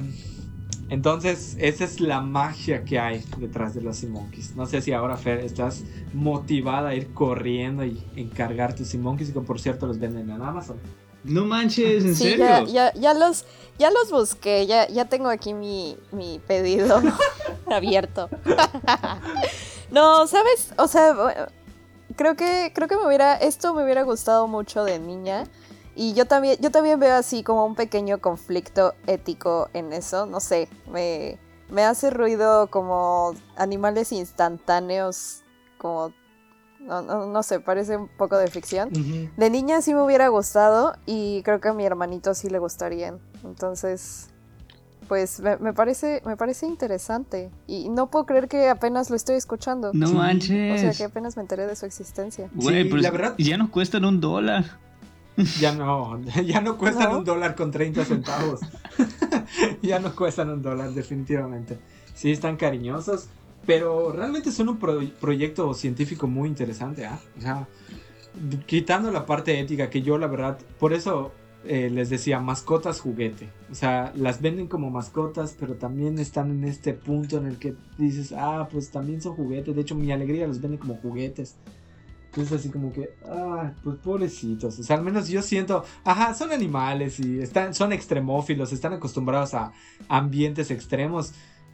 Entonces, 0.91 1.57
esa 1.59 1.85
es 1.85 2.01
la 2.01 2.21
magia 2.21 2.85
que 2.85 2.99
hay 2.99 3.25
detrás 3.39 3.75
de 3.75 3.81
los 3.81 3.97
Sea 3.97 4.11
Monkeys. 4.11 4.55
No 4.57 4.67
sé 4.67 4.83
si 4.83 4.93
ahora, 4.93 5.17
Fer, 5.17 5.39
estás 5.39 5.85
motivada 6.13 6.91
a 6.91 6.95
ir 6.95 7.15
corriendo 7.15 7.87
y 7.87 7.99
encargar 8.15 8.75
tus 8.75 8.89
Sea 8.89 9.01
Monkeys, 9.01 9.31
que 9.31 9.41
por 9.41 9.59
cierto 9.59 9.87
los 9.87 9.99
venden 9.99 10.29
en 10.29 10.43
Amazon. 10.43 10.77
No 11.25 11.47
manches, 11.47 12.05
¿en 12.05 12.15
Sí, 12.15 12.25
serio? 12.25 12.45
ya, 12.45 12.65
ya, 12.67 12.93
ya 12.95 13.15
los, 13.15 13.47
ya 13.79 13.91
los 13.91 14.11
busqué, 14.11 14.67
ya, 14.67 14.87
ya 14.87 15.07
tengo 15.07 15.31
aquí 15.31 15.55
mi, 15.55 15.97
mi 16.13 16.41
pedido 16.47 17.01
abierto. 17.71 18.29
no, 19.91 20.27
¿sabes? 20.27 20.73
O 20.77 20.89
sea, 20.89 21.13
bueno, 21.15 21.47
creo 22.17 22.37
que, 22.37 22.73
creo 22.75 22.89
que 22.89 22.97
me 22.97 23.07
hubiera, 23.07 23.35
esto 23.35 23.75
me 23.75 23.85
hubiera 23.85 24.03
gustado 24.03 24.47
mucho 24.47 24.85
de 24.85 24.99
niña. 24.99 25.45
Y 25.95 26.15
yo 26.15 26.27
también, 26.27 26.57
yo 26.61 26.71
también 26.71 26.99
veo 26.99 27.15
así 27.17 27.43
como 27.43 27.67
un 27.67 27.75
pequeño 27.75 28.21
conflicto 28.21 28.95
ético 29.07 29.69
en 29.75 29.93
eso. 29.93 30.27
No 30.27 30.41
sé, 30.41 30.69
me, 30.91 31.39
me 31.69 31.85
hace 31.85 32.11
ruido 32.11 32.69
como 32.69 33.35
animales 33.57 34.13
instantáneos, 34.13 35.43
como, 35.79 36.13
no, 36.79 37.03
no, 37.03 37.27
no 37.27 37.43
sé, 37.43 37.61
parece 37.61 37.97
un 37.97 38.09
poco 38.09 38.39
de 38.39 38.49
ficción. 38.49 38.91
De 39.37 39.51
niña 39.51 39.83
sí 39.83 39.93
me 39.93 40.03
hubiera 40.03 40.29
gustado 40.29 40.95
y 41.07 41.43
creo 41.43 41.61
que 41.61 41.69
a 41.69 41.73
mi 41.75 41.85
hermanito 41.85 42.35
sí 42.35 42.49
le 42.49 42.59
gustarían. 42.59 43.21
Entonces, 43.45 44.30
pues 45.11 45.41
me, 45.41 45.57
me 45.57 45.73
parece, 45.73 46.23
me 46.25 46.37
parece 46.37 46.67
interesante. 46.67 47.51
Y 47.67 47.89
no 47.89 48.11
puedo 48.13 48.27
creer 48.27 48.47
que 48.47 48.69
apenas 48.69 49.11
lo 49.11 49.17
estoy 49.17 49.35
escuchando. 49.35 49.91
No 49.93 50.07
Sí. 50.07 50.15
manches. 50.15 50.79
O 50.79 50.81
sea, 50.83 50.93
que 50.93 51.03
apenas 51.11 51.37
me 51.37 51.43
enteré 51.43 51.67
de 51.67 51.75
su 51.75 51.85
existencia. 51.85 52.49
Güey, 52.55 52.85
Sí, 52.85 52.89
pero 52.89 53.03
la 53.03 53.09
es- 53.09 53.13
verdad- 53.13 53.35
ya 53.37 53.57
nos 53.59 53.71
cuestan 53.71 54.05
un 54.05 54.21
dólar. 54.21 54.65
Ya 55.59 55.73
no, 55.75 56.21
ya 56.47 56.61
no 56.61 56.79
cuestan 56.79 57.11
¿No? 57.11 57.19
un 57.19 57.25
dólar 57.25 57.57
con 57.57 57.73
30 57.73 58.05
centavos. 58.05 58.61
ya 59.83 59.99
no 59.99 60.15
cuestan 60.15 60.49
un 60.51 60.63
dólar, 60.63 60.93
definitivamente. 60.93 61.77
Sí, 62.15 62.31
están 62.31 62.57
cariñosos, 62.57 63.27
pero 63.67 64.13
realmente 64.13 64.53
son 64.53 64.69
un 64.69 64.79
pro- 64.79 65.01
proyecto 65.21 65.75
científico 65.75 66.29
muy 66.29 66.49
interesante, 66.49 67.05
¿ah? 67.07 67.19
O 67.37 67.41
sea, 67.41 67.67
quitando 68.67 69.11
la 69.11 69.27
parte 69.27 69.59
ética, 69.59 69.91
que 69.91 70.03
yo 70.03 70.19
la 70.19 70.29
verdad, 70.29 70.57
por 70.79 70.93
eso 70.93 71.33
eh, 71.65 71.91
les 71.91 72.09
decía, 72.11 72.41
mascotas 72.41 73.01
juguete. 73.01 73.51
O 73.71 73.75
sea, 73.75 74.13
las 74.17 74.41
venden 74.41 74.67
como 74.67 74.91
mascotas, 74.91 75.57
pero 75.59 75.75
también 75.75 76.19
están 76.19 76.51
en 76.51 76.65
este 76.65 76.95
punto 76.95 77.39
en 77.39 77.47
el 77.47 77.59
que 77.59 77.75
dices, 77.99 78.33
ah, 78.37 78.69
pues 78.71 78.91
también 78.91 79.21
son 79.21 79.35
juguetes. 79.35 79.75
De 79.75 79.83
hecho, 79.83 79.95
mi 79.95 80.11
alegría 80.11 80.47
los 80.47 80.61
vende 80.61 80.79
como 80.79 80.97
juguetes. 80.97 81.57
Entonces 82.27 82.61
así 82.61 82.69
como 82.71 82.93
que, 82.93 83.11
ah, 83.27 83.73
pues 83.83 83.99
pobrecitos. 83.99 84.79
O 84.79 84.83
sea, 84.83 84.97
al 84.97 85.03
menos 85.03 85.29
yo 85.29 85.43
siento, 85.43 85.85
ajá, 86.05 86.33
son 86.35 86.53
animales 86.53 87.19
y 87.19 87.41
están, 87.41 87.75
son 87.75 87.93
extremófilos, 87.93 88.73
están 88.73 88.93
acostumbrados 88.93 89.53
a 89.55 89.73
ambientes 90.09 90.71
extremos. 90.71 91.33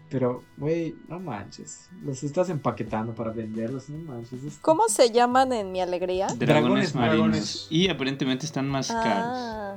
Pero, 0.08 0.44
güey, 0.56 0.94
no 1.08 1.18
manches. 1.18 1.88
Los 2.04 2.22
estás 2.22 2.48
empaquetando 2.48 3.12
para 3.14 3.32
venderlos, 3.32 3.88
no 3.88 3.98
manches. 4.12 4.44
es- 4.44 4.58
¿Cómo 4.62 4.88
se 4.88 5.10
llaman 5.10 5.52
en 5.52 5.72
mi 5.72 5.80
alegría? 5.80 6.28
Dragones, 6.28 6.92
Dragones 6.92 6.94
marinos. 6.94 7.66
Y 7.70 7.88
aparentemente 7.88 8.46
están 8.46 8.68
más 8.68 8.88
caros. 8.88 9.04
Ah, 9.16 9.76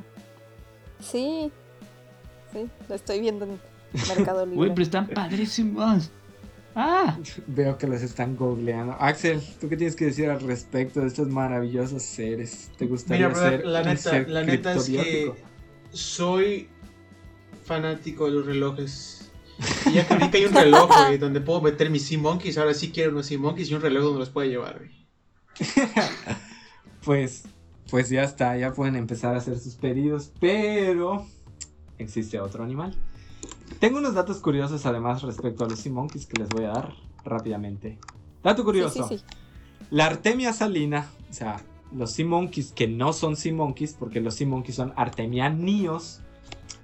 sí. 0.99 1.51
Sí, 2.53 2.67
lo 2.87 2.95
estoy 2.95 3.19
viendo 3.19 3.45
en 3.45 3.59
Mercado 4.07 4.43
Libre. 4.45 4.57
Güey, 4.57 4.69
pero 4.71 4.81
están 4.83 5.07
padrísimos. 5.07 6.09
Ah, 6.75 7.17
Veo 7.47 7.77
que 7.79 7.87
los 7.87 8.01
están 8.03 8.35
googleando. 8.35 8.93
Axel, 8.99 9.41
¿tú 9.59 9.67
qué 9.67 9.77
tienes 9.77 9.95
que 9.95 10.05
decir 10.05 10.29
al 10.29 10.39
respecto 10.41 10.99
de 11.01 11.07
estos 11.07 11.27
maravillosos 11.27 12.03
seres? 12.03 12.69
¿Te 12.77 12.85
gustaría 12.85 13.29
Mira, 13.29 13.39
ser 13.39 13.65
la 13.65 13.81
un 13.81 13.87
neta, 13.87 13.97
ser 14.09 14.29
la 14.29 14.43
neta 14.43 14.73
es 14.73 14.85
que 14.89 15.33
soy 15.91 16.69
fanático 17.65 18.25
de 18.25 18.31
los 18.31 18.45
relojes. 18.45 19.28
Y 19.85 19.93
ya 19.93 20.07
que 20.07 20.13
ahorita 20.13 20.37
hay 20.37 20.45
un 20.45 20.53
reloj, 20.53 20.89
güey, 21.05 21.17
donde 21.17 21.41
puedo 21.41 21.61
meter 21.61 21.89
mis 21.89 22.05
Sea 22.05 22.19
Monkeys, 22.19 22.57
ahora 22.57 22.73
sí 22.73 22.91
quiero 22.91 23.11
unos 23.11 23.25
Sea 23.25 23.37
Monkeys 23.37 23.69
y 23.69 23.75
un 23.75 23.81
reloj 23.81 24.03
donde 24.03 24.19
los 24.19 24.29
pueda 24.29 24.47
llevar, 24.47 24.77
güey. 24.79 24.91
Pues, 27.03 27.43
pues 27.89 28.09
ya 28.09 28.23
está, 28.23 28.57
ya 28.57 28.73
pueden 28.73 28.97
empezar 28.97 29.33
a 29.33 29.37
hacer 29.37 29.57
sus 29.57 29.75
pedidos, 29.75 30.31
pero 30.39 31.25
existe 31.97 32.39
otro 32.39 32.63
animal. 32.63 32.93
Tengo 33.79 33.99
unos 33.99 34.13
datos 34.13 34.37
curiosos 34.39 34.85
además 34.85 35.21
respecto 35.21 35.63
a 35.63 35.69
los 35.69 35.79
Sea 35.79 35.91
Monkeys 35.91 36.25
que 36.25 36.39
les 36.39 36.49
voy 36.49 36.65
a 36.65 36.69
dar 36.69 36.93
rápidamente. 37.23 37.97
Dato 38.43 38.63
curioso. 38.63 39.07
Sí, 39.07 39.17
sí, 39.17 39.23
sí. 39.25 39.37
La 39.89 40.05
Artemia 40.05 40.53
salina, 40.53 41.09
o 41.29 41.33
sea, 41.33 41.63
los 41.95 42.11
Sea 42.11 42.25
Monkeys 42.25 42.71
que 42.71 42.87
no 42.87 43.13
son 43.13 43.35
Sea 43.35 43.53
Monkeys, 43.53 43.95
porque 43.97 44.21
los 44.21 44.35
Sea 44.35 44.47
Monkeys 44.47 44.75
son 44.75 44.93
artemianíos. 44.95 46.21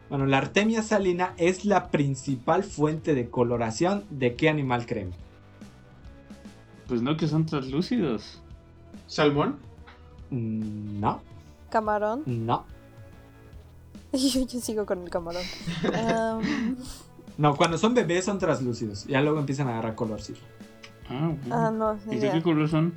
Bueno, 0.10 0.26
la 0.28 0.38
Artemia 0.38 0.84
salina 0.84 1.34
es 1.38 1.66
la 1.66 1.90
principal 1.90 2.64
fuente 2.64 3.16
de 3.16 3.30
coloración 3.30 4.04
de 4.10 4.36
qué 4.36 4.50
animal 4.50 4.86
creen. 4.86 5.12
pues 6.88 7.02
no 7.02 7.18
que 7.18 7.28
son 7.28 7.46
translúcidos. 7.46 8.42
¿Salmón? 9.08 9.58
Mm, 10.30 11.00
No, 11.00 11.22
Camarón. 11.70 12.24
no. 12.26 12.66
Yo, 14.14 14.46
yo 14.46 14.60
sigo 14.62 14.86
con 14.86 15.02
el 15.04 15.10
camarón. 15.10 15.42
Am, 15.94 16.78
No, 17.38 17.56
cuando 17.58 17.78
son 17.78 17.94
bebés 17.94 18.24
son 18.26 18.40
translúcidos. 18.40 19.06
Ya 19.08 19.20
luego 19.22 19.40
empiezan 19.40 19.68
a 19.68 19.72
agarrar 19.72 19.96
colorcito. 19.96 20.40
Ah, 21.10 21.34
bueno. 21.50 21.56
ah, 21.56 21.72
no, 21.72 22.14
¿Y 22.14 22.18
de 22.20 22.32
qué 22.32 22.42
color 22.42 22.70
son? 22.70 22.94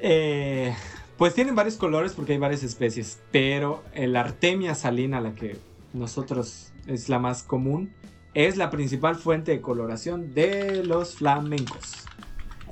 Eh, 0.00 0.74
pues 1.18 1.34
tienen 1.34 1.54
varios 1.54 1.76
colores 1.76 2.12
porque 2.14 2.32
hay 2.32 2.38
varias 2.38 2.62
especies. 2.62 3.20
Pero 3.32 3.82
el 3.92 4.16
Artemia 4.16 4.74
salina, 4.74 5.20
la 5.20 5.34
que 5.34 5.58
nosotros 5.92 6.72
es 6.86 7.08
la 7.08 7.18
más 7.18 7.42
común, 7.42 7.92
es 8.34 8.56
la 8.56 8.70
principal 8.70 9.16
fuente 9.16 9.52
de 9.52 9.60
coloración 9.60 10.32
de 10.34 10.82
los 10.84 11.16
flamencos. 11.16 12.06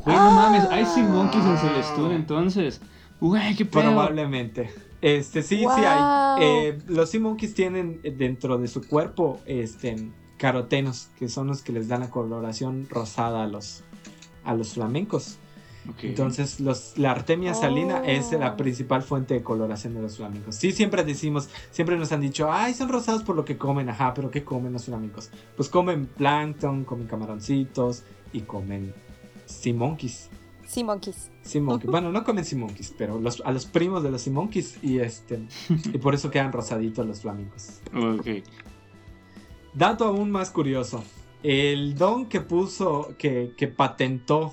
Güey, 0.04 0.16
no 0.16 0.30
mames, 0.30 0.64
hay 0.70 0.86
Sea 0.86 1.04
Monkeys 1.04 1.44
en 1.44 1.58
Celestún 1.58 2.12
entonces. 2.12 2.80
Güey, 3.20 3.54
qué 3.54 3.66
pedo. 3.66 3.82
Probablemente. 3.82 4.70
Este, 5.02 5.42
sí, 5.42 5.58
sí 5.58 5.64
hay. 5.66 6.42
Eh, 6.42 6.78
los 6.86 7.10
Sea 7.10 7.20
Monkeys 7.20 7.54
tienen 7.54 8.00
dentro 8.02 8.56
de 8.56 8.68
su 8.68 8.86
cuerpo 8.86 9.40
este, 9.44 10.10
carotenos, 10.38 11.10
que 11.18 11.28
son 11.28 11.48
los 11.48 11.62
que 11.62 11.72
les 11.72 11.88
dan 11.88 12.00
la 12.00 12.10
coloración 12.10 12.86
rosada 12.88 13.44
a 13.44 13.46
los, 13.46 13.84
a 14.44 14.54
los 14.54 14.72
flamencos. 14.74 15.38
Entonces, 16.02 16.60
los, 16.60 16.96
la 16.98 17.10
artemia 17.12 17.54
salina 17.54 18.00
Oh. 18.00 18.04
es 18.04 18.32
la 18.32 18.56
principal 18.56 19.02
fuente 19.02 19.34
de 19.34 19.42
coloración 19.42 19.94
de 19.94 20.02
los 20.02 20.16
flamencos. 20.16 20.54
Sí, 20.54 20.72
siempre 20.72 21.04
decimos, 21.04 21.48
siempre 21.70 21.96
nos 21.96 22.12
han 22.12 22.20
dicho, 22.20 22.50
ay, 22.50 22.74
son 22.74 22.88
rosados 22.88 23.22
por 23.22 23.36
lo 23.36 23.44
que 23.44 23.58
comen, 23.58 23.88
ajá, 23.88 24.14
pero 24.14 24.30
¿qué 24.30 24.44
comen 24.44 24.72
los 24.72 24.84
flamencos? 24.84 25.30
Pues 25.56 25.68
comen 25.68 26.06
plancton, 26.06 26.84
comen 26.84 27.06
camaroncitos 27.06 28.04
y 28.32 28.40
comen 28.42 28.94
sea 29.46 29.74
monkeys. 29.74 30.28
Sí, 30.66 30.84
monkeys. 30.84 31.30
Sea 31.42 31.60
monkeys. 31.60 31.90
Bueno, 31.90 32.12
no 32.12 32.22
comen 32.24 32.44
sea 32.44 32.58
monkeys, 32.58 32.94
pero 32.96 33.18
los, 33.18 33.42
a 33.44 33.50
los 33.50 33.66
primos 33.66 34.02
de 34.02 34.10
los 34.10 34.22
sea 34.22 34.32
monkeys 34.32 34.78
y 34.82 34.98
este 34.98 35.40
y 35.92 35.98
por 35.98 36.14
eso 36.14 36.30
quedan 36.30 36.52
rosaditos 36.52 37.06
los 37.06 37.20
flamencos. 37.20 37.80
Ok. 37.94 38.44
Dato 39.74 40.04
aún 40.04 40.30
más 40.30 40.50
curioso. 40.50 41.02
El 41.42 41.94
don 41.94 42.26
que 42.26 42.40
puso, 42.40 43.14
que, 43.18 43.54
que 43.56 43.66
patentó 43.68 44.52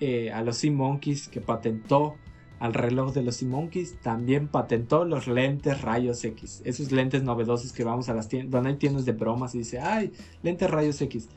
eh, 0.00 0.30
a 0.32 0.42
los 0.42 0.58
Sea 0.58 0.72
Monkeys, 0.72 1.28
que 1.28 1.40
patentó 1.40 2.16
al 2.58 2.74
reloj 2.74 3.12
de 3.12 3.22
los 3.22 3.36
Sea 3.36 3.48
Monkeys, 3.48 3.98
también 4.00 4.48
patentó 4.48 5.04
los 5.04 5.26
lentes 5.26 5.82
rayos 5.82 6.24
X. 6.24 6.62
Esos 6.64 6.92
lentes 6.92 7.22
novedosos 7.22 7.72
que 7.72 7.84
vamos 7.84 8.08
a 8.08 8.14
las 8.14 8.28
tiendas, 8.28 8.50
donde 8.50 8.70
hay 8.70 8.76
tiendas 8.76 9.04
de 9.04 9.12
bromas 9.12 9.54
y 9.54 9.58
dice, 9.58 9.80
ay, 9.80 10.12
lentes 10.42 10.70
rayos 10.70 11.00
X. 11.00 11.28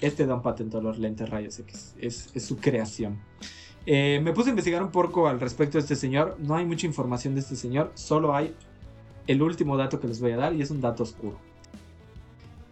Este 0.00 0.26
don 0.26 0.42
patentó 0.42 0.80
los 0.80 0.98
lentes 0.98 1.28
rayos 1.28 1.58
X. 1.58 1.94
Es, 1.98 2.30
su 2.36 2.56
creación. 2.58 3.18
Eh, 3.86 4.20
me 4.22 4.32
puse 4.32 4.50
a 4.50 4.50
investigar 4.50 4.82
un 4.82 4.90
poco 4.90 5.28
al 5.28 5.40
respecto 5.40 5.78
de 5.78 5.82
este 5.82 5.96
señor. 5.96 6.36
No 6.38 6.54
hay 6.54 6.64
mucha 6.64 6.86
información 6.86 7.34
de 7.34 7.40
este 7.40 7.56
señor, 7.56 7.92
solo 7.94 8.34
hay 8.34 8.54
el 9.26 9.42
último 9.42 9.76
dato 9.76 10.00
que 10.00 10.08
les 10.08 10.20
voy 10.20 10.32
a 10.32 10.36
dar 10.36 10.54
y 10.54 10.62
es 10.62 10.70
un 10.70 10.80
dato 10.80 11.02
oscuro. 11.02 11.38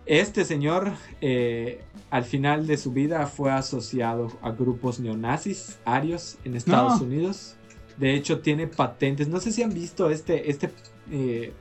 Este 0.07 0.45
señor, 0.45 0.93
eh, 1.21 1.81
al 2.17 2.25
final 2.25 2.67
de 2.67 2.79
su 2.79 2.93
vida, 2.93 3.27
fue 3.27 3.53
asociado 3.53 4.33
a 4.41 4.51
grupos 4.51 5.01
neonazis, 5.01 5.79
arios, 5.85 6.39
en 6.45 6.57
Estados 6.57 7.03
No. 7.03 7.07
Unidos. 7.07 7.57
De 7.99 8.15
hecho, 8.15 8.41
tiene 8.41 8.67
patentes. 8.67 9.29
No 9.29 9.39
sé 9.39 9.53
si 9.53 9.63
han 9.63 9.75
visto 9.75 10.09
este, 10.09 10.51
este, 10.51 10.71
eh, 11.11 11.53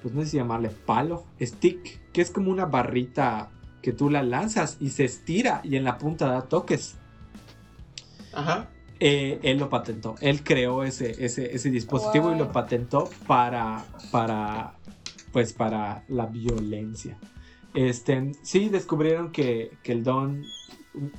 pues 0.00 0.14
no 0.14 0.22
sé 0.22 0.28
si 0.28 0.36
llamarle 0.38 0.70
palo, 0.70 1.26
stick, 1.38 2.00
que 2.12 2.22
es 2.22 2.30
como 2.30 2.50
una 2.50 2.64
barrita 2.64 3.50
que 3.82 3.92
tú 3.92 4.08
la 4.08 4.22
lanzas 4.22 4.78
y 4.80 4.88
se 4.88 5.04
estira 5.04 5.60
y 5.62 5.76
en 5.76 5.84
la 5.84 5.98
punta 5.98 6.28
da 6.28 6.48
toques. 6.48 6.96
Ajá. 8.32 8.70
Eh, 9.00 9.38
él 9.42 9.58
lo 9.58 9.68
patentó. 9.68 10.14
Él 10.22 10.42
creó 10.42 10.82
ese, 10.82 11.22
ese, 11.22 11.54
ese 11.54 11.70
dispositivo 11.70 12.32
y 12.34 12.38
lo 12.38 12.52
patentó 12.52 13.10
para, 13.26 13.84
para, 14.10 14.72
pues 15.30 15.52
para 15.52 16.04
la 16.08 16.24
violencia. 16.24 17.18
Este, 17.78 18.32
sí, 18.42 18.70
descubrieron 18.70 19.30
que, 19.30 19.70
que 19.84 19.92
el 19.92 20.02
Don, 20.02 20.44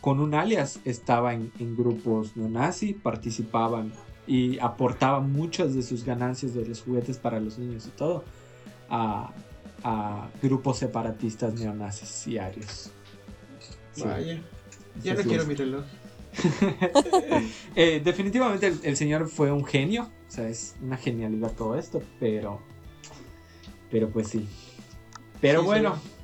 con 0.02 0.20
un 0.20 0.34
alias, 0.34 0.82
estaba 0.84 1.34
en, 1.34 1.54
en 1.58 1.78
grupos 1.78 2.36
neonazi, 2.36 2.94
participaban 2.94 3.94
y 4.28 4.60
aportaba 4.60 5.22
muchas 5.22 5.74
de 5.74 5.84
sus 5.84 6.04
ganancias 6.04 6.54
de 6.54 6.66
los 6.66 6.82
juguetes 6.82 7.18
para 7.18 7.40
los 7.40 7.58
niños 7.58 7.88
y 7.88 7.92
todo 7.92 8.26
a, 8.90 9.32
a 9.86 10.30
grupos 10.44 10.80
separatistas 10.80 11.54
neonazis 11.54 12.28
y 12.28 12.38
arios. 12.38 12.92
Sí. 13.94 14.04
Vaya. 14.04 14.42
Ya 15.02 15.14
no 15.14 15.22
quiero 15.22 15.46
mi 15.46 15.56
reloj. 15.56 15.86
Eh, 17.76 18.02
definitivamente 18.04 18.68
el, 18.68 18.80
el 18.84 18.98
señor 18.98 19.30
fue 19.30 19.50
un 19.50 19.64
genio. 19.64 20.12
O 20.28 20.32
sea, 20.32 20.50
es 20.50 20.76
una 20.82 20.98
genialidad 20.98 21.54
todo 21.54 21.78
esto, 21.80 22.04
pero. 22.20 22.62
Pero 23.90 24.10
pues 24.10 24.28
sí. 24.28 24.46
Pero 25.40 25.62
Sí, 25.62 25.66
bueno. 25.66 26.19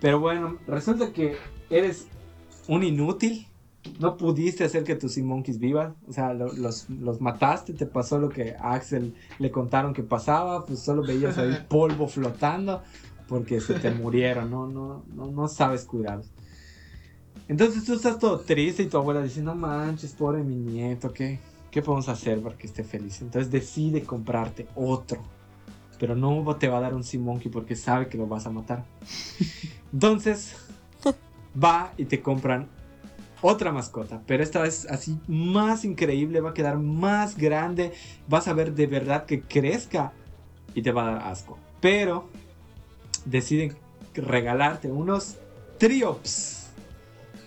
Pero 0.00 0.20
bueno, 0.20 0.58
resulta 0.66 1.12
que 1.12 1.36
eres 1.70 2.06
un 2.68 2.82
inútil. 2.82 3.46
No 4.00 4.16
pudiste 4.16 4.64
hacer 4.64 4.82
que 4.84 4.94
tus 4.94 5.12
Sea 5.12 5.24
Monkeys 5.24 5.58
vivan. 5.58 5.94
O 6.08 6.12
sea, 6.12 6.32
lo- 6.32 6.52
los, 6.52 6.88
los 6.88 7.20
mataste. 7.20 7.74
Te 7.74 7.86
pasó 7.86 8.18
lo 8.18 8.28
que 8.30 8.54
a 8.58 8.72
Axel 8.72 9.14
le 9.38 9.50
contaron 9.50 9.92
que 9.92 10.02
pasaba. 10.02 10.64
Pues 10.64 10.80
solo 10.80 11.02
veías 11.02 11.36
ahí 11.38 11.54
polvo 11.68 12.08
flotando. 12.08 12.82
Porque 13.28 13.60
se 13.60 13.74
te 13.74 13.90
murieron. 13.90 14.50
No, 14.50 14.66
no, 14.66 15.04
no, 15.14 15.26
no 15.26 15.48
sabes 15.48 15.84
cuidarlos. 15.84 16.30
Entonces 17.48 17.84
tú 17.84 17.94
estás 17.94 18.18
todo 18.18 18.40
triste 18.40 18.82
y 18.82 18.86
tu 18.86 18.96
abuela 18.96 19.22
dice, 19.22 19.42
no 19.42 19.54
manches, 19.54 20.12
pobre 20.14 20.42
mi 20.42 20.54
nieto, 20.56 21.12
¿qué, 21.12 21.38
¿qué 21.70 21.82
podemos 21.82 22.08
hacer 22.08 22.40
para 22.40 22.56
que 22.56 22.66
esté 22.66 22.84
feliz? 22.84 23.20
Entonces 23.20 23.50
decide 23.50 24.02
comprarte 24.02 24.66
otro. 24.74 25.18
Pero 25.98 26.16
no 26.16 26.56
te 26.56 26.68
va 26.68 26.78
a 26.78 26.80
dar 26.80 26.94
un 26.94 27.04
Sea 27.04 27.20
Monkey 27.20 27.50
porque 27.50 27.76
sabe 27.76 28.08
que 28.08 28.18
lo 28.18 28.26
vas 28.26 28.46
a 28.46 28.50
matar. 28.50 28.84
Entonces 29.92 30.56
va 31.62 31.92
y 31.96 32.04
te 32.04 32.20
compran 32.20 32.68
otra 33.40 33.72
mascota. 33.72 34.22
Pero 34.26 34.42
esta 34.42 34.62
vez 34.62 34.86
así 34.90 35.18
más 35.28 35.84
increíble, 35.84 36.40
va 36.40 36.50
a 36.50 36.54
quedar 36.54 36.78
más 36.78 37.36
grande. 37.36 37.92
Vas 38.26 38.48
a 38.48 38.54
ver 38.54 38.74
de 38.74 38.86
verdad 38.86 39.26
que 39.26 39.42
crezca 39.42 40.12
y 40.74 40.82
te 40.82 40.92
va 40.92 41.02
a 41.02 41.12
dar 41.12 41.28
asco. 41.28 41.58
Pero 41.80 42.28
deciden 43.24 43.76
regalarte 44.14 44.90
unos 44.90 45.36
Triops. 45.78 46.70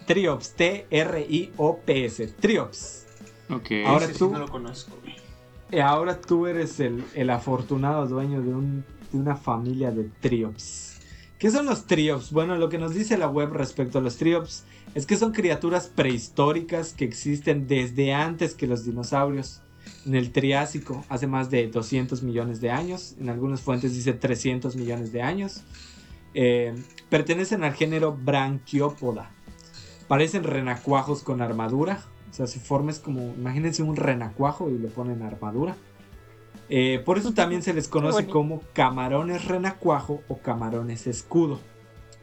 Triops, 0.06 0.54
T-R-I-O-P-S, 0.54 2.28
Triops. 2.39 3.06
Ok. 3.50 3.72
Ahora 3.86 4.06
Ese 4.06 4.14
sí 4.14 4.28
no 4.28 4.39
lo 4.39 4.48
conozco. 4.48 4.95
Y 5.72 5.80
ahora 5.80 6.20
tú 6.22 6.47
eres 6.47 6.80
el, 6.80 7.03
el 7.13 7.30
afortunado 7.30 8.07
dueño 8.07 8.41
de, 8.41 8.49
un- 8.53 8.86
de 9.11 9.18
una 9.20 9.36
familia 9.36 9.91
de 9.91 10.05
Triops. 10.22 10.95
¿Qué 11.38 11.51
son 11.51 11.65
los 11.65 11.86
Triops? 11.86 12.32
Bueno, 12.32 12.55
lo 12.55 12.70
que 12.70 12.78
nos 12.78 12.93
dice 12.95 13.18
la 13.18 13.28
web 13.28 13.51
respecto 13.53 13.99
a 13.99 14.01
los 14.01 14.18
Triops 14.18 14.63
es 14.95 15.05
que 15.05 15.18
son 15.18 15.34
criaturas 15.34 15.88
prehistóricas 15.93 16.93
que 16.93 17.05
existen 17.05 17.68
desde 17.68 18.13
antes 18.13 18.55
que 18.55 18.65
los 18.68 18.86
dinosaurios. 18.86 19.61
En 20.05 20.15
el 20.15 20.32
Triásico, 20.32 21.05
hace 21.09 21.28
más 21.28 21.49
de 21.49 21.68
200 21.68 22.24
millones 22.24 22.59
de 22.61 22.72
años. 22.72 23.15
En 23.20 23.30
algunas 23.30 23.61
fuentes 23.61 23.93
dice 23.93 24.13
300 24.13 24.76
millones 24.76 25.11
de 25.11 25.22
años. 25.22 25.63
Eh, 26.34 26.74
pertenecen 27.09 27.63
al 27.63 27.74
género 27.74 28.13
Branquiopoda. 28.15 29.32
Parecen 30.07 30.43
renacuajos 30.43 31.24
con 31.24 31.41
armadura. 31.41 32.01
O 32.38 32.46
sea, 32.46 32.46
su 32.46 32.60
forma 32.60 32.92
es 32.92 33.00
como, 33.00 33.34
imagínense 33.34 33.82
un 33.82 33.96
renacuajo 33.96 34.70
y 34.70 34.78
le 34.78 34.90
ponen 34.90 35.24
armadura. 35.24 35.76
Eh, 36.70 37.02
por 37.04 37.18
eso 37.18 37.34
también 37.34 37.64
se 37.64 37.74
les 37.74 37.88
conoce 37.88 38.28
como 38.28 38.62
camarones 38.74 39.46
renacuajo 39.46 40.22
o 40.28 40.38
camarones 40.38 41.08
escudo. 41.08 41.60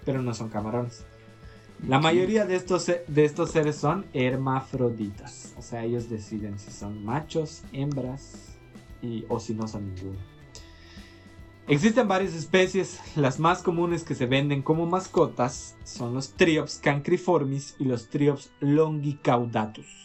Pero 0.05 0.23
no 0.23 0.33
son 0.33 0.51
camarones. 0.51 1.05
La 1.89 1.99
mayoría 1.99 2.47
de 2.47 2.55
estos, 2.55 2.87
de 2.87 3.25
estos 3.25 3.51
seres 3.51 3.75
son 3.75 4.07
hermafroditas. 4.12 5.53
O 5.59 5.62
sea, 5.62 5.83
ellos 5.83 6.09
deciden 6.09 6.61
si 6.61 6.71
son 6.71 7.05
machos, 7.05 7.65
hembras 7.73 8.57
y, 9.03 9.25
o 9.29 9.41
si 9.41 9.53
no 9.53 9.67
son 9.67 9.93
ninguno. 9.97 10.21
Existen 11.67 12.07
varias 12.07 12.35
especies. 12.35 13.01
Las 13.17 13.41
más 13.41 13.65
comunes 13.65 14.05
que 14.05 14.15
se 14.15 14.27
venden 14.27 14.62
como 14.62 14.87
mascotas 14.87 15.75
son 15.83 16.15
los 16.15 16.35
Triops 16.35 16.79
cancriformis 16.79 17.75
y 17.81 17.87
los 17.87 18.11
Triops 18.11 18.53
longicaudatus. 18.61 20.03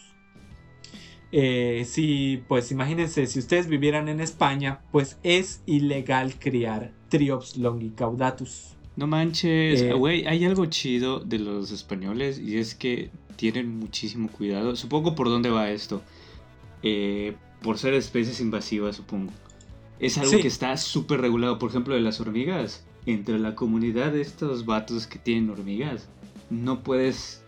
Eh, 1.32 1.84
sí, 1.86 2.42
pues 2.48 2.72
imagínense, 2.72 3.26
si 3.26 3.38
ustedes 3.38 3.68
vivieran 3.68 4.08
en 4.08 4.20
España, 4.20 4.80
pues 4.90 5.18
es 5.22 5.62
ilegal 5.66 6.34
criar 6.38 6.92
Triops 7.08 7.56
longicaudatus. 7.56 8.76
No 8.96 9.06
manches, 9.06 9.80
Eh, 9.82 9.92
güey, 9.92 10.26
hay 10.26 10.44
algo 10.44 10.66
chido 10.66 11.20
de 11.20 11.38
los 11.38 11.70
españoles 11.70 12.38
y 12.38 12.58
es 12.58 12.74
que 12.74 13.10
tienen 13.36 13.78
muchísimo 13.78 14.28
cuidado. 14.28 14.74
Supongo 14.76 15.14
por 15.14 15.28
dónde 15.28 15.50
va 15.50 15.70
esto. 15.70 16.02
Eh, 16.82 17.34
por 17.62 17.78
ser 17.78 17.94
especies 17.94 18.40
invasivas, 18.40 18.96
supongo. 18.96 19.32
Es 20.00 20.18
algo 20.18 20.32
Sí. 20.32 20.40
que 20.42 20.48
está 20.48 20.76
súper 20.76 21.20
regulado. 21.20 21.58
Por 21.58 21.70
ejemplo, 21.70 21.94
de 21.94 22.00
las 22.00 22.20
hormigas. 22.20 22.84
Entre 23.06 23.38
la 23.38 23.54
comunidad 23.54 24.12
de 24.12 24.20
estos 24.20 24.66
vatos 24.66 25.06
que 25.06 25.18
tienen 25.18 25.48
hormigas, 25.48 26.08
no 26.50 26.82
puedes 26.82 27.42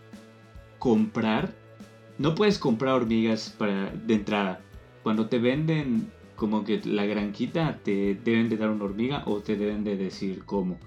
comprar. 0.79 1.53
No 2.17 2.35
puedes 2.35 2.59
comprar 2.59 2.93
hormigas 2.95 3.53
para, 3.57 3.89
de 3.91 4.13
entrada. 4.13 4.61
Cuando 5.03 5.27
te 5.27 5.39
venden 5.39 6.11
como 6.35 6.63
que 6.63 6.81
la 6.85 7.05
granquita, 7.05 7.79
te 7.83 8.15
deben 8.23 8.49
de 8.49 8.57
dar 8.57 8.69
una 8.69 8.85
hormiga 8.85 9.23
o 9.25 9.39
te 9.39 9.55
deben 9.55 9.83
de 9.83 9.97
decir 9.97 10.43
cómo. 10.45 10.79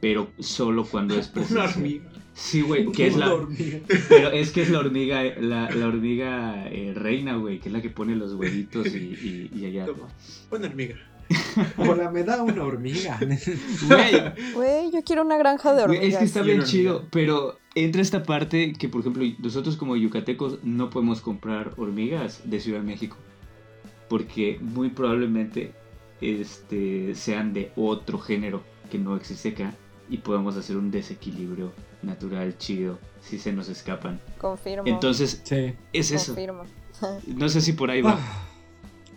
Pero 0.00 0.28
solo 0.38 0.84
cuando 0.84 1.14
es 1.18 1.26
Una 1.34 1.34
presencial. 1.34 1.68
hormiga. 1.70 2.04
Sí, 2.34 2.60
güey, 2.62 2.90
que 2.90 3.06
es 3.06 3.14
Una 3.14 3.26
la, 3.26 3.34
hormiga. 3.34 3.78
pero 4.08 4.30
es 4.30 4.50
que 4.50 4.62
es 4.62 4.70
la 4.70 4.80
hormiga, 4.80 5.22
la, 5.40 5.70
la 5.70 5.86
hormiga 5.86 6.66
eh, 6.68 6.92
reina, 6.94 7.36
güey, 7.36 7.60
que 7.60 7.68
es 7.68 7.72
la 7.72 7.80
que 7.80 7.90
pone 7.90 8.16
los 8.16 8.34
huevitos 8.34 8.86
y, 8.88 8.98
y, 8.98 9.50
y 9.54 9.66
allá. 9.66 9.86
Toma, 9.86 10.08
Una 10.50 10.66
hormiga. 10.66 10.96
Hola, 11.78 12.10
me 12.10 12.22
da 12.24 12.42
una 12.42 12.64
hormiga. 12.64 13.18
Güey, 14.54 14.90
yo 14.92 15.02
quiero 15.04 15.22
una 15.22 15.36
granja 15.36 15.74
de 15.74 15.84
hormigas. 15.84 16.04
es 16.06 16.16
que 16.18 16.24
está 16.24 16.42
bien 16.42 16.62
chido, 16.64 17.04
pero 17.10 17.58
entra 17.74 18.02
esta 18.02 18.22
parte 18.22 18.72
que, 18.74 18.88
por 18.88 19.00
ejemplo, 19.00 19.24
nosotros 19.38 19.76
como 19.76 19.96
yucatecos 19.96 20.58
no 20.62 20.90
podemos 20.90 21.20
comprar 21.20 21.72
hormigas 21.76 22.42
de 22.44 22.60
Ciudad 22.60 22.80
de 22.80 22.86
México. 22.86 23.16
Porque 24.08 24.58
muy 24.60 24.90
probablemente 24.90 25.72
este, 26.20 27.14
sean 27.14 27.52
de 27.52 27.72
otro 27.76 28.18
género 28.18 28.62
que 28.90 28.98
no 28.98 29.16
existe 29.16 29.50
acá 29.50 29.74
y 30.10 30.18
podemos 30.18 30.56
hacer 30.56 30.76
un 30.76 30.90
desequilibrio 30.90 31.72
natural 32.02 32.56
chido 32.58 32.98
si 33.22 33.38
se 33.38 33.52
nos 33.52 33.68
escapan. 33.68 34.20
Confirmo. 34.38 34.82
Entonces, 34.86 35.40
Sí. 35.44 35.72
es 35.92 36.10
eso. 36.10 36.34
confirmo. 36.34 36.64
No 37.26 37.48
sé 37.48 37.60
si 37.60 37.72
por 37.72 37.90
ahí 37.90 38.02
va. 38.02 38.18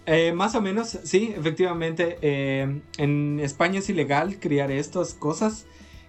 Eh, 0.10 0.32
más 0.32 0.56
o 0.56 0.62
menos, 0.62 0.88
sí, 1.04 1.34
efectivamente. 1.36 2.18
eh, 2.22 2.82
en 2.98 3.40
España 3.42 3.80
es 3.80 3.90
ilegal 3.90 4.40
criar 4.40 4.72
estas 4.72 5.14
cosas. 5.14 5.68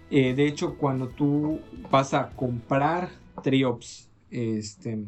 Eh, 0.09 0.33
de 0.33 0.47
hecho, 0.47 0.77
cuando 0.77 1.09
tú 1.09 1.59
vas 1.91 2.13
a 2.13 2.29
comprar 2.31 3.09
triops, 3.43 4.09
este, 4.31 5.03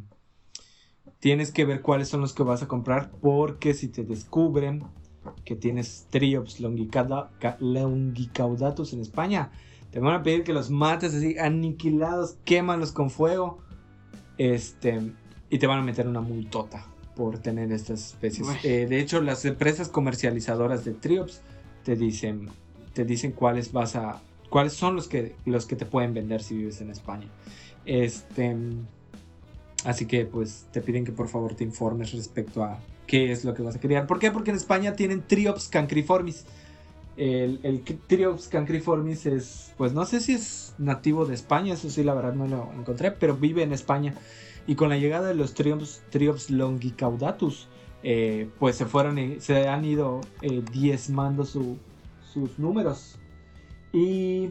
tienes 1.20 1.52
que 1.52 1.64
ver 1.64 1.82
cuáles 1.82 2.10
son 2.10 2.20
los 2.20 2.34
que 2.34 2.44
vas 2.44 2.64
a 2.64 2.68
comprar 2.68 3.12
porque 3.22 3.74
si 3.74 3.88
te 3.88 4.04
descubren 4.04 4.84
que 5.46 5.56
tienes 5.56 6.08
triops 6.10 6.60
longicauda- 6.60 7.30
ca- 7.40 7.58
longicaudatus 7.62 8.92
en 8.92 9.00
España, 9.00 9.52
te 9.92 10.00
van 10.00 10.16
a 10.16 10.24
pedir 10.24 10.44
que 10.44 10.52
los 10.54 10.70
mates 10.70 11.14
así 11.16 11.38
aniquilados, 11.40 12.38
quémalos 12.44 12.92
con 12.92 13.10
fuego, 13.10 13.60
este, 14.38 15.14
y 15.50 15.60
te 15.60 15.68
van 15.68 15.80
a 15.80 15.84
meter 15.84 16.08
una 16.08 16.22
multota 16.22 16.86
por 17.16 17.40
tener 17.40 17.72
estas 17.72 18.08
especies. 18.08 18.48
Eh, 18.64 18.88
de 18.90 19.00
hecho, 19.00 19.22
las 19.22 19.46
empresas 19.46 19.90
comercializadoras 19.90 20.86
de 20.86 20.94
triops 20.94 21.42
te 21.84 21.96
dicen, 21.96 22.50
te 22.94 23.06
dicen 23.06 23.32
cuáles 23.32 23.72
vas 23.72 23.96
a, 23.96 24.22
cuáles 24.50 24.74
son 24.74 24.96
los 24.96 25.08
que, 25.08 25.36
los 25.46 25.66
que 25.66 25.76
te 25.76 25.86
pueden 25.86 26.14
vender 26.14 26.42
si 26.42 26.56
vives 26.58 26.82
en 26.82 26.90
España. 26.90 27.28
Este, 27.86 28.56
así 29.86 30.06
que, 30.06 30.26
pues, 30.26 30.68
te 30.72 30.82
piden 30.82 31.06
que 31.06 31.12
por 31.12 31.28
favor 31.28 31.56
te 31.56 31.64
informes 31.64 32.12
respecto 32.14 32.64
a 32.64 32.80
qué 33.08 33.32
es 33.32 33.44
lo 33.44 33.54
que 33.54 33.62
vas 33.62 33.76
a 33.76 33.80
criar. 33.80 34.08
¿Por 34.08 34.20
qué? 34.20 34.32
Porque 34.32 34.52
en 34.52 34.58
España 34.58 34.96
tienen 34.96 35.22
Triops 35.22 35.68
cancriformis. 35.68 36.46
El, 37.18 37.60
el 37.64 37.84
Triops 37.84 38.48
cancriformis 38.48 39.26
es, 39.26 39.74
pues 39.78 39.94
no 39.94 40.06
sé 40.06 40.22
si 40.22 40.34
es 40.34 40.74
nativo 40.78 41.26
de 41.26 41.36
España, 41.36 41.74
eso 41.74 41.90
sí, 41.90 42.04
la 42.04 42.14
verdad 42.14 42.34
no 42.34 42.48
lo 42.48 42.72
encontré, 42.78 43.12
pero 43.12 43.36
vive 43.36 43.64
en 43.64 43.74
España. 43.74 44.16
Y 44.68 44.76
con 44.76 44.90
la 44.90 44.98
llegada 44.98 45.28
de 45.28 45.36
los 45.36 45.54
Triops, 45.54 46.04
Triops 46.10 46.50
longicaudatus, 46.50 47.68
eh, 48.04 48.50
pues 48.60 48.76
se 48.76 48.86
fueron, 48.86 49.18
se 49.40 49.68
han 49.68 49.86
ido 49.86 50.22
eh, 50.42 50.64
diezmando 50.72 51.46
su- 51.46 51.78
sus 52.34 52.58
números. 52.60 53.18
Y 53.94 54.50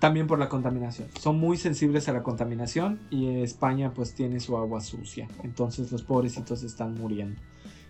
también 0.00 0.26
por 0.26 0.38
la 0.40 0.48
contaminación. 0.48 1.08
Son 1.20 1.38
muy 1.38 1.56
sensibles 1.56 2.08
a 2.08 2.12
la 2.12 2.24
contaminación 2.24 2.98
y 3.10 3.40
España 3.42 3.92
pues 3.94 4.14
tiene 4.14 4.40
su 4.40 4.56
agua 4.56 4.80
sucia. 4.80 5.28
Entonces 5.44 5.92
los 5.92 6.02
pobrecitos 6.02 6.64
están 6.64 6.94
muriendo. 6.94 7.40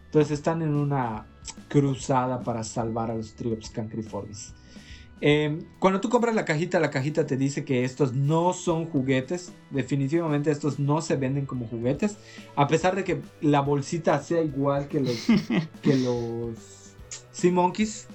Entonces 0.07 0.33
están 0.33 0.61
en 0.61 0.75
una 0.75 1.25
cruzada 1.69 2.43
para 2.43 2.65
salvar 2.65 3.11
a 3.11 3.15
los 3.15 3.33
Triops 3.35 3.71
cancriformis. 3.71 4.53
Eh, 5.25 5.57
cuando 5.79 6.01
tú 6.01 6.09
compras 6.09 6.35
la 6.35 6.45
cajita, 6.45 6.81
la 6.81 6.91
cajita 6.91 7.27
te 7.27 7.37
dice 7.37 7.65
que 7.65 7.85
estos 7.85 8.13
no 8.13 8.53
son 8.53 8.87
juguetes. 8.87 9.53
Definitivamente 9.71 10.51
estos 10.51 10.81
no 10.81 11.01
se 11.01 11.15
venden 11.15 11.47
como 11.47 11.69
juguetes. 11.69 12.17
A 12.57 12.67
pesar 12.67 12.97
de 12.97 13.05
que 13.05 13.21
la 13.41 13.61
bolsita 13.61 14.21
sea 14.21 14.43
igual 14.43 14.89
que 14.89 14.99
los, 14.99 15.27
que 15.83 15.97
los 15.97 16.95
Sea 17.31 17.53
Monkeys. 17.53 18.09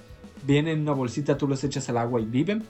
Vienen 0.46 0.74
en 0.74 0.82
una 0.82 0.92
bolsita, 0.92 1.36
tú 1.36 1.48
los 1.48 1.64
echas 1.64 1.88
al 1.88 1.96
agua 1.96 2.20
y 2.20 2.26
viven. 2.26 2.62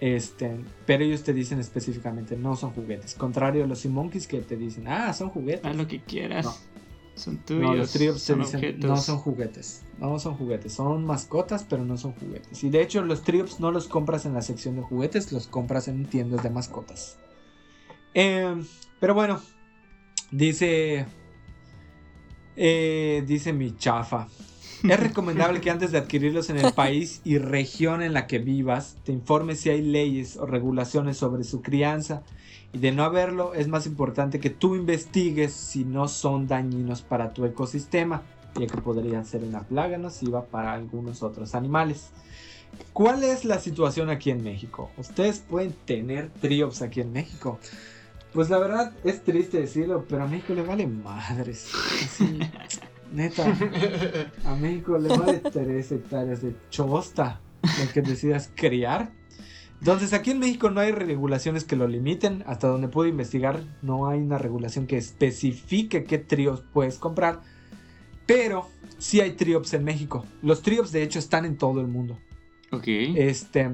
Este, 0.00 0.60
pero 0.86 1.02
ellos 1.02 1.24
te 1.24 1.32
dicen 1.32 1.58
específicamente 1.58 2.36
no 2.36 2.56
son 2.56 2.70
juguetes. 2.70 3.14
Contrario 3.14 3.64
a 3.64 3.66
los 3.66 3.80
Sea 3.80 3.90
Monkeys 3.90 4.28
que 4.28 4.40
te 4.42 4.56
dicen, 4.56 4.86
ah, 4.86 5.14
son 5.14 5.30
juguetes. 5.30 5.64
Haz 5.64 5.76
lo 5.76 5.88
que 5.88 6.00
quieras. 6.00 6.44
No. 6.44 6.77
Son 7.18 7.38
tuyos. 7.38 7.62
No, 7.62 7.74
los 7.74 7.90
son 7.90 8.38
dicen 8.38 8.78
no 8.80 8.96
son 8.96 9.18
juguetes. 9.18 9.82
No 9.98 10.18
son 10.18 10.34
juguetes. 10.34 10.72
Son 10.72 11.04
mascotas, 11.04 11.66
pero 11.68 11.84
no 11.84 11.96
son 11.96 12.12
juguetes. 12.12 12.62
Y 12.64 12.70
de 12.70 12.82
hecho, 12.82 13.02
los 13.02 13.22
triops 13.22 13.60
no 13.60 13.70
los 13.70 13.88
compras 13.88 14.24
en 14.26 14.34
la 14.34 14.42
sección 14.42 14.76
de 14.76 14.82
juguetes, 14.82 15.32
los 15.32 15.46
compras 15.46 15.88
en 15.88 16.06
tiendas 16.06 16.42
de 16.42 16.50
mascotas. 16.50 17.18
Eh, 18.14 18.54
pero 19.00 19.14
bueno, 19.14 19.40
dice. 20.30 21.06
eh, 22.56 23.24
dice 23.26 23.52
mi 23.52 23.76
chafa. 23.76 24.28
Es 24.84 25.00
recomendable 25.00 25.60
que 25.60 25.70
antes 25.70 25.90
de 25.90 25.98
adquirirlos 25.98 26.50
en 26.50 26.58
el 26.58 26.72
país 26.72 27.20
y 27.24 27.38
región 27.38 28.00
en 28.00 28.12
la 28.12 28.28
que 28.28 28.38
vivas, 28.38 28.96
te 29.04 29.10
informes 29.10 29.60
si 29.60 29.70
hay 29.70 29.82
leyes 29.82 30.36
o 30.36 30.46
regulaciones 30.46 31.16
sobre 31.16 31.42
su 31.42 31.62
crianza. 31.62 32.22
Y 32.72 32.78
de 32.78 32.92
no 32.92 33.02
haberlo, 33.02 33.54
es 33.54 33.68
más 33.68 33.86
importante 33.86 34.40
que 34.40 34.50
tú 34.50 34.74
investigues 34.74 35.52
si 35.52 35.84
no 35.84 36.06
son 36.08 36.46
dañinos 36.46 37.02
para 37.02 37.32
tu 37.32 37.44
ecosistema, 37.44 38.22
ya 38.58 38.66
que 38.66 38.76
podrían 38.80 39.24
ser 39.24 39.42
una 39.42 39.62
plaga 39.62 39.96
nociva 39.98 40.44
para 40.44 40.72
algunos 40.74 41.22
otros 41.22 41.54
animales. 41.54 42.10
¿Cuál 42.92 43.24
es 43.24 43.44
la 43.44 43.58
situación 43.58 44.10
aquí 44.10 44.30
en 44.30 44.42
México? 44.42 44.90
¿Ustedes 44.98 45.38
pueden 45.38 45.72
tener 45.86 46.28
triops 46.40 46.82
aquí 46.82 47.00
en 47.00 47.12
México? 47.12 47.58
Pues 48.32 48.50
la 48.50 48.58
verdad 48.58 48.92
es 49.04 49.22
triste 49.24 49.60
decirlo, 49.60 50.04
pero 50.08 50.24
a 50.24 50.26
México 50.26 50.52
le 50.52 50.62
vale 50.62 50.86
madres. 50.86 51.70
Así, 52.04 52.38
neta, 53.12 53.44
a 54.44 54.54
México 54.56 54.98
le 54.98 55.08
vale 55.08 55.38
3 55.52 55.92
hectáreas 55.92 56.42
de 56.42 56.54
chosta 56.68 57.40
lo 57.62 57.92
que 57.92 58.02
decidas 58.02 58.50
criar. 58.54 59.10
Entonces 59.80 60.12
aquí 60.12 60.32
en 60.32 60.40
México 60.40 60.70
no 60.70 60.80
hay 60.80 60.92
regulaciones 60.92 61.64
que 61.64 61.76
lo 61.76 61.86
limiten. 61.86 62.42
Hasta 62.46 62.68
donde 62.68 62.88
pude 62.88 63.08
investigar 63.08 63.62
no 63.82 64.08
hay 64.08 64.20
una 64.20 64.38
regulación 64.38 64.86
que 64.86 64.96
especifique 64.96 66.04
qué 66.04 66.18
tríos 66.18 66.62
puedes 66.72 66.98
comprar. 66.98 67.40
Pero 68.26 68.68
sí 68.98 69.20
hay 69.20 69.32
triops 69.32 69.74
en 69.74 69.84
México. 69.84 70.24
Los 70.42 70.62
triops 70.62 70.92
de 70.92 71.02
hecho 71.02 71.18
están 71.18 71.44
en 71.44 71.56
todo 71.56 71.80
el 71.80 71.86
mundo. 71.86 72.18
Ok. 72.72 72.86
Este, 72.86 73.70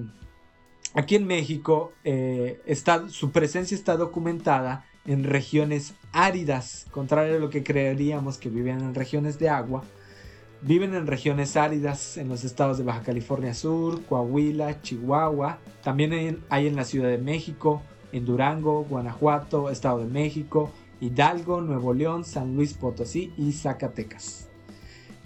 aquí 0.95 1.17
en 1.17 1.27
México 1.27 1.93
eh, 2.05 2.61
está, 2.67 3.09
su 3.09 3.33
presencia 3.33 3.75
está 3.75 3.97
documentada 3.97 4.85
en 5.07 5.25
regiones 5.25 5.95
áridas, 6.13 6.87
contrario 6.91 7.37
a 7.37 7.39
lo 7.39 7.51
que 7.51 7.63
creeríamos 7.63 8.39
que 8.39 8.49
vivían 8.49 8.81
en 8.81 8.95
regiones 8.95 9.39
de 9.39 9.49
agua. 9.49 9.85
Viven 10.67 10.95
en 10.95 11.07
regiones 11.07 11.59
áridas 11.59 12.17
en 12.17 12.31
los 12.31 12.43
estados 12.43 12.79
de 12.79 12.85
Baja 12.85 13.03
California 13.03 13.53
Sur, 13.53 14.03
Coahuila, 14.07 14.81
Chihuahua. 14.81 15.59
También 15.83 16.43
hay, 16.49 16.67
en 16.67 16.75
la 16.75 16.87
Ciudad 16.87 17.11
de 17.11 17.19
México, 17.19 17.83
en 18.13 18.25
Durango, 18.25 18.85
Guanajuato, 18.85 19.69
Estado 19.69 19.99
de 19.99 20.07
México, 20.07 20.73
Hidalgo, 21.03 21.61
Nuevo 21.61 21.93
León, 21.93 22.25
San 22.25 22.57
Luis 22.57 22.73
Potosí 22.73 23.35
y 23.37 23.53
Zacatecas. 23.53 24.49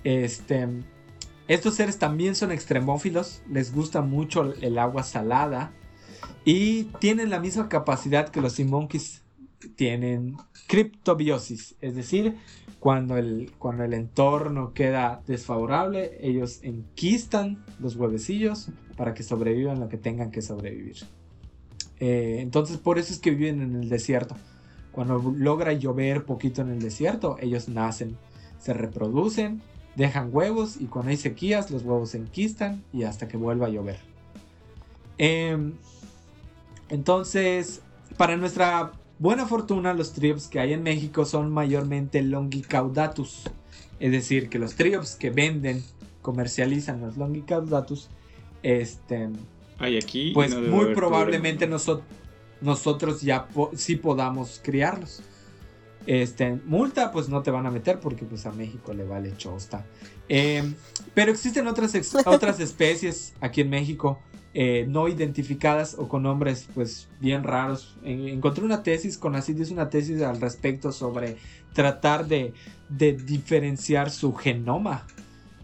Este, 0.02 0.66
estos 1.46 1.76
seres 1.76 2.00
también 2.00 2.34
son 2.34 2.50
extremófilos, 2.50 3.42
les 3.48 3.72
gusta 3.72 4.02
mucho 4.02 4.54
el 4.60 4.76
agua 4.76 5.04
salada 5.04 5.70
y 6.44 6.84
tienen 6.98 7.30
la 7.30 7.38
misma 7.38 7.68
capacidad 7.68 8.30
que 8.30 8.40
los 8.40 8.54
sea 8.54 8.66
monkeys 8.66 9.22
tienen 9.76 10.36
criptobiosis, 10.66 11.76
es 11.80 11.94
decir, 11.94 12.36
cuando 12.80 13.16
el, 13.16 13.52
cuando 13.58 13.84
el 13.84 13.94
entorno 13.94 14.72
queda 14.72 15.22
desfavorable, 15.26 16.18
ellos 16.20 16.60
enquistan 16.62 17.64
los 17.80 17.96
huevecillos 17.96 18.68
para 18.96 19.14
que 19.14 19.22
sobrevivan 19.22 19.80
lo 19.80 19.88
que 19.88 19.98
tengan 19.98 20.30
que 20.30 20.42
sobrevivir. 20.42 20.98
Eh, 22.00 22.38
entonces 22.40 22.78
por 22.78 22.98
eso 22.98 23.12
es 23.12 23.18
que 23.18 23.30
viven 23.30 23.60
en 23.62 23.74
el 23.74 23.88
desierto. 23.88 24.36
Cuando 24.92 25.18
logra 25.36 25.72
llover 25.72 26.24
poquito 26.24 26.62
en 26.62 26.70
el 26.70 26.80
desierto, 26.80 27.36
ellos 27.40 27.68
nacen, 27.68 28.16
se 28.58 28.74
reproducen, 28.74 29.60
dejan 29.96 30.30
huevos 30.32 30.76
y 30.80 30.86
cuando 30.86 31.10
hay 31.10 31.16
sequías 31.16 31.70
los 31.70 31.82
huevos 31.82 32.10
se 32.10 32.18
enquistan 32.18 32.84
y 32.92 33.02
hasta 33.02 33.26
que 33.26 33.36
vuelva 33.36 33.66
a 33.66 33.70
llover. 33.70 33.98
Em, 35.18 35.74
entonces, 36.88 37.82
para 38.16 38.36
nuestra 38.36 38.92
buena 39.18 39.46
fortuna, 39.46 39.94
los 39.94 40.12
triops 40.12 40.48
que 40.48 40.60
hay 40.60 40.72
en 40.72 40.82
México 40.82 41.24
son 41.24 41.50
mayormente 41.52 42.22
longicaudatus. 42.22 43.44
Es 44.00 44.12
decir, 44.12 44.48
que 44.48 44.58
los 44.58 44.74
triops 44.74 45.16
que 45.16 45.30
venden, 45.30 45.82
comercializan 46.22 47.00
los 47.00 47.16
longicaudatus, 47.16 48.08
este, 48.62 49.28
Hay 49.78 49.96
aquí. 49.96 50.32
pues 50.34 50.54
no 50.54 50.60
muy 50.60 50.94
probablemente 50.94 51.68
noso- 51.68 52.02
nosotros 52.60 53.22
ya 53.22 53.46
po- 53.48 53.70
sí 53.74 53.96
podamos 53.96 54.60
criarlos. 54.62 55.22
Este, 56.06 56.54
multa 56.64 57.12
pues 57.12 57.28
no 57.28 57.42
te 57.42 57.50
van 57.50 57.66
a 57.66 57.70
meter 57.70 58.00
porque 58.00 58.24
pues 58.24 58.46
a 58.46 58.52
México 58.52 58.94
le 58.94 59.04
vale 59.04 59.36
chosta. 59.36 59.84
Eh, 60.28 60.62
pero 61.14 61.30
existen 61.32 61.66
otras, 61.66 61.94
ex- 61.94 62.14
otras 62.26 62.60
especies 62.60 63.34
aquí 63.40 63.60
en 63.62 63.70
México 63.70 64.18
eh, 64.60 64.86
no 64.88 65.06
identificadas 65.06 65.94
o 65.96 66.08
con 66.08 66.24
nombres 66.24 66.66
pues 66.74 67.06
bien 67.20 67.44
raros. 67.44 67.96
En- 68.02 68.26
encontré 68.26 68.64
una 68.64 68.82
tesis, 68.82 69.16
con 69.16 69.36
así 69.36 69.52
dice 69.52 69.72
una 69.72 69.88
tesis 69.88 70.20
al 70.20 70.40
respecto 70.40 70.90
sobre 70.90 71.36
tratar 71.74 72.26
de, 72.26 72.54
diferenciar 72.88 74.10
su 74.10 74.34
genoma. 74.34 75.06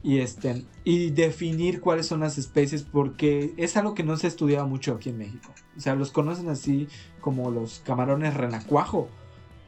y, 0.05 0.19
este, 0.19 0.63
y 0.85 1.11
definir 1.11 1.81
cuáles 1.81 2.07
son 2.07 2.21
las 2.21 2.39
especies 2.39 2.83
porque 2.85 3.53
es 3.57 3.77
algo 3.77 3.95
que 3.95 4.05
no 4.05 4.17
se 4.17 4.27
ha 4.27 4.29
estudiado 4.29 4.69
mucho 4.69 4.95
aquí 4.95 5.09
en 5.09 5.19
México. 5.19 5.53
O 5.77 5.81
sea, 5.81 5.97
los 5.97 6.13
conocen 6.13 6.49
así 6.51 6.87
como 7.21 7.51
los 7.51 7.81
camarones 7.85 8.35
renacuajo, 8.35 9.09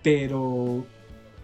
pero 0.05 0.85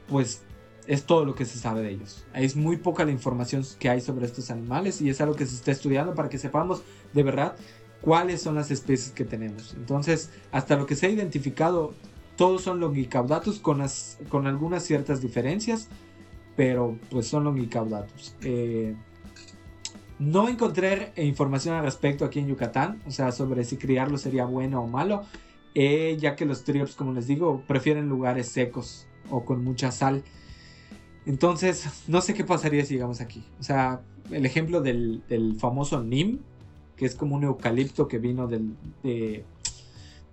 pues 0.08 0.42
es 0.86 1.04
todo 1.04 1.24
lo 1.24 1.34
que 1.34 1.44
se 1.44 1.58
sabe 1.58 1.82
de 1.82 1.90
ellos. 1.90 2.24
Es 2.34 2.56
muy 2.56 2.76
poca 2.76 3.04
la 3.04 3.12
información 3.12 3.64
que 3.78 3.88
hay 3.88 4.00
sobre 4.00 4.26
estos 4.26 4.50
animales 4.50 5.00
y 5.00 5.10
es 5.10 5.20
algo 5.20 5.34
que 5.34 5.46
se 5.46 5.54
está 5.54 5.70
estudiando 5.70 6.14
para 6.14 6.28
que 6.28 6.38
sepamos 6.38 6.82
de 7.12 7.22
verdad 7.22 7.56
cuáles 8.00 8.42
son 8.42 8.56
las 8.56 8.70
especies 8.70 9.12
que 9.12 9.24
tenemos. 9.24 9.74
Entonces, 9.74 10.30
hasta 10.50 10.76
lo 10.76 10.86
que 10.86 10.96
se 10.96 11.06
ha 11.06 11.10
identificado, 11.10 11.94
todos 12.36 12.62
son 12.62 12.80
longicaudatus 12.80 13.60
con, 13.60 13.78
las, 13.78 14.18
con 14.28 14.46
algunas 14.46 14.82
ciertas 14.82 15.20
diferencias, 15.20 15.88
pero 16.56 16.98
pues 17.10 17.28
son 17.28 17.44
longicaudatus. 17.44 18.34
Eh, 18.42 18.94
no 20.18 20.48
encontré 20.48 21.12
información 21.16 21.74
al 21.74 21.84
respecto 21.84 22.24
aquí 22.24 22.40
en 22.40 22.48
Yucatán, 22.48 23.00
o 23.06 23.10
sea, 23.10 23.32
sobre 23.32 23.64
si 23.64 23.76
criarlo 23.76 24.18
sería 24.18 24.44
bueno 24.44 24.82
o 24.82 24.86
malo, 24.86 25.22
eh, 25.74 26.16
ya 26.20 26.36
que 26.36 26.44
los 26.44 26.64
triops, 26.64 26.94
como 26.94 27.12
les 27.12 27.26
digo, 27.26 27.62
prefieren 27.66 28.08
lugares 28.08 28.48
secos 28.48 29.06
o 29.30 29.44
con 29.44 29.64
mucha 29.64 29.90
sal. 29.90 30.22
Entonces, 31.26 31.88
no 32.08 32.20
sé 32.20 32.34
qué 32.34 32.44
pasaría 32.44 32.84
si 32.84 32.94
llegamos 32.94 33.20
aquí. 33.20 33.44
O 33.60 33.62
sea, 33.62 34.00
el 34.30 34.44
ejemplo 34.44 34.80
del, 34.80 35.22
famoso 35.58 36.02
NIM, 36.02 36.40
que 36.96 37.06
es 37.06 37.14
como 37.14 37.36
un 37.36 37.44
eucalipto 37.44 38.08
que 38.08 38.18
vino. 38.18 38.48
¿De 38.48 39.44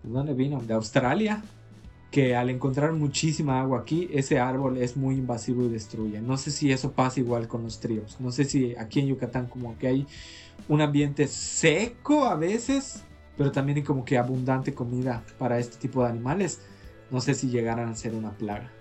dónde 0.04 0.34
vino? 0.34 0.62
De 0.62 0.74
Australia. 0.74 1.44
Que 2.12 2.36
al 2.36 2.50
encontrar 2.50 2.92
muchísima 2.94 3.62
agua 3.62 3.82
aquí, 3.82 4.10
ese 4.12 4.40
árbol 4.40 4.78
es 4.78 4.98
muy 4.98 5.16
invasivo 5.16 5.64
y 5.66 5.70
destruye. 5.70 6.20
No 6.22 6.38
sé 6.38 6.50
si 6.50 6.72
eso 6.72 6.92
pasa 6.94 7.20
igual 7.20 7.48
con 7.48 7.62
los 7.62 7.80
tríos. 7.80 8.20
No 8.20 8.32
sé 8.32 8.46
si 8.46 8.76
aquí 8.78 9.00
en 9.00 9.08
Yucatán 9.08 9.46
como 9.46 9.78
que 9.78 9.88
hay 9.88 10.08
un 10.68 10.82
ambiente 10.82 11.28
seco 11.28 12.26
a 12.26 12.36
veces, 12.36 13.04
pero 13.38 13.52
también 13.52 13.78
hay 13.78 13.84
como 13.84 14.06
que 14.06 14.18
abundante 14.18 14.74
comida 14.74 15.24
para 15.38 15.60
este 15.60 15.78
tipo 15.78 16.02
de 16.02 16.10
animales. 16.10 16.62
No 17.12 17.22
sé 17.22 17.36
si 17.36 17.50
llegaran 17.50 17.90
a 17.90 17.96
ser 17.96 18.16
una 18.16 18.32
plaga 18.32 18.72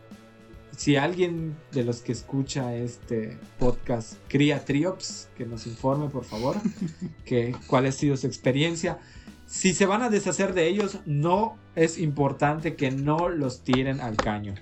si 0.78 0.94
alguien 0.94 1.56
de 1.72 1.82
los 1.82 2.02
que 2.02 2.12
escucha 2.12 2.76
este 2.76 3.36
podcast 3.58 4.14
cría 4.28 4.64
triops, 4.64 5.28
que 5.36 5.44
nos 5.44 5.66
informe 5.66 6.08
por 6.08 6.24
favor, 6.24 6.54
que 7.24 7.52
cuál 7.66 7.86
ha 7.86 7.92
sido 7.92 8.16
su 8.16 8.28
experiencia. 8.28 9.00
Si 9.44 9.74
se 9.74 9.86
van 9.86 10.02
a 10.02 10.08
deshacer 10.08 10.54
de 10.54 10.68
ellos, 10.68 11.00
no 11.04 11.58
es 11.74 11.98
importante 11.98 12.76
que 12.76 12.92
no 12.92 13.28
los 13.28 13.64
tiren 13.64 14.00
al 14.00 14.16
caño. 14.16 14.54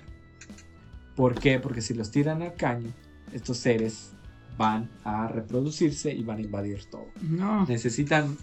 ¿Por 1.15 1.39
qué? 1.39 1.59
Porque 1.59 1.81
si 1.81 1.93
los 1.93 2.09
tiran 2.09 2.41
al 2.41 2.55
caño, 2.55 2.91
estos 3.31 3.57
seres 3.57 4.13
van 4.57 4.89
a 5.03 5.27
reproducirse 5.27 6.11
y 6.11 6.23
van 6.23 6.39
a 6.39 6.41
invadir 6.41 6.85
todo. 6.85 7.09
No. 7.21 7.67
Necesitan 7.67 8.35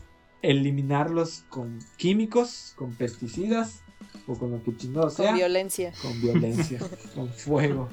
eliminarlos 0.43 1.45
con 1.49 1.81
químicos, 1.97 2.75
con 2.77 2.95
pesticidas 2.95 3.84
o 4.27 4.35
con 4.35 4.51
lo 4.51 4.63
que 4.63 4.77
chingado 4.77 5.11
sea. 5.11 5.29
Con 5.29 5.37
violencia. 5.37 5.93
Con 6.01 6.21
violencia, 6.21 6.81
con 7.15 7.29
fuego, 7.29 7.89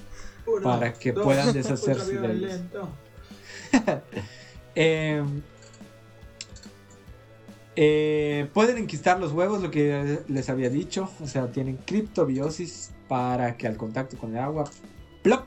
Uno, 0.45 0.63
para 0.63 0.93
que 0.93 1.11
dos, 1.11 1.23
puedan 1.23 1.53
deshacerse 1.53 2.19
de 2.19 2.27
ellos. 2.27 2.39
violento. 2.39 2.89
Eh, 4.73 5.21
eh, 7.75 8.47
pueden 8.53 8.77
enquistar 8.77 9.19
los 9.19 9.34
huevos, 9.34 9.61
lo 9.61 9.69
que 9.69 10.19
les 10.27 10.49
había 10.49 10.69
dicho. 10.69 11.09
O 11.21 11.27
sea, 11.27 11.51
tienen 11.51 11.77
criptobiosis 11.77 12.91
para 13.07 13.57
que 13.57 13.67
al 13.67 13.75
contacto 13.75 14.17
con 14.17 14.32
el 14.32 14.39
agua, 14.39 14.69
plop, 15.23 15.45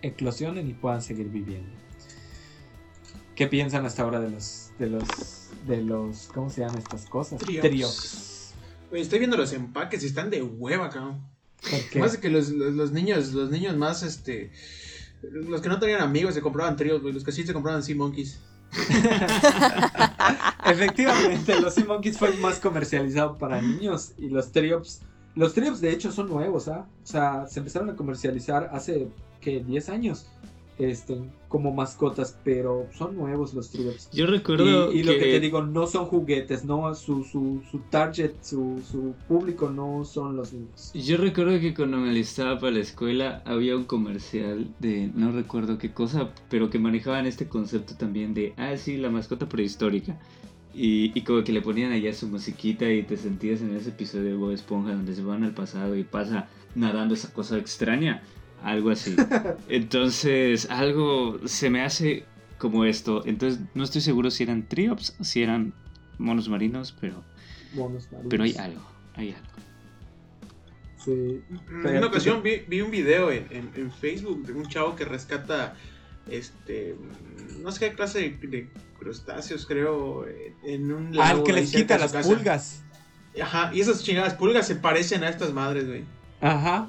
eclosionen 0.00 0.68
y 0.68 0.74
puedan 0.74 1.02
seguir 1.02 1.28
viviendo. 1.28 1.70
¿Qué 3.34 3.46
piensan 3.46 3.86
hasta 3.86 4.02
ahora 4.02 4.20
de 4.20 4.30
los, 4.30 4.72
de 4.78 4.86
los, 4.88 5.04
de 5.66 5.82
los, 5.82 6.28
¿cómo 6.34 6.50
se 6.50 6.60
llaman 6.60 6.78
estas 6.78 7.06
cosas? 7.06 7.38
Triops. 7.38 7.68
Triops. 7.68 8.31
Oye, 8.92 9.00
estoy 9.00 9.18
viendo 9.18 9.36
los 9.38 9.52
empaques 9.54 10.02
y 10.02 10.06
están 10.06 10.28
de 10.28 10.42
hueva, 10.42 10.90
cabrón. 10.90 11.22
¿Por 11.68 11.80
qué? 11.88 11.98
Más 11.98 12.18
que 12.18 12.28
los, 12.28 12.50
los, 12.50 12.74
los 12.74 12.92
niños, 12.92 13.32
los 13.32 13.50
niños 13.50 13.76
más, 13.76 14.02
este... 14.02 14.52
Los 15.22 15.62
que 15.62 15.68
no 15.68 15.78
tenían 15.78 16.02
amigos 16.02 16.34
se 16.34 16.42
compraban 16.42 16.76
tríos, 16.76 17.00
güey. 17.00 17.14
Los 17.14 17.24
que 17.24 17.32
sí 17.32 17.46
se 17.46 17.54
compraban 17.54 17.82
Sea 17.82 17.96
Monkeys. 17.96 18.38
Efectivamente, 20.66 21.60
los 21.60 21.74
Sea 21.74 21.84
Monkeys 21.84 22.18
fue 22.18 22.36
más 22.36 22.58
comercializado 22.58 23.38
para 23.38 23.62
niños 23.62 24.12
y 24.18 24.28
los 24.28 24.52
Triops, 24.52 25.00
los 25.34 25.54
Triops 25.54 25.80
de 25.80 25.90
hecho 25.90 26.12
son 26.12 26.28
nuevos, 26.28 26.68
¿ah? 26.68 26.86
O 27.02 27.06
sea, 27.06 27.46
se 27.46 27.60
empezaron 27.60 27.90
a 27.90 27.96
comercializar 27.96 28.70
hace, 28.72 29.08
¿qué? 29.40 29.62
10 29.62 29.88
años, 29.90 30.26
este, 30.78 31.18
como 31.52 31.70
mascotas, 31.70 32.38
pero 32.42 32.86
son 32.96 33.14
nuevos 33.14 33.52
los 33.52 33.70
Triops. 33.70 34.10
Yo 34.10 34.24
recuerdo 34.24 34.90
Y, 34.90 35.00
y 35.00 35.02
lo 35.02 35.12
que 35.12 35.18
te 35.18 35.38
digo, 35.38 35.60
no 35.62 35.86
son 35.86 36.06
juguetes, 36.06 36.64
no, 36.64 36.94
su, 36.94 37.24
su, 37.24 37.60
su 37.70 37.80
target, 37.90 38.32
su, 38.40 38.80
su 38.90 39.12
público 39.28 39.68
no 39.68 40.02
son 40.06 40.34
los 40.34 40.54
niños. 40.54 40.90
Yo 40.94 41.18
recuerdo 41.18 41.60
que 41.60 41.74
cuando 41.74 41.98
me 41.98 42.08
alistaba 42.08 42.58
para 42.58 42.72
la 42.72 42.78
escuela 42.80 43.42
había 43.44 43.76
un 43.76 43.84
comercial 43.84 44.66
de 44.78 45.10
no 45.14 45.30
recuerdo 45.30 45.76
qué 45.76 45.92
cosa, 45.92 46.30
pero 46.48 46.70
que 46.70 46.78
manejaban 46.78 47.26
este 47.26 47.46
concepto 47.46 47.96
también 47.96 48.32
de, 48.32 48.54
ah, 48.56 48.74
sí, 48.78 48.96
la 48.96 49.10
mascota 49.10 49.46
prehistórica. 49.46 50.18
Y, 50.74 51.12
y 51.14 51.20
como 51.20 51.44
que 51.44 51.52
le 51.52 51.60
ponían 51.60 51.92
allá 51.92 52.14
su 52.14 52.28
musiquita 52.28 52.90
y 52.90 53.02
te 53.02 53.18
sentías 53.18 53.60
en 53.60 53.76
ese 53.76 53.90
episodio 53.90 54.24
de 54.24 54.34
Bob 54.36 54.52
Esponja 54.52 54.92
donde 54.94 55.14
se 55.14 55.22
van 55.22 55.44
al 55.44 55.52
pasado 55.52 55.94
y 55.96 56.02
pasa 56.02 56.48
nadando 56.74 57.12
esa 57.12 57.30
cosa 57.30 57.58
extraña. 57.58 58.22
Algo 58.62 58.90
así. 58.90 59.16
Entonces, 59.68 60.68
algo 60.70 61.40
se 61.46 61.70
me 61.70 61.82
hace 61.82 62.24
como 62.58 62.84
esto. 62.84 63.22
Entonces, 63.26 63.60
no 63.74 63.84
estoy 63.84 64.00
seguro 64.00 64.30
si 64.30 64.44
eran 64.44 64.68
triops, 64.68 65.16
si 65.20 65.42
eran 65.42 65.74
monos 66.18 66.48
marinos, 66.48 66.94
pero, 67.00 67.24
Monos 67.74 68.04
marinos. 68.12 68.30
pero 68.30 68.44
hay 68.44 68.54
algo, 68.56 68.82
hay 69.14 69.30
algo. 69.32 69.46
Sí. 71.04 71.42
En 71.84 71.96
una 71.96 72.06
ocasión 72.06 72.42
vi, 72.42 72.62
vi 72.68 72.80
un 72.80 72.92
video 72.92 73.32
en, 73.32 73.46
en, 73.50 73.70
en 73.74 73.90
Facebook 73.90 74.46
de 74.46 74.52
un 74.52 74.68
chavo 74.68 74.94
que 74.94 75.04
rescata, 75.04 75.74
este... 76.30 76.94
No 77.60 77.72
sé 77.72 77.80
qué 77.80 77.96
clase 77.96 78.20
de, 78.20 78.46
de 78.46 78.68
crustáceos, 78.98 79.66
creo, 79.66 80.24
en 80.64 80.92
un 80.92 81.16
lago. 81.16 81.40
Al 81.40 81.42
que 81.44 81.52
les 81.52 81.72
quita 81.72 81.98
las 81.98 82.12
casa. 82.12 82.28
pulgas. 82.28 82.84
Ajá, 83.40 83.70
y 83.74 83.80
esas 83.80 84.04
chingadas 84.04 84.34
pulgas 84.34 84.66
se 84.66 84.76
parecen 84.76 85.24
a 85.24 85.28
estas 85.28 85.52
madres, 85.52 85.88
güey. 85.88 86.04
Ajá. 86.40 86.88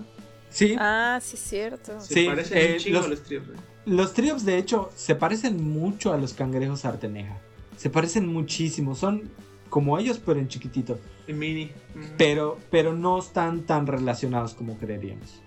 Sí. 0.53 0.75
Ah, 0.79 1.19
sí, 1.21 1.35
cierto. 1.35 1.99
Se 1.99 2.13
Sí, 2.13 2.25
parecen 2.27 2.57
eh, 2.57 2.77
un 2.87 2.93
los- 2.93 3.05
a 3.05 3.07
los 3.09 3.23
tríos, 3.23 3.47
güey. 3.47 3.57
Los 3.85 4.13
triops, 4.13 4.45
de 4.45 4.57
hecho, 4.57 4.91
se 4.95 5.15
parecen 5.15 5.61
mucho 5.61 6.13
a 6.13 6.17
los 6.17 6.33
cangrejos 6.33 6.85
arteneja. 6.85 7.37
Se 7.75 7.89
parecen 7.89 8.27
muchísimo. 8.31 8.95
Son 8.95 9.29
como 9.69 9.97
ellos, 9.97 10.21
pero 10.23 10.39
en 10.39 10.47
chiquitito. 10.47 10.99
En 11.27 11.39
mini. 11.39 11.71
Pero, 12.17 12.59
pero 12.69 12.93
no 12.93 13.17
están 13.19 13.63
tan 13.63 13.87
relacionados 13.87 14.53
como 14.53 14.77
creeríamos. 14.77 15.41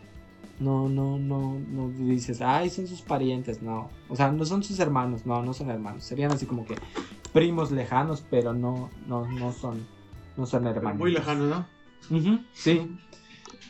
No, 0.59 0.89
no, 0.89 1.19
no, 1.19 1.59
no 1.69 1.89
dices, 1.91 2.41
ay, 2.43 2.69
son 2.69 2.87
sus 2.89 3.01
parientes, 3.03 3.63
no. 3.63 3.91
O 4.09 4.17
sea, 4.17 4.33
no 4.33 4.45
son 4.45 4.65
sus 4.65 4.81
hermanos, 4.81 5.25
no, 5.25 5.43
no 5.43 5.55
son 5.55 5.71
hermanos. 5.71 6.03
Serían 6.05 6.33
así 6.33 6.47
como 6.47 6.67
que 6.67 6.75
primos 7.33 7.71
lejanos, 7.71 8.25
pero 8.29 8.53
no, 8.55 8.91
no, 9.07 9.27
no 9.29 9.53
son, 9.53 9.87
no 10.37 10.47
son 10.47 10.67
hermanos. 10.67 10.99
Muy 10.99 11.13
lejano, 11.13 11.47
¿no? 11.47 11.67
Ujú, 12.19 12.41
sí. 12.55 12.91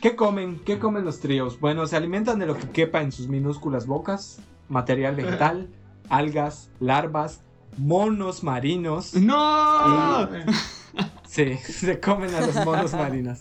¿Qué 0.01 0.15
comen? 0.15 0.59
¿Qué 0.63 0.77
comen 0.77 1.05
los 1.05 1.19
tríos? 1.19 1.59
Bueno, 1.59 1.87
se 1.87 1.95
alimentan 1.95 2.37
de 2.37 2.45
lo 2.45 2.55
que 2.55 2.69
quepa 2.69 3.01
en 3.01 3.11
sus 3.11 3.27
minúsculas 3.27 3.87
bocas, 3.87 4.39
material 4.69 5.15
vegetal, 5.15 5.69
algas, 6.09 6.69
larvas, 6.79 7.41
monos 7.77 8.43
marinos. 8.43 9.15
¡No! 9.15 10.29
Sí, 11.27 11.57
se 11.63 11.99
comen 11.99 12.33
a 12.35 12.41
los 12.41 12.63
monos 12.63 12.93
marinos. 12.93 13.39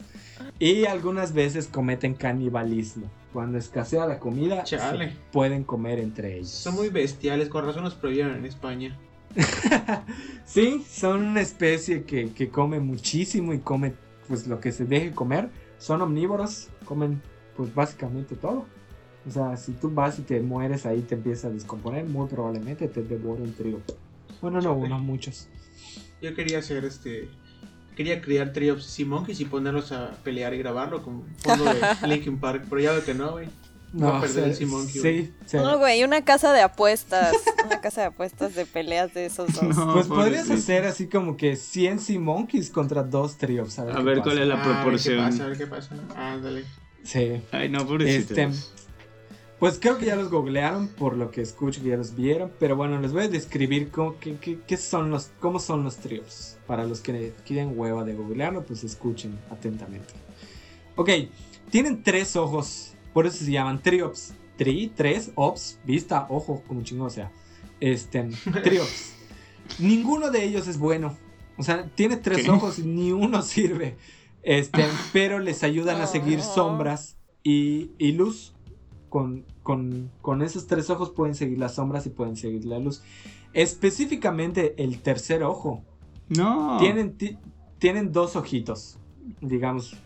Y 0.59 0.87
algunas 0.87 1.35
veces 1.35 1.69
cometen 1.69 2.15
canibalismo. 2.15 3.11
Cuando 3.35 3.59
escasea 3.59 4.07
la 4.07 4.19
comida, 4.19 4.65
Chale. 4.65 5.11
se 5.11 5.17
pueden 5.31 5.63
comer 5.63 5.99
entre 5.99 6.39
ellos. 6.39 6.49
Son 6.49 6.75
muy 6.75 6.89
bestiales, 6.89 7.51
con 7.51 7.67
razón 7.67 7.85
los 7.85 7.95
prohibieron 7.95 8.35
en 8.35 8.47
España. 8.47 8.99
sí, 10.47 10.83
son 10.89 11.23
una 11.23 11.43
especie 11.43 12.05
que, 12.05 12.33
que 12.33 12.49
come 12.49 12.81
muchísimo 12.81 13.53
y 13.53 13.59
come 13.59 13.93
pues 14.27 14.47
lo 14.47 14.59
que 14.59 14.73
se 14.73 14.87
deje 14.87 15.13
comer. 15.13 15.51
Son 15.79 16.01
omnívoros, 16.03 16.69
comen 16.85 17.23
pues 17.57 17.75
básicamente 17.75 18.37
todo. 18.37 18.67
O 19.27 19.31
sea, 19.31 19.57
si 19.57 19.73
tú 19.73 19.91
vas 19.91 20.19
y 20.19 20.23
te 20.23 20.41
mueres 20.41 20.87
ahí, 20.87 21.03
te 21.03 21.17
empieza 21.17 21.49
a 21.49 21.51
descomponer, 21.51 22.05
muy 22.05 22.29
probablemente 22.29 22.87
te 22.89 23.03
devore 23.03 23.43
un 23.43 23.53
trío. 23.53 23.81
Bueno, 24.41 24.61
no 24.61 24.75
uno, 24.75 24.99
muchos. 24.99 25.49
Yo 26.23 26.35
quería 26.35 26.59
hacer 26.59 26.85
este. 26.85 27.29
Quería 27.97 28.21
criar 28.21 28.53
tríos 28.53 28.85
Sea 28.85 29.07
Monkeys 29.07 29.41
y 29.41 29.47
ponerlos 29.47 29.91
a 29.91 30.13
pelear 30.23 30.53
y 30.55 30.59
grabarlo 30.59 31.03
con 31.03 31.25
fondo 31.39 31.65
de 31.65 31.81
Linkin 32.07 32.39
Park, 32.39 32.67
pero 32.69 32.81
ya 32.81 32.93
veo 32.93 33.05
que 33.05 33.15
no, 33.15 33.33
güey. 33.33 33.49
Va 33.95 34.19
a 34.19 34.21
perder 34.21 34.45
el 34.49 34.55
Sea 34.55 34.67
Monkey, 34.67 35.01
sí, 35.01 35.35
sí. 35.47 35.57
No, 35.57 35.79
güey, 35.79 36.03
una 36.05 36.25
casa 36.25 36.53
de 36.53 36.61
apuestas. 36.61 37.35
Una 37.65 37.81
casa 37.81 38.03
de 38.03 38.07
apuestas 38.09 38.55
de 38.55 38.67
peleas 38.67 39.15
de 39.15 39.27
esos 39.27 39.53
dos. 39.55 39.63
No, 39.77 39.93
Pues 39.95 40.07
podrías 40.07 40.51
hacer 40.51 40.85
así 40.85 41.07
como 41.09 41.37
que 41.37 41.57
100 41.57 42.01
Sea 42.01 42.21
Monkeys 42.21 42.71
contra 42.71 43.03
dos 43.03 43.37
tríos. 43.39 43.79
A 43.79 43.85
ver, 43.85 44.19
A 44.19 44.23
cuál 44.23 44.39
es 44.39 44.47
la 44.49 44.55
Ah, 44.57 44.63
a 44.63 44.67
ver 44.67 44.75
qué 44.77 44.83
proporción. 44.83 45.25
pasa, 45.25 45.45
a 45.45 45.47
ver 45.49 45.59
qué 45.59 45.67
pasa. 45.67 45.95
Ándale. 46.17 46.65
Sí. 47.05 47.41
Ay, 47.53 47.69
no, 47.69 47.87
pobrecito. 47.87 48.35
Este, 48.35 48.51
Pues 49.59 49.79
creo 49.81 49.97
que 49.97 50.05
ya 50.07 50.17
los 50.17 50.29
googlearon, 50.31 50.89
por 50.89 51.17
lo 51.17 51.31
que 51.31 51.41
escucho 51.41 51.83
que 51.83 51.89
ya 51.89 51.97
los 51.97 52.15
vieron. 52.15 52.53
Pero 52.59 52.77
bueno, 52.77 53.01
les 53.01 53.13
voy 53.13 53.23
a 53.23 53.29
describir 53.29 53.91
cómo, 53.91 54.19
qué, 54.19 54.37
qué- 54.37 54.59
qué 54.67 54.77
son 54.77 55.11
los, 55.11 55.31
cómo 55.41 55.59
son 55.61 55.83
los 55.85 55.97
triops. 55.97 56.59
Para 56.67 56.85
los 56.85 57.01
que 57.01 57.33
quieren 57.47 57.73
hueva 57.79 58.05
de 58.05 58.13
googlearlo, 58.15 58.65
pues 58.65 58.85
escuchen 58.85 59.39
atentamente. 59.51 60.13
Ok, 60.97 61.09
tienen 61.71 62.03
tres 62.03 62.37
ojos, 62.37 62.93
por 63.17 63.27
eso 63.27 63.43
se 63.43 63.51
llaman 63.51 63.81
triops. 63.81 64.35
Tri, 64.59 64.93
tres, 64.95 65.31
ops, 65.37 65.79
vista, 65.85 66.27
ojo, 66.29 66.63
como 66.69 66.83
chingón 66.83 67.11
sea. 67.11 67.33
Este, 67.81 68.29
triops. 68.63 69.15
Ninguno 69.79 70.31
de 70.31 70.45
ellos 70.45 70.69
es 70.69 70.79
bueno. 70.79 71.17
O 71.57 71.63
sea, 71.63 71.89
tiene 71.95 72.19
tres 72.19 72.45
¿Qué? 72.45 72.51
ojos 72.51 72.79
y 72.79 72.83
ni 72.83 73.13
uno 73.13 73.41
sirve. 73.41 73.97
Este, 74.43 74.85
pero 75.15 75.39
les 75.39 75.63
ayudan 75.63 76.03
a 76.03 76.07
seguir 76.07 76.43
sombras 76.43 77.17
y, 77.43 77.93
y 77.97 78.13
luz. 78.13 78.53
Con, 79.09 79.47
con, 79.63 80.11
con 80.21 80.43
esos 80.43 80.67
tres 80.67 80.91
ojos 80.91 81.09
pueden 81.11 81.35
seguir 81.35 81.59
las 81.59 81.77
sombras 81.77 82.05
y 82.07 82.11
pueden 82.11 82.37
seguir 82.37 82.67
la 82.67 82.79
luz. 82.79 83.01
Específicamente 83.55 84.75
el 84.83 85.01
tercer 85.01 85.43
ojo. 85.43 85.83
No. 86.29 86.77
Tienen, 86.79 87.17
ti- 87.17 87.39
tienen 87.79 88.13
dos 88.13 88.37
ojitos, 88.37 88.99
digamos, 89.41 89.97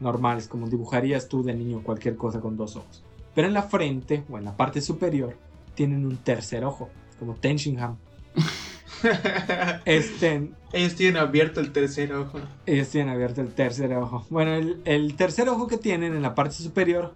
normales, 0.00 0.48
como 0.48 0.68
dibujarías 0.68 1.28
tú 1.28 1.42
de 1.42 1.54
niño 1.54 1.82
cualquier 1.82 2.16
cosa 2.16 2.40
con 2.40 2.56
dos 2.56 2.76
ojos. 2.76 3.02
Pero 3.34 3.48
en 3.48 3.54
la 3.54 3.62
frente 3.62 4.24
o 4.30 4.38
en 4.38 4.44
la 4.44 4.56
parte 4.56 4.80
superior 4.80 5.36
tienen 5.74 6.06
un 6.06 6.16
tercer 6.18 6.64
ojo, 6.64 6.88
como 7.18 7.34
Tenshinhan. 7.34 7.96
Este, 9.84 10.50
Ellos 10.72 10.94
tienen 10.96 11.22
abierto 11.22 11.60
el 11.60 11.72
tercer 11.72 12.12
ojo. 12.12 12.40
ellos 12.66 12.88
tienen 12.88 13.14
abierto 13.14 13.40
el 13.40 13.52
tercer 13.54 13.92
ojo. 13.94 14.26
Bueno, 14.28 14.54
el, 14.54 14.80
el 14.84 15.14
tercer 15.14 15.48
ojo 15.48 15.68
que 15.68 15.76
tienen 15.76 16.14
en 16.14 16.22
la 16.22 16.34
parte 16.34 16.56
superior 16.56 17.14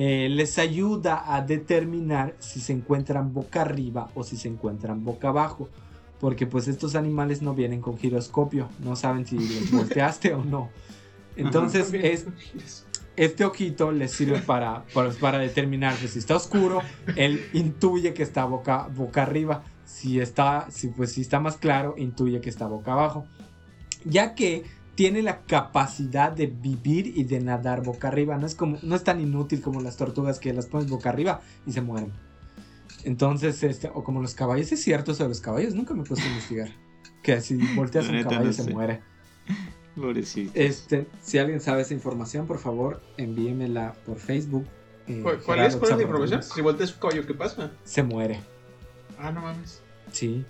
eh, 0.00 0.28
les 0.30 0.58
ayuda 0.58 1.34
a 1.34 1.42
determinar 1.42 2.34
si 2.38 2.60
se 2.60 2.72
encuentran 2.72 3.34
boca 3.34 3.62
arriba 3.62 4.08
o 4.14 4.22
si 4.22 4.36
se 4.36 4.48
encuentran 4.48 5.04
boca 5.04 5.28
abajo. 5.28 5.68
Porque 6.20 6.46
pues 6.46 6.66
estos 6.66 6.94
animales 6.94 7.42
no 7.42 7.52
vienen 7.52 7.80
con 7.80 7.98
giroscopio, 7.98 8.68
no 8.82 8.96
saben 8.96 9.26
si 9.26 9.36
los 9.36 9.70
volteaste 9.72 10.34
o 10.34 10.44
no. 10.44 10.70
Entonces 11.38 11.92
es, 11.94 12.26
este 13.16 13.44
ojito 13.44 13.90
les 13.92 14.12
sirve 14.12 14.40
para, 14.40 14.84
para, 14.92 15.10
para 15.10 15.38
determinar 15.38 15.96
que 15.96 16.08
si 16.08 16.18
está 16.18 16.36
oscuro, 16.36 16.82
él 17.16 17.44
intuye 17.52 18.12
que 18.14 18.22
está 18.22 18.44
boca, 18.44 18.88
boca 18.94 19.22
arriba. 19.22 19.64
Si 19.84 20.20
está, 20.20 20.70
si, 20.70 20.88
pues, 20.88 21.12
si 21.12 21.22
está 21.22 21.40
más 21.40 21.56
claro, 21.56 21.94
intuye 21.96 22.40
que 22.40 22.50
está 22.50 22.66
boca 22.66 22.92
abajo. 22.92 23.26
Ya 24.04 24.34
que 24.34 24.64
tiene 24.94 25.22
la 25.22 25.42
capacidad 25.42 26.32
de 26.32 26.48
vivir 26.48 27.12
y 27.16 27.22
de 27.22 27.40
nadar 27.40 27.82
boca 27.82 28.08
arriba. 28.08 28.36
No 28.36 28.46
es, 28.46 28.54
como, 28.54 28.78
no 28.82 28.96
es 28.96 29.04
tan 29.04 29.20
inútil 29.20 29.62
como 29.62 29.80
las 29.80 29.96
tortugas 29.96 30.40
que 30.40 30.52
las 30.52 30.66
pones 30.66 30.90
boca 30.90 31.08
arriba 31.08 31.40
y 31.66 31.72
se 31.72 31.80
mueren. 31.80 32.12
Entonces, 33.04 33.62
este, 33.62 33.90
o 33.94 34.02
como 34.02 34.20
los 34.20 34.34
caballos, 34.34 34.72
es 34.72 34.82
cierto 34.82 35.12
eso 35.12 35.22
de 35.22 35.28
los 35.28 35.40
caballos, 35.40 35.74
nunca 35.74 35.94
me 35.94 36.02
he 36.02 36.04
puesto 36.04 36.26
a 36.26 36.28
investigar. 36.28 36.70
Que 37.22 37.40
si 37.40 37.56
volteas 37.74 38.08
un 38.08 38.22
caballo 38.24 38.44
no 38.44 38.52
se 38.52 38.64
sé. 38.64 38.72
muere. 38.72 39.02
Pobrecito. 40.00 40.52
Este, 40.54 41.06
si 41.22 41.38
alguien 41.38 41.60
sabe 41.60 41.82
esa 41.82 41.94
información, 41.94 42.46
por 42.46 42.58
favor, 42.58 43.00
envíemela 43.16 43.94
por 44.06 44.18
Facebook. 44.18 44.66
eh, 45.06 45.20
¿Cuál, 45.22 45.38
cuál 45.40 45.60
es? 45.60 45.76
¿Cuál 45.76 45.90
es 45.92 45.96
la 45.96 46.02
información? 46.02 46.42
Si 46.42 46.60
volteas 46.60 46.92
un 46.94 47.00
caballo, 47.00 47.26
¿qué 47.26 47.34
pasa? 47.34 47.72
Se 47.84 48.02
muere. 48.02 48.40
Ah, 49.18 49.32
no 49.32 49.40
mames. 49.42 49.82
Sí. 50.12 50.44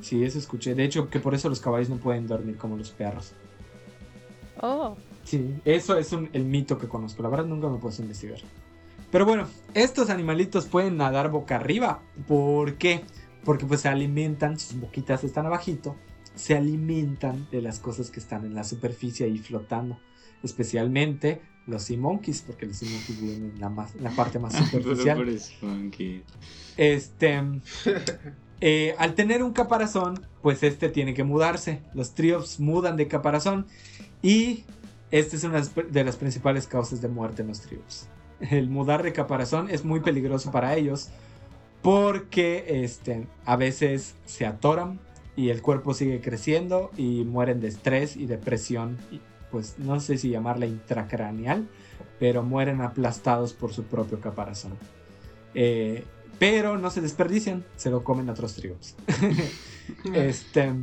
Sí, 0.00 0.24
eso 0.24 0.38
escuché. 0.38 0.74
De 0.74 0.84
hecho, 0.84 1.08
que 1.10 1.20
por 1.20 1.34
eso 1.34 1.48
los 1.48 1.60
caballos 1.60 1.90
no 1.90 1.96
pueden 1.98 2.26
dormir 2.26 2.56
como 2.56 2.76
los 2.76 2.90
perros. 2.90 3.32
Oh, 4.60 4.96
Sí, 5.22 5.54
eso 5.66 5.96
es 5.98 6.12
un- 6.12 6.30
el 6.32 6.44
mito 6.44 6.78
que 6.78 6.88
conozco. 6.88 7.22
La 7.22 7.28
verdad 7.28 7.44
nunca 7.44 7.68
me 7.68 7.76
puesto 7.78 8.02
a 8.02 8.04
investigar. 8.04 8.38
Pero 9.12 9.26
bueno, 9.26 9.46
estos 9.74 10.08
animalitos 10.10 10.66
pueden 10.66 10.96
nadar 10.96 11.30
boca 11.30 11.56
arriba. 11.56 12.00
¿Por 12.26 12.74
qué? 12.76 13.04
Porque 13.44 13.66
pues 13.66 13.82
se 13.82 13.88
alimentan, 13.88 14.58
sus 14.58 14.80
boquitas 14.80 15.22
están 15.22 15.44
abajito, 15.46 15.94
se 16.40 16.56
alimentan 16.56 17.46
de 17.50 17.60
las 17.60 17.78
cosas 17.78 18.10
que 18.10 18.18
están 18.20 18.44
en 18.46 18.54
la 18.54 18.64
superficie 18.64 19.26
ahí 19.26 19.38
flotando. 19.38 19.98
Especialmente 20.42 21.42
los 21.66 21.82
sea 21.82 21.98
monkeys, 21.98 22.42
porque 22.42 22.66
los 22.66 22.76
sea 22.76 22.88
monkeys 22.90 23.20
viven 23.20 23.52
en 23.54 23.60
la, 23.60 23.68
más- 23.68 23.94
en 23.94 24.04
la 24.04 24.10
parte 24.10 24.38
más 24.38 24.54
superficial. 24.70 25.18
Este. 26.76 27.42
eh, 28.62 28.94
al 28.98 29.14
tener 29.14 29.42
un 29.42 29.52
caparazón, 29.52 30.26
pues 30.42 30.62
este 30.62 30.88
tiene 30.88 31.12
que 31.14 31.24
mudarse. 31.24 31.82
Los 31.94 32.14
triops 32.14 32.58
mudan 32.58 32.96
de 32.96 33.06
caparazón. 33.06 33.66
Y 34.22 34.64
esta 35.10 35.36
es 35.36 35.44
una 35.44 35.60
de 35.60 36.04
las 36.04 36.16
principales 36.16 36.66
causas 36.66 37.00
de 37.02 37.08
muerte 37.08 37.42
en 37.42 37.48
los 37.48 37.60
triops. 37.60 38.08
El 38.40 38.70
mudar 38.70 39.02
de 39.02 39.12
caparazón 39.12 39.68
es 39.70 39.84
muy 39.84 40.00
peligroso 40.00 40.50
para 40.50 40.74
ellos. 40.74 41.10
Porque 41.82 42.82
este, 42.84 43.26
a 43.46 43.56
veces 43.56 44.14
se 44.26 44.44
atoran 44.46 44.98
y 45.40 45.48
el 45.48 45.62
cuerpo 45.62 45.94
sigue 45.94 46.20
creciendo 46.20 46.90
y 46.98 47.24
mueren 47.24 47.60
de 47.60 47.68
estrés 47.68 48.14
y 48.14 48.26
depresión. 48.26 48.98
Y, 49.10 49.22
pues 49.50 49.78
no 49.78 49.98
sé 49.98 50.18
si 50.18 50.28
llamarla 50.28 50.66
intracraneal, 50.66 51.66
pero 52.18 52.42
mueren 52.42 52.82
aplastados 52.82 53.54
por 53.54 53.72
su 53.72 53.84
propio 53.84 54.20
caparazón. 54.20 54.72
Eh, 55.54 56.04
pero 56.38 56.76
no 56.76 56.90
se 56.90 57.00
desperdician, 57.00 57.64
se 57.76 57.88
lo 57.88 58.04
comen 58.04 58.28
otros 58.28 58.54
triops. 58.54 58.96
este, 60.14 60.74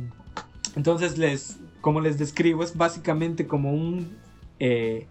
entonces, 0.74 1.18
les, 1.18 1.58
como 1.80 2.00
les 2.00 2.18
describo, 2.18 2.64
es 2.64 2.76
básicamente 2.76 3.46
como 3.46 3.72
un 3.72 4.18
eh, 4.58 5.06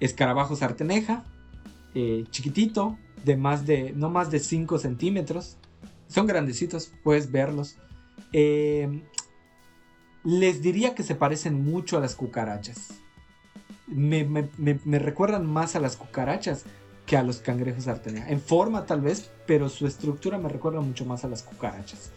escarabajo 0.00 0.56
sarteneja, 0.56 1.24
eh, 1.94 2.24
chiquitito, 2.32 2.98
de 3.24 3.36
más 3.36 3.66
de, 3.66 3.92
no 3.94 4.10
más 4.10 4.32
de 4.32 4.40
5 4.40 4.80
centímetros. 4.80 5.58
Son 6.08 6.26
grandecitos, 6.26 6.92
puedes 7.04 7.30
verlos. 7.30 7.76
Eh, 8.32 9.02
les 10.24 10.62
diría 10.62 10.94
que 10.94 11.02
se 11.02 11.14
parecen 11.14 11.64
mucho 11.64 11.96
a 11.96 12.00
las 12.00 12.14
cucarachas. 12.14 12.88
Me, 13.86 14.24
me- 14.24 14.48
me- 14.58 14.78
me 14.84 14.98
recuerdan 14.98 15.46
más 15.46 15.74
a 15.76 15.80
las 15.80 15.96
cucarachas 15.96 16.64
que 17.06 17.16
a 17.16 17.22
los 17.22 17.38
cangrejos 17.38 17.84
sarteneja. 17.84 18.28
En 18.28 18.40
forma 18.40 18.86
tal 18.86 19.00
vez, 19.00 19.30
pero 19.46 19.68
su 19.68 19.86
estructura 19.86 20.38
me 20.38 20.48
recuerda 20.48 20.80
mucho 20.80 21.04
más 21.04 21.24
a 21.24 21.28
las 21.28 21.42
cucarachas. 21.42 22.10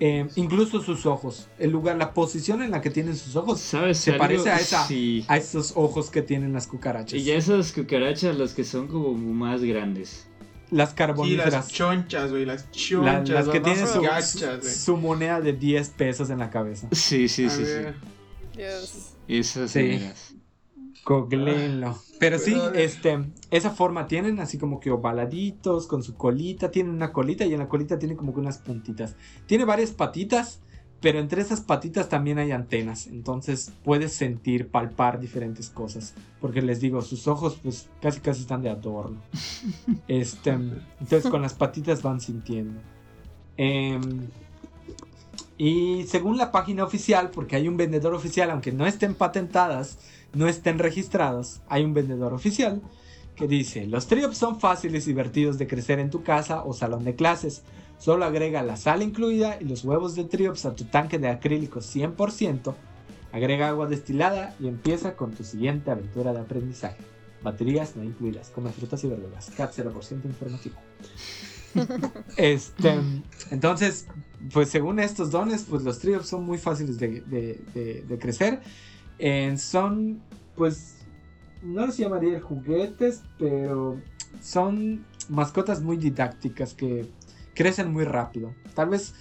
Eh, 0.00 0.26
incluso 0.36 0.80
sus 0.80 1.04
ojos, 1.04 1.48
el 1.58 1.70
lugar, 1.70 1.96
la 1.96 2.14
posición 2.14 2.62
en 2.62 2.70
la 2.70 2.80
que 2.80 2.90
tienen 2.90 3.14
sus 3.14 3.36
ojos, 3.36 3.60
¿Sabes? 3.60 3.98
se 3.98 4.12
algo? 4.12 4.22
parece 4.22 4.50
a 4.50 4.56
esa- 4.56 4.86
Sí. 4.86 5.24
a 5.28 5.36
esos 5.36 5.74
ojos 5.76 6.10
que 6.10 6.22
tienen 6.22 6.52
las 6.54 6.66
cucarachas. 6.66 7.12
Y 7.20 7.24
ya 7.24 7.34
esas 7.34 7.72
cucarachas, 7.72 8.36
las 8.36 8.54
que 8.54 8.64
son 8.64 8.88
como 8.88 9.12
más 9.12 9.62
grandes. 9.62 10.26
Las 10.72 10.90
Sí, 10.90 10.94
carboníferas. 10.96 11.52
las 11.52 11.68
chonchas, 11.68 12.30
güey, 12.30 12.44
las 12.46 12.64
la- 12.64 12.70
chonchas. 12.72 13.28
las 13.30 13.48
que 13.48 13.60
no 13.60 13.64
tienen 13.64 13.86
su, 13.86 14.00
gachas, 14.00 14.60
güey. 14.60 14.74
su 14.74 14.96
moneda 14.96 15.40
de 15.40 15.52
10 15.52 15.90
pesos 15.90 16.30
en 16.30 16.38
la 16.38 16.50
cabeza. 16.50 16.88
Sí, 16.92 17.28
sí, 17.28 17.44
A 17.44 17.50
sí, 17.50 17.56
sí. 17.58 17.62
ver. 17.72 17.94
Dios. 18.56 19.10
Esas 19.28 19.70
Sí. 19.70 20.00
Googleenlo. 21.04 21.98
Pero 22.18 22.38
sí, 22.38 22.52
Pero- 22.54 22.74
este, 22.74 23.24
esa 23.50 23.70
forma 23.70 24.06
tienen 24.06 24.38
así 24.40 24.56
como 24.58 24.78
que 24.78 24.90
ovaladitos 24.90 25.86
con 25.88 26.02
su 26.02 26.14
colita. 26.14 26.70
Tienen 26.70 26.92
una 26.94 27.12
colita 27.12 27.44
y 27.44 27.52
en 27.52 27.58
la 27.58 27.68
colita 27.68 27.98
tiene 27.98 28.14
como 28.16 28.32
que 28.32 28.40
unas 28.40 28.58
puntitas. 28.58 29.16
Tiene 29.46 29.64
varias 29.64 29.90
patitas, 29.90 30.60
pero 31.02 31.18
entre 31.18 31.42
esas 31.42 31.60
patitas 31.60 32.08
también 32.08 32.38
hay 32.38 32.52
antenas. 32.52 33.08
Entonces 33.08 33.72
puedes 33.84 34.12
sentir, 34.12 34.68
palpar 34.68 35.20
diferentes 35.20 35.68
cosas. 35.68 36.14
Porque 36.40 36.62
les 36.62 36.80
digo, 36.80 37.02
sus 37.02 37.26
ojos 37.26 37.58
pues 37.62 37.88
casi 38.00 38.20
casi 38.20 38.42
están 38.42 38.62
de 38.62 38.70
adorno. 38.70 39.18
Este, 40.08 40.50
entonces 40.50 41.28
con 41.28 41.42
las 41.42 41.54
patitas 41.54 42.02
van 42.02 42.20
sintiendo. 42.20 42.80
Em, 43.56 44.28
y 45.58 46.04
según 46.04 46.38
la 46.38 46.52
página 46.52 46.84
oficial, 46.84 47.30
porque 47.30 47.56
hay 47.56 47.68
un 47.68 47.76
vendedor 47.76 48.14
oficial, 48.14 48.50
aunque 48.50 48.72
no 48.72 48.86
estén 48.86 49.14
patentadas, 49.14 49.98
no 50.32 50.48
estén 50.48 50.78
registrados, 50.78 51.60
hay 51.68 51.84
un 51.84 51.94
vendedor 51.94 52.32
oficial 52.32 52.80
que 53.36 53.48
dice, 53.48 53.86
los 53.86 54.06
triops 54.06 54.36
son 54.36 54.60
fáciles 54.60 55.04
y 55.06 55.10
divertidos 55.10 55.58
de 55.58 55.66
crecer 55.66 55.98
en 55.98 56.10
tu 56.10 56.22
casa 56.22 56.64
o 56.64 56.72
salón 56.72 57.04
de 57.04 57.16
clases. 57.16 57.62
Solo 58.02 58.24
agrega 58.24 58.64
la 58.64 58.76
sal 58.76 59.00
incluida 59.00 59.58
y 59.60 59.64
los 59.64 59.84
huevos 59.84 60.16
de 60.16 60.24
triops 60.24 60.66
a 60.66 60.74
tu 60.74 60.82
tanque 60.86 61.20
de 61.20 61.28
acrílico 61.28 61.78
100%, 61.80 62.74
agrega 63.30 63.68
agua 63.68 63.86
destilada 63.86 64.56
y 64.58 64.66
empieza 64.66 65.14
con 65.14 65.30
tu 65.30 65.44
siguiente 65.44 65.92
aventura 65.92 66.32
de 66.32 66.40
aprendizaje. 66.40 66.96
Baterías 67.44 67.94
no 67.94 68.02
incluidas, 68.02 68.48
come 68.50 68.70
frutas 68.72 69.04
y 69.04 69.06
verduras, 69.06 69.50
CAT 69.56 69.72
0% 69.76 70.24
informativo. 70.24 70.74
Este, 72.36 73.00
entonces, 73.52 74.06
pues 74.52 74.68
según 74.68 74.98
estos 74.98 75.30
dones, 75.30 75.64
pues 75.70 75.84
los 75.84 76.00
triops 76.00 76.26
son 76.26 76.44
muy 76.44 76.58
fáciles 76.58 76.98
de, 76.98 77.20
de- 77.22 77.60
de- 77.72 78.02
de 78.02 78.18
crecer. 78.18 78.60
Eh, 79.20 79.54
son, 79.58 80.20
pues, 80.56 80.96
no 81.62 81.86
los 81.86 81.96
llamaría 81.96 82.40
juguetes, 82.40 83.22
pero 83.38 84.00
son 84.42 85.04
mascotas 85.28 85.80
muy 85.82 85.96
didácticas 85.96 86.74
que 86.74 87.06
crecen 87.54 87.92
muy 87.92 88.04
rápido. 88.04 88.54
Tal 88.74 88.88
vez 88.90 89.14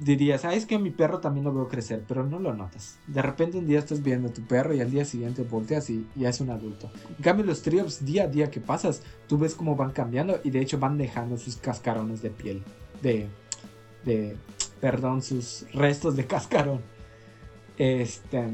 dirías, 0.00 0.44
ah, 0.44 0.54
es 0.54 0.66
que 0.66 0.76
a 0.76 0.78
mi 0.78 0.90
perro 0.90 1.20
también 1.20 1.44
lo 1.44 1.52
veo 1.52 1.68
crecer, 1.68 2.04
pero 2.08 2.24
no 2.26 2.38
lo 2.38 2.54
notas. 2.54 2.98
De 3.06 3.20
repente 3.22 3.58
un 3.58 3.66
día 3.66 3.78
estás 3.78 4.02
viendo 4.02 4.28
a 4.28 4.32
tu 4.32 4.42
perro 4.42 4.74
y 4.74 4.80
al 4.80 4.90
día 4.90 5.04
siguiente 5.04 5.42
volteas 5.42 5.90
y 5.90 6.06
ya 6.16 6.30
es 6.30 6.40
un 6.40 6.50
adulto. 6.50 6.90
En 7.16 7.22
cambio, 7.22 7.44
los 7.44 7.62
triops, 7.62 8.04
día 8.04 8.24
a 8.24 8.26
día 8.28 8.50
que 8.50 8.60
pasas, 8.60 9.02
tú 9.28 9.36
ves 9.38 9.54
cómo 9.54 9.76
van 9.76 9.92
cambiando 9.92 10.40
y 10.42 10.50
de 10.50 10.60
hecho 10.60 10.78
van 10.78 10.96
dejando 10.98 11.36
sus 11.36 11.56
cascarones 11.56 12.22
de 12.22 12.30
piel. 12.30 12.62
De. 13.02 13.28
de. 14.04 14.36
perdón, 14.80 15.22
sus 15.22 15.66
restos 15.72 16.16
de 16.16 16.26
cascarón. 16.26 16.80
Este. 17.78 18.44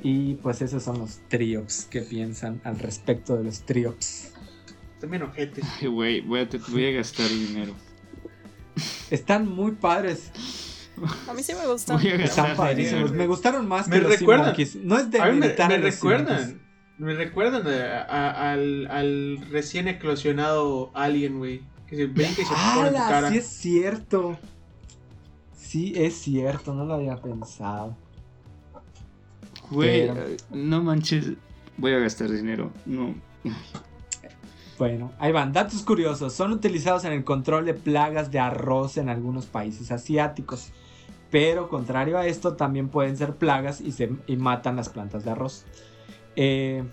Y 0.00 0.34
pues 0.34 0.62
esos 0.62 0.84
son 0.84 1.00
los 1.00 1.18
triops 1.28 1.86
que 1.86 2.02
piensan 2.02 2.60
al 2.62 2.78
respecto 2.78 3.36
de 3.36 3.44
los 3.44 3.62
triops. 3.62 4.32
También 5.00 5.24
ojete. 5.24 5.60
Ay, 5.80 5.88
güey, 5.88 6.20
voy 6.20 6.40
a, 6.40 6.48
te- 6.48 6.58
voy 6.58 6.86
a 6.86 6.90
gastar 6.92 7.28
dinero. 7.28 7.72
Están 9.10 9.48
muy 9.48 9.72
padres. 9.72 10.30
A 11.28 11.32
mí 11.34 11.42
sí 11.42 11.52
me 11.54 11.66
gusta. 11.66 11.94
Voy 11.94 12.08
a 12.08 12.14
Están 12.16 12.56
padrísimos. 12.56 13.12
Me 13.12 13.26
gustaron 13.26 13.66
más 13.68 13.86
Me 13.88 13.96
que 13.96 14.02
los 14.02 14.10
Sea 14.12 14.18
recuerdan. 14.20 14.54
No 14.82 14.98
es 14.98 15.10
de 15.10 15.20
A 15.20 15.26
mí 15.26 15.38
me, 15.38 15.48
recuerdan. 15.78 16.60
Me 16.98 17.14
recuerdan 17.14 17.66
a- 17.68 18.02
a- 18.02 18.52
al, 18.52 18.86
al 18.90 19.38
recién 19.50 19.86
eclosionado 19.88 20.90
alien, 20.94 21.38
güey. 21.38 21.62
Que 21.86 21.96
se 21.96 22.06
brinca 22.06 22.42
y 22.42 22.44
se 22.44 22.52
pone 22.74 22.88
en 22.88 22.94
tu 22.94 22.98
cara. 23.00 23.30
Sí 23.30 23.36
es 23.38 23.46
cierto. 23.46 24.38
Sí 25.56 25.92
es 25.96 26.14
cierto, 26.14 26.74
no 26.74 26.84
lo 26.84 26.94
había 26.94 27.16
pensado. 27.16 27.96
Güey, 29.70 30.08
Pero- 30.08 30.26
eh, 30.28 30.36
no 30.50 30.82
manches. 30.82 31.32
Voy 31.76 31.92
a 31.92 31.98
gastar 31.98 32.30
dinero. 32.30 32.72
No. 32.86 33.14
Bueno, 34.78 35.12
ahí 35.18 35.32
van. 35.32 35.52
Datos 35.52 35.82
curiosos. 35.82 36.32
Son 36.32 36.52
utilizados 36.52 37.04
en 37.04 37.12
el 37.12 37.24
control 37.24 37.64
de 37.64 37.74
plagas 37.74 38.30
de 38.30 38.38
arroz 38.38 38.96
en 38.96 39.08
algunos 39.08 39.46
países 39.46 39.90
asiáticos. 39.90 40.70
Pero 41.30 41.68
contrario 41.68 42.16
a 42.16 42.26
esto, 42.26 42.54
también 42.54 42.88
pueden 42.88 43.16
ser 43.16 43.34
plagas 43.34 43.80
y, 43.80 43.92
se, 43.92 44.08
matan 44.36 44.76
las 44.76 44.88
plantas 44.88 45.24
de 45.24 45.30
arroz. 45.32 45.66
Eh, 46.36 46.84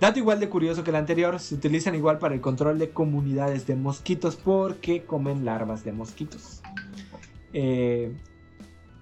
dato 0.00 0.18
igual 0.18 0.40
de 0.40 0.48
curioso 0.48 0.82
que 0.82 0.90
el 0.90 0.96
anterior, 0.96 1.38
se 1.38 1.54
utilizan 1.54 1.94
igual 1.94 2.18
para 2.18 2.34
el 2.34 2.40
control 2.40 2.78
de 2.78 2.90
comunidades 2.90 3.66
de 3.66 3.76
mosquitos 3.76 4.36
porque 4.36 5.04
comen 5.04 5.44
larvas 5.44 5.84
de 5.84 5.92
mosquitos. 5.92 6.60
Eh, 7.52 8.12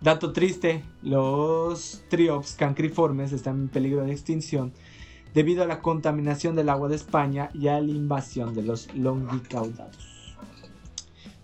dato 0.00 0.32
triste, 0.32 0.84
los 1.02 2.04
triops 2.08 2.54
cancriformes 2.54 3.32
están 3.32 3.62
en 3.62 3.68
peligro 3.68 4.04
de 4.04 4.12
extinción 4.12 4.72
debido 5.34 5.62
a 5.62 5.66
la 5.66 5.80
contaminación 5.80 6.56
del 6.56 6.68
agua 6.68 6.88
de 6.88 6.96
España 6.96 7.50
y 7.54 7.68
a 7.68 7.80
la 7.80 7.90
invasión 7.90 8.54
de 8.54 8.62
los 8.62 8.94
longicaudados. 8.94 10.08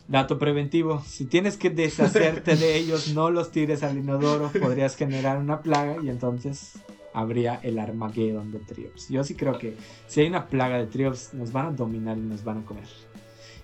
Dato 0.06 0.38
preventivo, 0.38 1.02
si 1.06 1.24
tienes 1.24 1.56
que 1.56 1.70
deshacerte 1.70 2.56
de 2.56 2.76
ellos, 2.76 3.14
no 3.14 3.30
los 3.30 3.50
tires 3.50 3.82
al 3.82 3.96
inodoro, 3.96 4.50
podrías 4.60 4.96
generar 4.96 5.38
una 5.38 5.62
plaga 5.62 5.96
y 6.02 6.10
entonces 6.10 6.78
habría 7.14 7.54
el 7.62 7.78
Armageddon 7.78 8.52
de 8.52 8.58
Triops. 8.58 9.08
Yo 9.08 9.24
sí 9.24 9.34
creo 9.34 9.58
que 9.58 9.76
si 10.06 10.20
hay 10.20 10.26
una 10.26 10.46
plaga 10.46 10.76
de 10.76 10.86
Triops, 10.86 11.32
nos 11.32 11.52
van 11.52 11.66
a 11.66 11.70
dominar 11.70 12.18
y 12.18 12.22
nos 12.22 12.44
van 12.44 12.58
a 12.58 12.64
comer. 12.64 12.88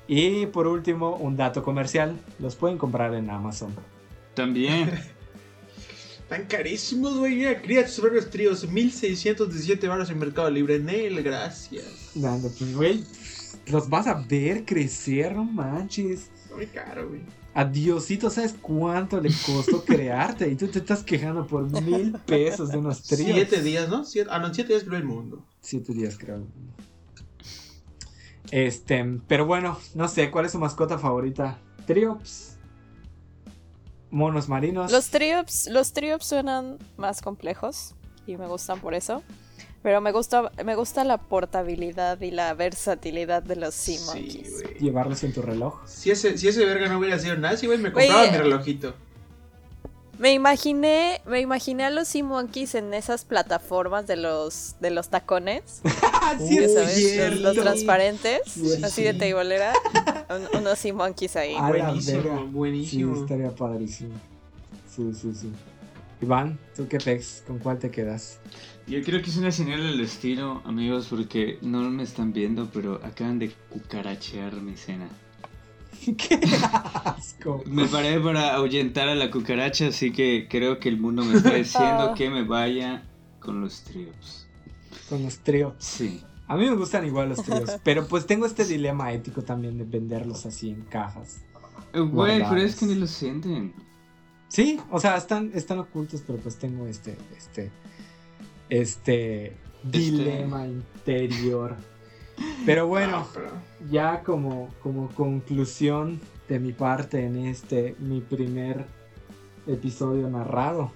Y 0.09 0.47
por 0.47 0.67
último, 0.67 1.17
un 1.17 1.37
dato 1.37 1.63
comercial, 1.63 2.17
los 2.39 2.57
pueden 2.57 2.79
comprar 2.79 3.15
en 3.15 3.29
Amazon. 3.29 3.75
También. 4.35 4.91
Tan 6.31 6.47
carísimos, 6.47 7.19
güey. 7.19 7.45
Mira, 7.67 7.89
sobre 7.89 8.15
los 8.15 8.31
tríos. 8.31 8.71
1617 8.71 9.89
baros 9.89 10.11
en 10.11 10.19
Mercado 10.21 10.49
Libre. 10.49 10.79
Nel, 10.79 11.25
gracias. 11.25 12.13
Nada, 12.15 12.49
pues, 12.57 12.73
güey, 12.73 13.05
los 13.67 13.89
vas 13.89 14.07
a 14.07 14.15
ver 14.15 14.65
crecer, 14.65 15.35
no 15.35 15.43
manches. 15.43 16.31
Muy 16.55 16.67
caro, 16.69 17.09
güey. 17.09 17.23
A 17.53 17.65
Diosito, 17.65 18.31
¿sabes 18.31 18.55
cuánto 18.63 19.21
le 19.21 19.31
costó 19.45 19.85
crearte? 19.85 20.49
Y 20.49 20.55
tú 20.55 20.69
te 20.69 20.79
estás 20.79 21.03
quejando 21.03 21.45
por 21.49 21.69
mil 21.83 22.13
pesos 22.27 22.71
de 22.71 22.79
unos 22.79 23.03
tríos. 23.03 23.33
Siete 23.33 23.61
días, 23.61 23.89
¿no? 23.89 24.05
Siete, 24.05 24.31
ah, 24.33 24.39
no, 24.39 24.47
en 24.47 24.55
siete 24.55 24.73
días 24.73 24.85
creo 24.85 24.99
el 24.99 25.05
mundo. 25.05 25.45
Siete 25.61 25.93
días, 25.93 26.17
creo. 26.17 26.47
Este, 28.53 29.05
pero 29.27 29.47
bueno, 29.47 29.81
no 29.97 30.07
sé, 30.07 30.31
¿cuál 30.31 30.47
es 30.47 30.53
su 30.53 30.61
mascota 30.61 30.97
favorita? 30.97 31.59
Triops. 31.87 32.50
Monos 34.11 34.49
marinos. 34.49 34.91
Los 34.91 35.09
triops, 35.11 35.69
los 35.69 35.93
triops 35.93 36.27
suenan 36.27 36.79
más 36.97 37.23
complejos 37.23 37.95
y 38.27 38.37
me 38.37 38.47
gustan 38.47 38.81
por 38.81 38.95
eso. 38.95 39.23
Pero 39.83 40.01
me 40.03 40.13
gusta, 40.13 40.53
me 40.65 40.75
gusta 40.75 41.05
la 41.05 41.17
portabilidad 41.17 42.21
y 42.21 42.31
la 42.31 42.53
versatilidad 42.53 43.43
de 43.43 43.57
los 43.57 43.75
Sea 43.75 43.99
Sí. 43.99 44.43
Llevarlos 44.79 45.25
en 45.25 45.33
tu 45.33 45.41
reloj. 45.41 45.81
Si 45.87 46.11
ese, 46.11 46.37
si 46.37 46.49
ese 46.49 46.67
verga 46.67 46.89
no 46.89 46.99
hubiera 46.99 47.19
sido 47.19 47.37
nazi, 47.37 47.67
güey, 47.67 47.79
me 47.79 47.91
compraba 47.91 48.27
eh, 48.27 48.31
mi 48.31 48.37
relojito. 48.37 48.95
Me 50.21 50.35
imaginé, 50.35 51.23
me 51.27 51.41
imaginé 51.41 51.85
a 51.85 51.91
los 51.91 52.07
Sea 52.07 52.23
Monkeys 52.23 52.75
en 52.75 52.93
esas 52.93 53.25
plataformas 53.25 54.07
de 54.07 54.17
los, 54.17 54.77
de 54.79 54.91
los 54.91 55.09
tacones, 55.09 55.81
¡Ah, 55.85 56.37
sí 56.39 56.57
ya 56.61 56.69
sabes, 56.69 57.17
los, 57.41 57.41
los 57.41 57.57
transparentes, 57.57 58.43
Sí, 58.47 58.75
así 58.85 58.91
sí. 58.97 59.03
de 59.05 59.15
un- 60.55 60.59
unos 60.59 60.79
Sea 60.79 60.93
Monkeys 60.93 61.37
ahí. 61.37 61.55
Ah, 61.57 61.71
la 61.73 61.87
Buenísimo, 61.87 62.47
buenísimo. 62.49 63.15
Sí, 63.17 63.21
estaría 63.23 63.51
padrísimo. 63.55 64.15
Sí, 64.95 65.11
sí, 65.15 65.33
sí. 65.35 65.51
Iván, 66.21 66.59
¿tú 66.77 66.87
qué 66.87 66.99
pex? 66.99 67.43
¿Con 67.47 67.59
cuál 67.59 67.79
te 67.79 67.91
quedas? 67.91 68.39
Yo 68.87 69.03
creo 69.03 69.23
que 69.23 69.31
es 69.31 69.37
una 69.39 69.51
señal 69.51 69.83
del 69.83 69.97
destino, 69.97 70.61
amigos, 70.67 71.07
porque 71.09 71.59
no 71.63 71.81
me 71.89 72.03
están 72.03 72.35
viendo, 72.35 72.69
pero 72.71 73.01
acaban 73.03 73.39
de 73.39 73.51
cucarachear 73.71 74.53
mi 74.55 74.77
cena. 74.77 75.09
¡Qué 76.17 76.41
asco! 77.05 77.63
Me 77.67 77.87
paré 77.87 78.19
para 78.21 78.55
ahuyentar 78.55 79.09
a 79.09 79.15
la 79.15 79.31
cucaracha, 79.31 79.89
así 79.89 80.13
que 80.13 80.47
creo 80.49 80.79
que 80.79 80.89
el 80.89 80.99
mundo 80.99 81.25
me 81.25 81.37
está 81.37 81.55
diciendo 81.55 82.15
que 82.17 82.31
me 82.31 82.45
vaya 82.45 83.05
con 83.39 83.61
los 83.61 83.83
tríos. 83.83 84.47
Con 85.09 85.23
los 85.23 85.39
tríos. 85.39 85.75
Sí. 85.79 86.23
A 86.47 86.57
mí 86.57 86.69
me 86.69 86.75
gustan 86.75 87.07
igual 87.07 87.29
los 87.29 87.43
tríos, 87.43 87.71
pero 87.85 88.07
pues 88.07 88.27
tengo 88.27 88.47
este 88.47 88.65
dilema 88.65 89.13
ético 89.13 89.43
también 89.43 89.79
de 89.79 89.85
venderlos 89.85 90.47
así 90.47 90.71
en 90.71 90.83
cajas. 90.83 91.43
Eh, 91.93 92.01
Güey, 92.01 92.43
pero 92.49 92.61
es 92.61 92.77
que 92.77 92.87
ni 92.87 92.95
lo 92.95 93.07
sienten. 93.07 93.75
Sí, 94.49 94.81
o 94.91 94.99
sea, 94.99 95.17
están, 95.17 95.53
están 95.55 95.79
ocultos, 95.79 96.25
pero 96.27 96.39
pues 96.41 96.57
tengo 96.57 96.87
este, 96.87 97.17
este, 97.37 97.71
este 98.69 99.57
dilema 99.85 100.67
interior. 100.67 101.77
Pero 102.67 102.87
bueno, 102.87 103.27
Ah, 103.37 103.63
ya 103.91 104.23
como, 104.23 104.69
como 104.83 105.09
conclusión 105.09 106.21
de 106.49 106.59
mi 106.59 106.73
parte 106.73 107.25
en 107.25 107.37
este, 107.47 107.97
mi 107.99 108.21
primer 108.21 108.87
episodio 109.67 110.29
narrado. 110.29 110.93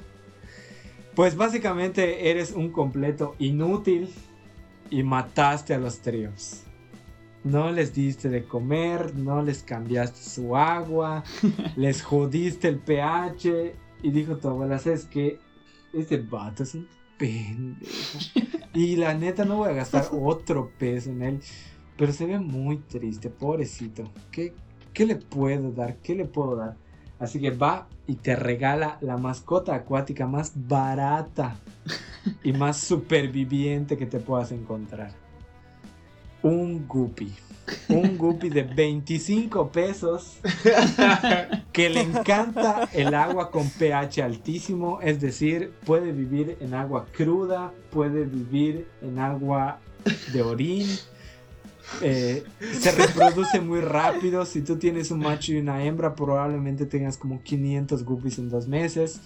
Pues 1.15 1.37
básicamente 1.37 2.31
eres 2.31 2.53
un 2.53 2.71
completo 2.71 3.37
inútil 3.39 4.13
y 4.91 5.03
mataste 5.03 5.75
a 5.75 5.79
los 5.79 6.01
tríos. 6.01 6.63
No 7.45 7.71
les 7.71 7.95
diste 7.95 8.29
de 8.29 8.45
comer, 8.45 9.15
no 9.15 9.43
les 9.43 9.63
cambiaste 9.63 10.19
su 10.19 10.57
agua, 10.57 11.23
les 11.77 12.03
jodiste 12.03 12.69
el 12.69 12.79
pH 12.79 13.75
y 14.03 14.11
dijo 14.11 14.37
tu 14.37 14.49
abuela, 14.49 14.79
¿sabes 14.79 15.05
qué? 15.05 15.39
Este 15.93 16.19
vato 16.19 16.65
es 16.65 16.75
un 16.75 16.89
Y 18.75 18.97
la 18.97 19.15
neta 19.15 19.45
no 19.45 19.59
voy 19.59 19.71
a 19.71 19.75
gastar 19.75 20.09
otro 20.13 20.71
peso 20.79 21.11
en 21.11 21.23
él. 21.23 21.41
Pero 21.97 22.13
se 22.13 22.27
ve 22.27 22.41
muy 22.41 22.79
triste, 22.79 23.31
pobrecito. 23.31 24.11
¿Qué, 24.33 24.53
¿Qué 24.93 25.07
le 25.07 25.17
puedo 25.17 25.71
dar? 25.71 25.97
¿Qué 25.99 26.15
le 26.15 26.25
puedo 26.25 26.57
dar? 26.57 26.77
Así 27.21 27.41
que 27.41 27.51
va 27.51 27.87
y 28.07 28.17
te 28.17 28.35
regala 28.35 28.99
la 29.01 29.17
mascota 29.17 29.75
acuática 29.75 30.27
más 30.27 30.53
barata 30.55 31.57
y 32.43 32.53
más 32.53 32.79
superviviente 32.79 33.97
que 33.97 34.07
te 34.07 34.19
puedas 34.19 34.51
encontrar. 34.51 35.24
Un 36.45 36.87
guppy. 36.87 37.33
Un 37.89 38.19
guppy 38.19 38.51
de 38.51 38.65
25 38.65 39.73
pesos 39.73 40.37
que 41.73 41.89
le 41.89 42.03
encanta 42.03 42.87
el 42.93 43.15
agua 43.15 43.51
con 43.51 43.71
pH 43.71 44.23
altísimo, 44.23 45.01
es 45.01 45.23
decir, 45.23 45.73
puede 45.87 46.13
vivir 46.13 46.59
en 46.61 46.75
agua 46.75 47.07
cruda, 47.17 47.73
puede 47.91 48.25
vivir 48.25 48.87
en 49.01 49.19
agua 49.19 49.81
de 50.35 50.43
orín, 50.43 50.87
eh, 52.03 52.45
se 52.79 52.93
reproduce 52.93 53.63
muy 53.63 53.81
rápido, 53.81 54.45
si 54.45 54.61
tú 54.61 54.77
tienes 54.77 55.11
un 55.11 55.21
macho 55.21 55.53
y 55.53 55.57
una 55.57 55.83
hembra 55.83 56.15
probablemente 56.15 56.85
tengas 56.85 57.17
como 57.17 57.43
500 57.43 58.05
guppies 58.05 58.39
en 58.39 58.51
dos 58.51 58.69
meses, 58.69 59.23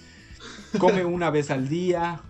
come 0.78 1.04
una 1.04 1.30
vez 1.30 1.50
al 1.50 1.68
día 1.68 2.22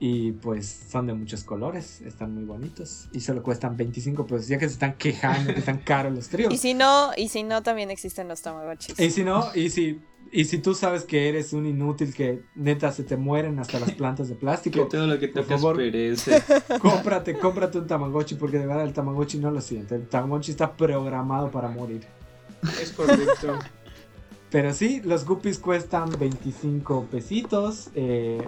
y 0.00 0.30
pues 0.32 0.84
son 0.90 1.06
de 1.08 1.14
muchos 1.14 1.42
colores, 1.42 2.00
están 2.02 2.32
muy 2.34 2.44
bonitos 2.44 3.08
y 3.12 3.20
solo 3.20 3.42
cuestan 3.42 3.76
25 3.76 4.26
pesos, 4.26 4.46
ya 4.48 4.56
que 4.58 4.66
se 4.68 4.74
están 4.74 4.94
quejando 4.94 5.52
que 5.52 5.58
están 5.58 5.78
caros 5.78 6.12
los 6.14 6.28
tríos. 6.28 6.52
Y 6.54 6.56
si 6.58 6.74
no, 6.74 7.10
y 7.16 7.28
si 7.28 7.42
no, 7.42 7.62
también 7.62 7.90
existen 7.90 8.28
los 8.28 8.40
tamagotchis. 8.42 8.98
Y 9.00 9.10
si 9.10 9.24
no, 9.24 9.46
y 9.56 9.70
si, 9.70 10.00
y 10.30 10.44
si 10.44 10.58
tú 10.58 10.74
sabes 10.74 11.02
que 11.02 11.28
eres 11.28 11.52
un 11.52 11.66
inútil 11.66 12.14
que 12.14 12.42
neta 12.54 12.92
se 12.92 13.02
te 13.02 13.16
mueren 13.16 13.58
hasta 13.58 13.80
las 13.80 13.90
plantas 13.92 14.28
de 14.28 14.34
Que 14.34 14.40
plástico, 14.40 14.86
todo 14.90 15.06
lo 15.08 15.18
que 15.18 15.28
Por 15.28 15.42
tocas 15.42 15.60
favor. 15.60 15.76
perece. 15.78 16.42
cómprate, 16.80 17.36
cómprate 17.38 17.78
un 17.78 17.86
Tamagotchi 17.88 18.36
porque 18.36 18.58
de 18.58 18.66
verdad 18.66 18.84
el 18.84 18.92
Tamagotchi 18.92 19.38
no 19.38 19.50
lo 19.50 19.60
siente. 19.60 19.96
El 19.96 20.06
Tamagotchi 20.06 20.52
está 20.52 20.76
programado 20.76 21.50
para 21.50 21.68
morir. 21.68 22.06
Es 22.80 22.92
correcto. 22.92 23.58
Pero 24.50 24.72
sí, 24.72 25.00
los 25.04 25.24
guppies 25.26 25.58
cuestan 25.58 26.10
25 26.18 27.08
pesitos. 27.10 27.90
eh, 27.94 28.42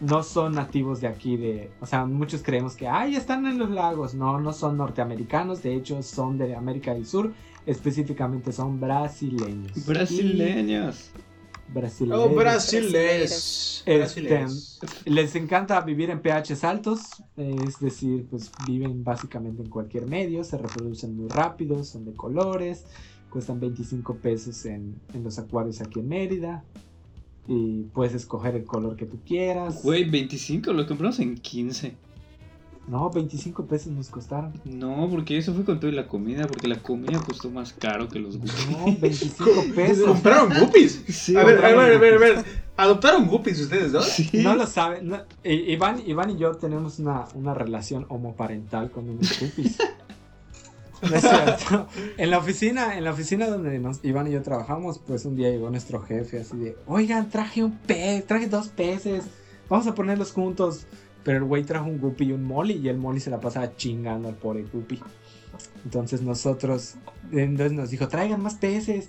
no 0.00 0.22
son 0.22 0.54
nativos 0.54 1.00
de 1.00 1.08
aquí 1.08 1.36
de... 1.36 1.70
O 1.80 1.86
sea, 1.86 2.04
muchos 2.06 2.42
creemos 2.42 2.76
que, 2.76 2.86
ay, 2.86 3.16
están 3.16 3.46
en 3.46 3.58
los 3.58 3.70
lagos. 3.70 4.14
No, 4.14 4.40
no 4.40 4.52
son 4.52 4.76
norteamericanos. 4.76 5.62
De 5.62 5.74
hecho, 5.74 6.02
son 6.02 6.38
de 6.38 6.54
América 6.54 6.94
del 6.94 7.06
Sur. 7.06 7.32
Específicamente 7.66 8.52
son 8.52 8.80
brasileños. 8.80 9.86
Brasileños. 9.86 11.10
Y 11.14 11.72
brasileños. 11.72 12.20
Oh, 12.24 12.34
brasileños. 12.34 13.82
Este. 13.84 14.46
Les 15.04 15.34
encanta 15.34 15.80
vivir 15.80 16.10
en 16.10 16.20
pHs 16.20 16.64
altos, 16.64 17.00
es 17.36 17.78
decir, 17.78 18.26
pues 18.30 18.50
viven 18.66 19.04
básicamente 19.04 19.62
en 19.62 19.68
cualquier 19.68 20.06
medio, 20.06 20.44
se 20.44 20.56
reproducen 20.56 21.16
muy 21.16 21.28
rápido, 21.28 21.84
son 21.84 22.04
de 22.04 22.14
colores, 22.14 22.86
cuestan 23.30 23.60
25 23.60 24.16
pesos 24.16 24.64
en, 24.64 25.00
en 25.12 25.24
los 25.24 25.38
acuarios 25.38 25.80
aquí 25.80 26.00
en 26.00 26.08
Mérida. 26.08 26.64
Y 27.48 27.84
puedes 27.94 28.14
escoger 28.14 28.54
el 28.56 28.64
color 28.64 28.94
que 28.96 29.06
tú 29.06 29.18
quieras. 29.26 29.82
Güey, 29.82 30.04
25, 30.08 30.72
lo 30.72 30.86
compramos 30.86 31.18
en 31.20 31.34
15. 31.36 31.96
No, 32.88 33.10
25 33.10 33.66
pesos 33.66 33.92
nos 33.92 34.08
costaron. 34.08 34.52
No, 34.64 35.08
porque 35.10 35.36
eso 35.36 35.52
fue 35.54 35.64
con 35.64 35.78
toda 35.80 35.92
la 35.92 36.06
comida, 36.08 36.46
porque 36.46 36.68
la 36.68 36.76
comida 36.76 37.18
costó 37.20 37.50
más 37.50 37.72
caro 37.74 38.08
que 38.08 38.18
los 38.18 38.38
guppies. 38.38 38.70
No, 38.70 38.84
25 38.98 39.50
pesos. 39.74 40.06
¿Compraron 40.06 40.50
guppies? 40.58 41.02
Sí, 41.08 41.36
a, 41.36 41.44
ver, 41.44 41.62
a 41.64 41.68
ver, 41.74 41.92
a 41.96 41.98
ver, 41.98 42.14
a 42.14 42.18
ver. 42.18 42.44
¿Adoptaron 42.78 43.26
guppies 43.26 43.60
ustedes 43.60 43.92
dos? 43.92 44.06
Sí. 44.08 44.30
No 44.42 44.54
lo 44.54 44.66
saben. 44.66 45.08
no- 45.08 45.22
Iván, 45.44 46.02
Iván 46.06 46.30
y 46.30 46.36
yo 46.38 46.52
tenemos 46.52 46.98
una, 46.98 47.24
una 47.34 47.52
relación 47.52 48.06
homoparental 48.08 48.90
con 48.90 49.08
unos 49.08 49.38
guppies. 49.40 49.78
No 51.02 51.16
es 51.16 51.22
cierto. 51.22 51.88
En 52.16 52.30
la 52.30 52.38
oficina, 52.38 52.96
en 52.96 53.04
la 53.04 53.12
oficina 53.12 53.48
donde 53.48 53.78
nos, 53.78 54.04
Iván 54.04 54.26
y 54.26 54.32
yo 54.32 54.42
trabajamos, 54.42 54.98
pues 54.98 55.24
un 55.24 55.36
día 55.36 55.50
llegó 55.50 55.70
nuestro 55.70 56.00
jefe 56.02 56.40
así 56.40 56.56
de, 56.56 56.76
oigan, 56.86 57.28
traje 57.30 57.62
un 57.62 57.72
pez, 57.78 58.26
traje 58.26 58.48
dos 58.48 58.68
peces, 58.68 59.24
vamos 59.68 59.86
a 59.86 59.94
ponerlos 59.94 60.32
juntos. 60.32 60.86
Pero 61.24 61.38
el 61.38 61.44
güey 61.44 61.62
trajo 61.64 61.86
un 61.86 61.98
guppy 61.98 62.26
y 62.26 62.32
un 62.32 62.44
molly 62.44 62.74
y 62.74 62.88
el 62.88 62.96
molly 62.96 63.20
se 63.20 63.28
la 63.28 63.40
pasaba 63.40 63.76
chingando 63.76 64.28
al 64.28 64.36
pobre 64.36 64.64
guppy. 64.72 65.00
Entonces 65.84 66.22
nosotros, 66.22 66.94
entonces 67.32 67.72
nos 67.72 67.90
dijo, 67.90 68.08
traigan 68.08 68.42
más 68.42 68.54
peces. 68.54 69.08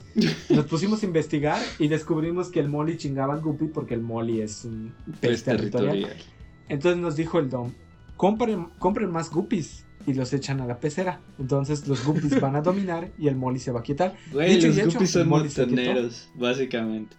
Nos 0.49 0.65
pusimos 0.65 1.03
a 1.03 1.05
investigar 1.05 1.61
y 1.77 1.87
descubrimos 1.87 2.49
que 2.49 2.59
el 2.59 2.67
molly 2.67 2.97
chingaba 2.97 3.35
al 3.35 3.41
guppy 3.41 3.67
porque 3.67 3.93
el 3.93 4.01
molly 4.01 4.41
es 4.41 4.65
un 4.65 4.93
pez 5.21 5.43
territorial. 5.43 6.09
Entonces 6.67 6.99
nos 6.99 7.15
dijo 7.15 7.39
el 7.39 7.49
Dom, 7.49 7.71
compren, 8.17 8.65
compren 8.79 9.11
más 9.11 9.29
guppies 9.29 9.85
y 10.05 10.13
los 10.13 10.33
echan 10.33 10.61
a 10.61 10.65
la 10.65 10.79
pecera. 10.79 11.19
Entonces 11.39 11.87
los 11.87 12.05
guppies 12.05 12.39
van 12.39 12.55
a 12.55 12.61
dominar 12.61 13.09
y 13.17 13.27
el 13.27 13.35
molly 13.35 13.59
se 13.59 13.71
va 13.71 13.81
a 13.81 13.83
quitar. 13.83 14.15
Güey, 14.31 14.55
Dicho 14.55 14.67
y 14.67 14.69
los 14.69 14.77
hecho, 14.77 14.85
guppies 14.91 15.15
el 15.15 15.21
son 15.21 15.29
montoneros, 15.29 16.29
básicamente. 16.35 17.15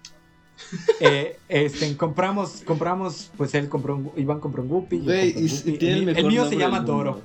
Eh, 1.00 1.38
este, 1.48 1.96
compramos, 1.96 2.62
compramos, 2.64 3.32
pues 3.36 3.54
él 3.54 3.68
compró 3.68 3.96
un, 3.96 4.12
Iván 4.16 4.40
compró 4.40 4.62
un 4.62 4.68
guppy. 4.68 4.98
Güey, 4.98 5.30
y 5.30 5.44
un 5.44 5.76
el 5.76 5.84
el, 5.84 6.06
mejor 6.06 6.24
mío 6.26 6.48
se 6.48 6.56
llama 6.56 6.80
Doro. 6.80 7.22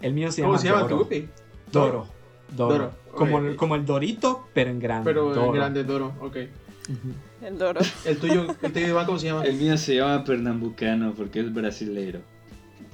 El 0.00 0.14
mío 0.14 0.32
se 0.32 0.42
¿Cómo 0.42 0.54
llama 0.54 0.60
se 0.60 0.68
llama 0.68 0.82
tu 0.82 0.88
Doro. 0.88 1.04
guppy? 1.04 1.28
Doro. 1.70 2.06
Doro. 2.56 2.74
Doro, 2.78 2.92
Como, 3.12 3.38
el, 3.38 3.56
como 3.56 3.74
el 3.74 3.84
Dorito, 3.84 4.48
pero 4.54 4.70
en 4.70 4.78
grande. 4.78 5.04
Pero 5.04 5.46
en 5.46 5.52
grande, 5.52 5.84
Doro, 5.84 6.14
ok. 6.20 6.36
El 7.42 7.58
Doro. 7.58 7.80
El 8.04 8.18
tuyo, 8.18 8.46
el 8.62 8.72
tuyo 8.72 8.88
Iván, 8.88 9.06
¿cómo 9.06 9.18
se 9.18 9.26
llama? 9.26 9.44
El 9.44 9.56
mío 9.56 9.76
se 9.76 9.96
llama 9.96 10.24
Pernambucano 10.24 11.14
porque 11.14 11.40
es 11.40 11.52
brasileiro. 11.52 12.20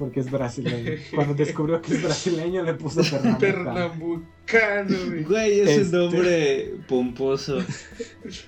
Porque 0.01 0.19
es 0.21 0.31
brasileño. 0.31 0.93
Cuando 1.15 1.35
descubrió 1.35 1.81
que 1.83 1.93
es 1.93 2.03
brasileño 2.03 2.63
le 2.63 2.73
puso 2.73 3.03
Pernambucano. 3.03 3.39
Pernambucano, 3.39 4.97
güey. 5.07 5.25
Güey, 5.25 5.61
es 5.61 5.69
Este- 5.69 5.83
un 5.85 5.91
nombre 6.05 6.75
pomposo. 6.89 7.59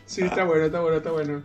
Sí, 0.07 0.23
está 0.23 0.45
bueno, 0.45 0.65
está 0.65 0.81
bueno, 0.81 0.97
está 0.97 1.13
bueno. 1.13 1.43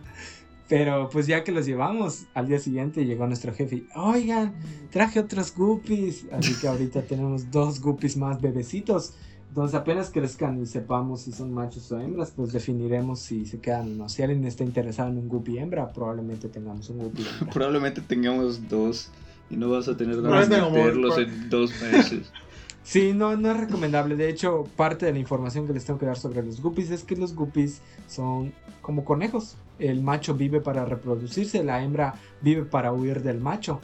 Pero 0.66 1.08
pues 1.10 1.26
ya 1.26 1.44
que 1.44 1.52
los 1.52 1.66
llevamos, 1.66 2.24
al 2.34 2.48
día 2.48 2.58
siguiente 2.58 3.04
llegó 3.04 3.26
nuestro 3.26 3.52
jefe 3.54 3.76
y, 3.76 3.86
oigan, 3.94 4.54
traje 4.90 5.20
otros 5.20 5.54
guppies. 5.54 6.24
Así 6.32 6.54
que 6.58 6.68
ahorita 6.68 7.02
tenemos 7.02 7.50
dos 7.50 7.80
guppies 7.80 8.16
más 8.16 8.40
bebecitos. 8.40 9.14
Entonces 9.50 9.74
apenas 9.74 10.10
crezcan 10.10 10.62
y 10.62 10.66
sepamos 10.66 11.22
si 11.22 11.32
son 11.32 11.52
machos 11.52 11.90
o 11.92 11.98
hembras, 12.00 12.32
pues 12.36 12.52
definiremos 12.52 13.20
si 13.20 13.44
se 13.46 13.60
quedan 13.60 13.92
o 13.92 13.94
no. 13.96 14.08
Si 14.08 14.22
alguien 14.22 14.44
está 14.44 14.62
interesado 14.64 15.10
en 15.10 15.18
un 15.18 15.28
guppy 15.28 15.58
hembra, 15.58 15.90
probablemente 15.92 16.48
tengamos 16.48 16.88
un 16.90 16.98
guppy 16.98 17.26
hembra. 17.26 17.52
Probablemente 17.52 18.00
tengamos 18.02 18.68
dos 18.68 19.10
y 19.50 19.56
no 19.56 19.70
vas 19.70 19.88
a 19.88 19.96
tener 19.96 20.16
Probablemente 20.16 20.60
como- 20.64 20.76
meterlos 20.76 21.18
en 21.18 21.50
dos 21.50 21.70
meses. 21.82 22.32
Sí, 22.88 23.12
no, 23.14 23.36
no 23.36 23.50
es 23.50 23.60
recomendable. 23.60 24.16
De 24.16 24.30
hecho, 24.30 24.64
parte 24.74 25.04
de 25.04 25.12
la 25.12 25.18
información 25.18 25.66
que 25.66 25.74
les 25.74 25.84
tengo 25.84 25.98
que 25.98 26.06
dar 26.06 26.16
sobre 26.16 26.42
los 26.42 26.62
guppies 26.62 26.90
es 26.90 27.04
que 27.04 27.16
los 27.16 27.34
guppies 27.34 27.82
son 28.06 28.54
como 28.80 29.04
conejos. 29.04 29.56
El 29.78 30.00
macho 30.02 30.32
vive 30.34 30.62
para 30.62 30.86
reproducirse, 30.86 31.62
la 31.62 31.82
hembra 31.84 32.14
vive 32.40 32.62
para 32.64 32.90
huir 32.94 33.22
del 33.22 33.40
macho. 33.40 33.82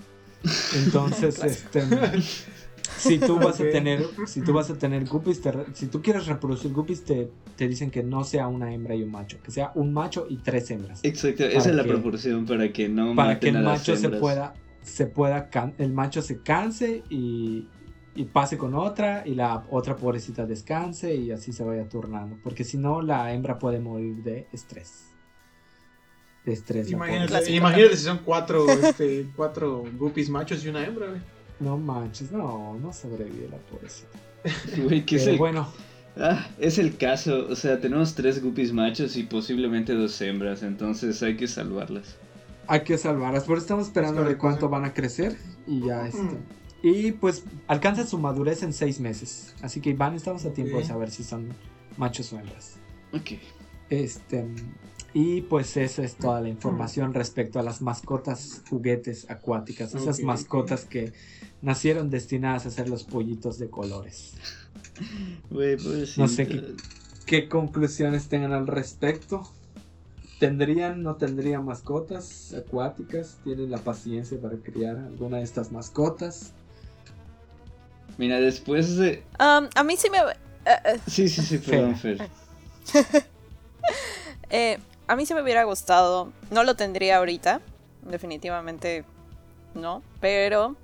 Entonces, 0.74 1.38
este, 1.44 1.82
si 2.96 3.18
tú 3.18 3.36
vas 3.36 3.60
a 3.60 3.64
tener, 3.64 4.06
si 4.26 4.40
tú 4.40 4.54
vas 4.54 4.70
a 4.70 4.74
tener 4.78 5.04
guppies, 5.06 5.42
te 5.42 5.52
si 5.74 5.88
tú 5.88 6.00
quieres 6.00 6.26
reproducir 6.26 6.72
guppies, 6.72 7.04
te, 7.04 7.30
te 7.56 7.68
dicen 7.68 7.90
que 7.90 8.02
no 8.02 8.24
sea 8.24 8.48
una 8.48 8.72
hembra 8.72 8.94
y 8.94 9.02
un 9.02 9.10
macho, 9.10 9.36
que 9.42 9.50
sea 9.50 9.70
un 9.74 9.92
macho 9.92 10.26
y 10.30 10.36
tres 10.38 10.70
hembras. 10.70 11.00
Exacto, 11.02 11.44
esa 11.44 11.68
es 11.68 11.76
la 11.76 11.84
proporción 11.84 12.46
para 12.46 12.72
que 12.72 12.88
no 12.88 13.14
para 13.14 13.34
maten 13.34 13.40
que 13.40 13.48
el 13.50 13.56
a 13.56 13.60
las 13.60 13.80
macho 13.80 13.96
se 13.96 14.08
pueda 14.08 14.54
se 14.84 15.06
pueda 15.06 15.50
can- 15.50 15.74
el 15.78 15.92
macho 15.92 16.22
se 16.22 16.40
canse 16.42 17.02
y, 17.10 17.66
y 18.14 18.24
pase 18.26 18.56
con 18.56 18.74
otra 18.74 19.22
y 19.26 19.34
la 19.34 19.64
otra 19.70 19.96
pobrecita 19.96 20.46
descanse 20.46 21.14
y 21.16 21.32
así 21.32 21.52
se 21.52 21.64
vaya 21.64 21.88
turnando 21.88 22.36
porque 22.44 22.62
si 22.62 22.78
no 22.78 23.02
la 23.02 23.32
hembra 23.32 23.58
puede 23.58 23.80
morir 23.80 24.22
de 24.22 24.46
estrés 24.52 25.06
de 26.44 26.52
estrés 26.52 26.90
Imagínate, 26.90 27.50
imagínate 27.52 27.96
si 27.96 28.04
son 28.04 28.18
cuatro, 28.24 28.70
este, 28.70 29.26
cuatro 29.34 29.84
guppies 29.96 30.28
machos 30.28 30.64
y 30.64 30.68
una 30.68 30.84
hembra, 30.84 31.08
güey. 31.08 31.20
no 31.60 31.76
manches 31.78 32.30
no 32.30 32.78
no 32.78 32.92
sobrevive 32.92 33.48
la 33.50 33.56
pobrecita 33.56 34.18
Güey, 34.82 35.04
¿qué 35.06 35.16
es 35.16 35.26
el... 35.26 35.38
bueno 35.38 35.66
Ah, 36.16 36.46
es 36.60 36.78
el 36.78 36.96
caso, 36.96 37.48
o 37.50 37.56
sea, 37.56 37.80
tenemos 37.80 38.14
tres 38.14 38.40
guppies 38.40 38.72
machos 38.72 39.16
y 39.16 39.24
posiblemente 39.24 39.94
dos 39.94 40.20
hembras, 40.20 40.62
entonces 40.62 41.20
hay 41.24 41.36
que 41.36 41.48
salvarlas. 41.48 42.14
Hay 42.68 42.80
que 42.84 42.98
salvarlas 42.98 43.44
pero 43.44 43.58
estamos 43.58 43.86
esperando 43.86 44.22
Es 44.22 44.28
de 44.28 44.38
cuánto 44.38 44.66
sí. 44.66 44.72
van 44.72 44.84
a 44.84 44.94
crecer 44.94 45.36
y 45.66 45.80
ya 45.86 46.06
este 46.06 46.22
Mm. 46.22 46.38
y 46.82 47.12
pues 47.12 47.44
alcanza 47.66 48.06
su 48.06 48.18
madurez 48.18 48.62
en 48.62 48.72
seis 48.72 49.00
meses 49.00 49.54
así 49.62 49.80
que 49.80 49.90
Iván 49.90 50.14
estamos 50.14 50.44
a 50.44 50.52
tiempo 50.52 50.76
de 50.76 50.82
Ok. 50.82 50.88
saber 50.88 51.10
si 51.10 51.24
son 51.24 51.48
machos 51.96 52.32
o 52.32 52.38
hembras 52.38 52.76
Ok. 53.12 53.32
Este, 53.90 54.44
y 55.12 55.42
pues 55.42 55.76
esa 55.76 56.02
es 56.02 56.16
toda 56.16 56.40
la 56.40 56.48
información 56.48 57.14
respecto 57.14 57.60
a 57.60 57.62
las 57.62 57.80
mascotas 57.82 58.62
juguetes 58.68 59.30
acuáticas, 59.30 59.94
esas 59.94 60.20
mascotas 60.20 60.84
que 60.86 61.12
nacieron 61.62 62.10
destinadas 62.10 62.66
a 62.66 62.70
ser 62.70 62.88
los 62.88 63.04
pollitos 63.04 63.58
de 63.60 63.68
colores. 63.70 64.32
Güey, 65.50 65.76
pues 65.76 66.18
No 66.18 66.26
sé 66.26 66.48
qué- 66.48 66.74
¿Qué 67.26 67.48
conclusiones 67.48 68.28
tengan 68.28 68.52
al 68.52 68.66
respecto? 68.66 69.48
¿Tendrían, 70.44 71.02
no 71.02 71.16
tendrían 71.16 71.64
mascotas 71.64 72.52
acuáticas? 72.52 73.38
¿Tienen 73.44 73.70
la 73.70 73.78
paciencia 73.78 74.38
para 74.38 74.56
criar 74.58 74.98
alguna 74.98 75.38
de 75.38 75.42
estas 75.42 75.72
mascotas? 75.72 76.52
Mira, 78.18 78.38
después 78.40 78.96
de... 78.96 79.22
Um, 79.40 79.68
a 79.74 79.82
mí 79.84 79.96
sí 79.96 80.10
me... 80.10 80.18
eh, 80.18 80.22
eh, 80.66 81.00
Sí, 81.06 81.28
sí, 81.30 81.40
sí, 81.40 81.56
perdón, 81.56 81.96
Fer. 81.96 82.28
eh, 84.50 84.78
a 85.06 85.16
mí 85.16 85.24
sí 85.24 85.32
me 85.32 85.42
hubiera 85.42 85.64
gustado. 85.64 86.30
No 86.50 86.62
lo 86.62 86.76
tendría 86.76 87.16
ahorita. 87.16 87.62
Definitivamente 88.02 89.06
no. 89.74 90.02
Pero 90.20 90.76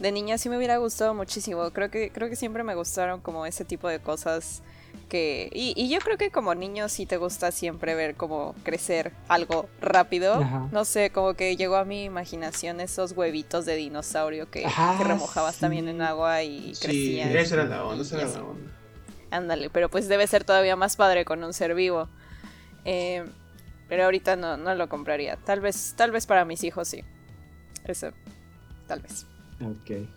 de 0.00 0.10
niña 0.10 0.38
sí 0.38 0.48
me 0.48 0.56
hubiera 0.56 0.78
gustado 0.78 1.12
muchísimo. 1.12 1.70
Creo 1.70 1.90
que, 1.90 2.10
creo 2.10 2.30
que 2.30 2.36
siempre 2.36 2.64
me 2.64 2.74
gustaron 2.74 3.20
como 3.20 3.44
ese 3.44 3.66
tipo 3.66 3.88
de 3.88 4.00
cosas 4.00 4.62
que... 5.08 5.50
Y, 5.52 5.72
y 5.76 5.88
yo 5.88 5.98
creo 6.00 6.16
que 6.18 6.30
como 6.30 6.54
niño 6.54 6.88
sí 6.88 7.06
te 7.06 7.16
gusta 7.16 7.50
siempre 7.52 7.94
ver 7.94 8.14
como 8.16 8.54
crecer 8.64 9.12
algo 9.28 9.68
rápido. 9.80 10.34
Ajá. 10.34 10.68
No 10.72 10.84
sé, 10.84 11.10
como 11.10 11.34
que 11.34 11.56
llegó 11.56 11.76
a 11.76 11.84
mi 11.84 12.04
imaginación 12.04 12.80
esos 12.80 13.12
huevitos 13.12 13.64
de 13.66 13.76
dinosaurio 13.76 14.50
que, 14.50 14.62
que 14.62 15.04
remojabas 15.04 15.56
sí. 15.56 15.60
también 15.60 15.88
en 15.88 16.02
agua 16.02 16.42
y 16.42 16.74
Sí, 16.74 16.80
crecían. 16.82 17.36
esa 17.36 17.54
era 17.56 17.64
la 17.64 17.84
onda, 17.84 18.02
esa 18.02 18.16
era 18.20 18.28
la 18.28 18.42
onda. 18.42 18.70
Ándale, 19.30 19.70
pero 19.70 19.88
pues 19.88 20.08
debe 20.08 20.26
ser 20.26 20.44
todavía 20.44 20.76
más 20.76 20.96
padre 20.96 21.24
con 21.24 21.42
un 21.42 21.52
ser 21.52 21.74
vivo. 21.74 22.08
Eh, 22.84 23.24
pero 23.88 24.04
ahorita 24.04 24.36
no, 24.36 24.56
no 24.56 24.74
lo 24.74 24.88
compraría. 24.88 25.36
Tal 25.36 25.60
vez, 25.60 25.94
tal 25.96 26.10
vez 26.10 26.26
para 26.26 26.44
mis 26.44 26.64
hijos 26.64 26.88
sí. 26.88 27.04
Eso, 27.84 28.10
tal 28.86 29.00
vez. 29.00 29.26
Ok. 29.60 30.08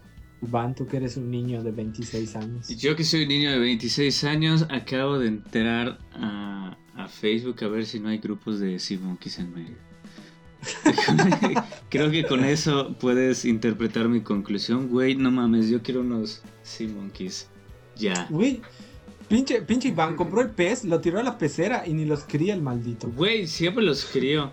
Iván, 0.41 0.76
tú 0.76 0.88
que 0.88 0.98
eres 0.98 1.18
un 1.18 1.30
niño 1.30 1.64
de 1.64 1.72
26 1.72 2.36
años. 2.36 2.68
Yo 2.70 2.95
que 2.95 3.03
soy 3.03 3.24
un 3.24 3.30
niño 3.30 3.52
de 3.52 3.60
26 3.60 4.24
años, 4.24 4.66
acabo 4.70 5.20
de 5.20 5.28
entrar 5.28 5.99
a, 6.14 6.78
a 6.95 7.07
Facebook 7.07 7.64
a 7.64 7.68
ver 7.68 7.86
si 7.86 7.99
no 7.99 8.10
hay 8.10 8.20
grupos 8.20 8.60
de 8.60 8.80
Sea 8.80 8.99
Monkeys 8.99 9.40
en 9.40 9.53
medio. 9.53 9.76
Creo 11.90 12.11
que 12.11 12.26
con 12.26 12.44
eso 12.44 12.95
puedes 12.99 13.45
interpretar 13.45 14.10
mi 14.10 14.22
conclusión. 14.22 14.90
Güey, 14.90 15.16
no 15.16 15.32
mames, 15.32 15.70
yo 15.70 15.82
quiero 15.82 16.02
unos 16.02 16.41
Sea 16.64 16.88
Monkeys. 16.88 17.48
Ya. 17.95 18.28
Güey, 18.30 18.61
Pinche, 19.30 19.61
pinche 19.61 19.90
Iván 19.90 20.16
compró 20.16 20.41
el 20.41 20.49
pez, 20.49 20.84
lo 20.86 21.02
tiró 21.02 21.20
a 21.20 21.24
la 21.24 21.38
pecera 21.38 21.84
y 21.86 21.94
ni 21.94 22.03
los 22.03 22.24
cría 22.24 22.56
el 22.56 22.64
maldito. 22.64 23.11
Güey, 23.11 23.45
siempre 23.45 23.84
los 23.84 24.03
crió. 24.06 24.52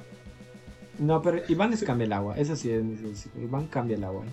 No, 0.99 1.23
pero 1.23 1.43
Iván 1.49 1.73
es 1.73 1.83
cambia 1.83 2.05
el 2.05 2.13
agua, 2.13 2.37
eso 2.37 2.55
sí 2.57 2.71
es 2.71 3.29
Iván 3.43 3.69
cambia 3.69 3.97
el 3.97 4.05
agua. 4.05 4.27
¿eh? 4.27 4.29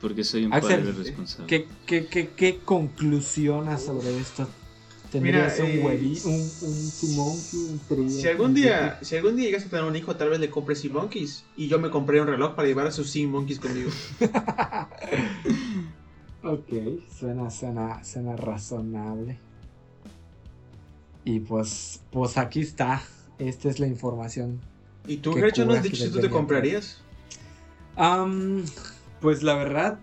Porque 0.00 0.24
soy 0.24 0.44
un 0.44 0.52
Axel, 0.52 0.80
padre 0.80 0.92
responsable. 0.92 1.46
¿Qué, 1.46 1.68
qué, 1.86 2.06
qué, 2.06 2.28
qué 2.28 2.58
conclusionas 2.64 3.82
sobre 3.84 4.18
esto? 4.18 4.46
¿Tendrías 5.10 5.58
Mira, 5.60 5.64
un 5.64 5.78
eh, 5.78 5.82
hueví, 5.84 6.20
un, 6.24 6.34
un 6.34 6.90
Simonki, 6.90 7.56
un? 7.56 8.10
Si 8.10 8.28
algún 8.28 8.54
día, 8.54 8.98
si 9.02 9.16
algún 9.16 9.36
día 9.36 9.46
llegas 9.46 9.66
a 9.66 9.68
tener 9.68 9.84
un 9.84 9.96
hijo, 9.96 10.16
tal 10.16 10.30
vez 10.30 10.40
le 10.40 10.50
compres 10.50 10.80
Sea 10.80 10.92
Monkeys. 10.92 11.44
Y 11.56 11.68
yo 11.68 11.78
me 11.78 11.90
compré 11.90 12.20
un 12.20 12.26
reloj 12.26 12.54
para 12.54 12.68
llevar 12.68 12.86
a 12.88 12.90
sus 12.90 13.10
Sea 13.10 13.26
Monkeys 13.26 13.60
conmigo. 13.60 13.90
Ok, 16.46 16.68
suena, 17.18 17.50
suena, 17.50 18.04
suena 18.04 18.36
razonable. 18.36 19.36
Y 21.24 21.40
pues, 21.40 22.02
pues 22.12 22.38
aquí 22.38 22.60
está. 22.60 23.02
Esta 23.38 23.68
es 23.68 23.80
la 23.80 23.88
información. 23.88 24.60
¿Y 25.08 25.16
tú, 25.16 25.32
Gercho, 25.32 25.64
no 25.64 25.72
has 25.72 25.82
dicho 25.82 25.96
si 25.96 26.08
tú 26.08 26.20
te 26.20 26.30
comprarías? 26.30 26.98
Am, 27.96 28.64
pues 29.20 29.42
la 29.42 29.54
verdad, 29.54 29.98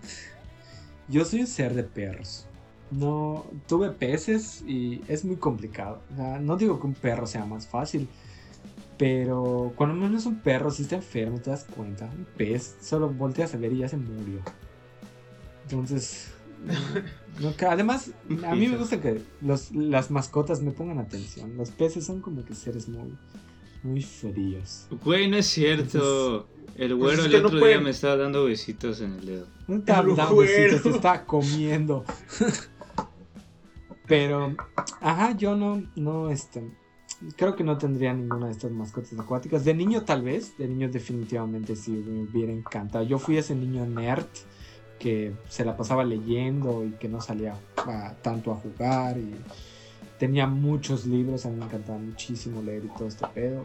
yo 1.08 1.24
soy 1.24 1.40
un 1.40 1.46
ser 1.46 1.74
de 1.74 1.84
perros. 1.84 2.46
No 2.90 3.46
tuve 3.66 3.90
peces 3.90 4.62
y 4.66 5.02
es 5.08 5.24
muy 5.24 5.36
complicado. 5.36 6.02
O 6.12 6.16
sea, 6.16 6.38
no 6.38 6.56
digo 6.56 6.80
que 6.80 6.86
un 6.86 6.94
perro 6.94 7.26
sea 7.26 7.44
más 7.44 7.66
fácil, 7.66 8.08
pero 8.98 9.72
cuando 9.76 9.96
menos 9.96 10.26
un 10.26 10.40
perro 10.40 10.70
si 10.70 10.82
está 10.82 10.96
enfermo 10.96 11.38
te 11.38 11.50
das 11.50 11.64
cuenta. 11.64 12.06
Un 12.06 12.26
pez 12.36 12.76
solo 12.80 13.08
volteas 13.08 13.54
a 13.54 13.58
ver 13.58 13.72
y 13.72 13.78
ya 13.78 13.88
se 13.88 13.96
murió. 13.96 14.40
Entonces, 15.64 16.32
no, 17.40 17.52
además 17.68 18.10
a 18.46 18.54
mí 18.54 18.68
me 18.68 18.76
gusta 18.76 19.00
que 19.00 19.22
los, 19.40 19.72
las 19.72 20.10
mascotas 20.10 20.62
me 20.62 20.70
pongan 20.70 20.98
atención. 20.98 21.56
Los 21.56 21.70
peces 21.70 22.04
son 22.04 22.20
como 22.20 22.44
que 22.44 22.54
seres 22.54 22.88
muy, 22.88 23.16
muy 23.84 24.02
fríos. 24.02 24.86
Güey, 25.04 25.28
no 25.30 25.36
es 25.36 25.46
cierto. 25.46 26.48
El 26.76 26.96
güero 26.96 27.20
es 27.22 27.32
el 27.32 27.42
no 27.42 27.48
otro 27.48 27.64
día 27.64 27.80
me 27.80 27.90
estaba 27.90 28.16
dando 28.16 28.44
besitos 28.46 29.00
en 29.00 29.12
el 29.12 29.26
dedo. 29.26 29.46
No 29.68 29.76
El 29.76 29.84
dando 29.84 30.34
güero. 30.34 30.52
besitos, 30.52 30.82
te 30.82 30.90
está 30.90 31.24
comiendo. 31.24 32.04
Pero, 34.06 34.54
ajá, 35.00 35.36
yo 35.36 35.56
no, 35.56 35.82
no, 35.96 36.30
este, 36.30 36.62
creo 37.36 37.56
que 37.56 37.64
no 37.64 37.78
tendría 37.78 38.12
ninguna 38.12 38.46
de 38.46 38.52
estas 38.52 38.70
mascotas 38.70 39.18
acuáticas. 39.18 39.64
De 39.64 39.72
niño 39.72 40.02
tal 40.04 40.22
vez, 40.22 40.58
de 40.58 40.68
niño 40.68 40.88
definitivamente 40.90 41.74
sí 41.76 41.92
me 41.92 42.22
hubiera 42.22 42.52
encantado. 42.52 43.04
Yo 43.04 43.18
fui 43.18 43.38
ese 43.38 43.54
niño 43.54 43.86
nerd 43.86 44.26
que 44.98 45.32
se 45.48 45.64
la 45.64 45.76
pasaba 45.76 46.04
leyendo 46.04 46.84
y 46.84 46.90
que 46.92 47.08
no 47.08 47.20
salía 47.20 47.54
a- 47.76 48.14
tanto 48.22 48.52
a 48.52 48.56
jugar 48.56 49.16
y 49.18 49.34
tenía 50.18 50.46
muchos 50.46 51.06
libros, 51.06 51.46
a 51.46 51.50
mí 51.50 51.56
me 51.58 51.64
encantaba 51.66 51.98
muchísimo 51.98 52.62
leer 52.62 52.84
y 52.84 52.88
todo 52.88 53.08
este 53.08 53.26
pedo. 53.28 53.64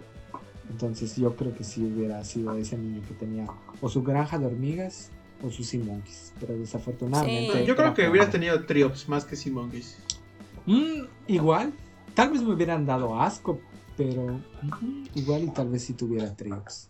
Entonces 0.70 1.16
yo 1.16 1.36
creo 1.36 1.56
que 1.56 1.64
sí 1.64 1.84
hubiera 1.84 2.24
sido 2.24 2.56
ese 2.56 2.78
niño 2.78 3.02
que 3.08 3.14
tenía 3.16 3.48
o 3.82 3.90
su 3.90 4.04
granja 4.04 4.38
de 4.38 4.46
hormigas 4.46 5.10
o 5.44 5.50
sus 5.50 5.68
sea 5.68 5.80
monkeys, 5.84 6.34
pero 6.40 6.56
desafortunadamente... 6.58 7.62
Sí. 7.62 7.66
Yo 7.66 7.76
creo 7.76 7.94
que 7.94 8.02
pobre. 8.04 8.10
hubieras 8.10 8.30
tenido 8.32 8.66
Triops 8.66 9.08
más 9.10 9.26
que 9.26 9.36
Sea 9.36 9.52
Monkeys. 9.54 9.98
Mm, 10.66 11.06
igual, 11.28 11.74
tal 12.14 12.32
vez 12.32 12.42
me 12.44 12.54
hubieran 12.54 12.86
dado 12.86 13.20
asco, 13.20 13.60
pero 13.98 14.22
ujú, 14.26 15.04
igual 15.16 15.44
y 15.46 15.50
tal 15.50 15.70
vez 15.70 15.84
si 15.86 15.94
tuviera 15.94 16.36
Triops. 16.36 16.90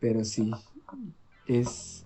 Pero 0.00 0.24
sí, 0.24 0.50
es, 1.46 2.04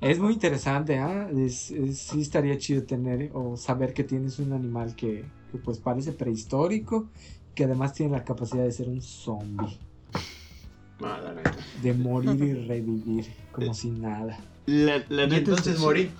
es 0.00 0.18
muy 0.18 0.32
interesante, 0.34 0.98
¿ah? 0.98 1.28
Es- 1.36 1.70
es- 1.70 1.98
sí 1.98 2.20
estaría 2.22 2.56
chido 2.58 2.84
tener 2.84 3.30
o 3.34 3.56
saber 3.56 3.92
que 3.92 4.04
tienes 4.04 4.38
un 4.38 4.52
animal 4.52 4.94
que, 4.96 5.24
que, 5.56 5.62
pues 5.64 5.78
parece 5.78 6.12
prehistórico, 6.12 7.08
que 7.54 7.64
además 7.64 7.92
tiene 7.94 8.12
la 8.12 8.24
capacidad 8.24 8.64
de 8.64 8.72
ser 8.72 8.88
un 8.88 9.00
zombie, 9.02 9.78
Ah, 11.02 11.20
de 11.82 11.92
morir 11.92 12.42
y 12.42 12.52
revivir 12.66 13.26
como 13.52 13.74
si 13.74 13.90
nada. 13.90 14.38
La, 14.66 15.04
la 15.08 15.24
Y 15.24 15.28
neta 15.28 15.36
entonces 15.36 15.78
morí. 15.78 16.10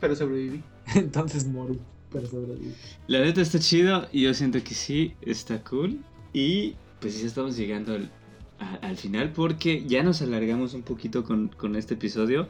Pero 0.00 0.14
sobreviví. 0.16 0.62
Entonces 0.96 1.46
morí, 1.46 1.78
pero 2.10 2.26
sobreviví. 2.26 2.74
La 3.06 3.20
neta 3.20 3.40
está 3.40 3.58
chido 3.60 4.08
y 4.12 4.22
yo 4.22 4.34
siento 4.34 4.62
que 4.62 4.74
sí, 4.74 5.14
está 5.22 5.62
cool. 5.64 5.98
Y 6.32 6.74
pues 7.00 7.20
ya 7.20 7.26
estamos 7.26 7.56
llegando 7.56 7.94
al, 7.94 8.10
a- 8.58 8.74
al 8.86 8.96
final 8.96 9.32
porque 9.32 9.84
ya 9.86 10.02
nos 10.02 10.20
alargamos 10.20 10.74
un 10.74 10.82
poquito 10.82 11.22
con, 11.24 11.48
con 11.48 11.76
este 11.76 11.94
episodio. 11.94 12.48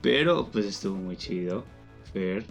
Pero 0.00 0.48
pues 0.52 0.64
estuvo 0.64 0.96
muy 0.96 1.16
chido. 1.16 1.64
Fer, 2.12 2.44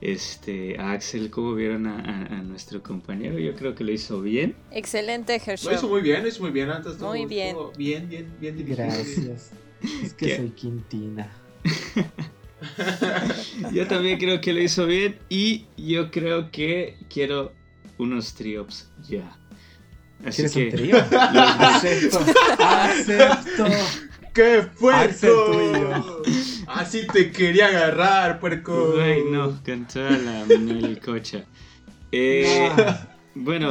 este, 0.00 0.76
Axel, 0.78 1.30
¿cómo 1.30 1.54
vieron 1.54 1.86
a, 1.86 1.96
a- 1.98 2.38
a 2.38 2.42
nuestro 2.42 2.82
compañero? 2.82 3.38
Yo 3.38 3.54
creo 3.54 3.74
que 3.74 3.84
lo 3.84 3.92
hizo 3.92 4.20
bien. 4.20 4.54
Excelente, 4.70 5.40
Lo 5.46 5.54
hizo 5.54 5.70
Herschel. 5.70 5.88
muy 5.90 6.02
bien, 6.02 6.22
lo 6.22 6.28
hizo 6.28 6.42
muy 6.42 6.50
bien. 6.50 6.70
Antes 6.70 6.92
estuvo- 6.92 7.08
Muy 7.10 7.26
bien. 7.26 7.56
bien, 7.78 8.08
bien, 8.08 8.32
bien 8.40 8.56
dirigido. 8.56 8.84
Gracias. 8.86 9.50
Es 10.02 10.14
que 10.14 10.26
¿Qué? 10.26 10.36
soy 10.36 10.50
Quintina. 10.50 11.30
Yo 13.72 13.86
también 13.86 14.18
creo 14.18 14.40
que 14.40 14.52
lo 14.52 14.60
hizo 14.62 14.86
bien 14.86 15.18
y 15.28 15.66
yo 15.76 16.10
creo 16.10 16.50
que 16.50 16.96
quiero 17.12 17.52
unos 17.98 18.34
triops 18.34 18.88
ya. 19.08 19.36
Así 20.24 20.44
¿Quieres 20.48 20.52
que 20.52 20.64
un 20.64 20.70
trío? 20.70 20.96
acepto, 21.58 22.18
acepto. 22.58 23.64
¡Qué 24.34 24.66
puerco! 24.78 26.22
Así 26.66 27.06
te 27.06 27.30
quería 27.30 27.68
agarrar, 27.68 28.40
puerco. 28.40 28.92
Güey, 28.94 29.24
no, 29.30 29.58
con 29.64 29.86
toda 29.86 30.10
la 30.10 30.44
melcocha. 30.46 31.44
Eh, 32.12 32.70
Nah. 32.76 32.94
Bueno, 33.34 33.68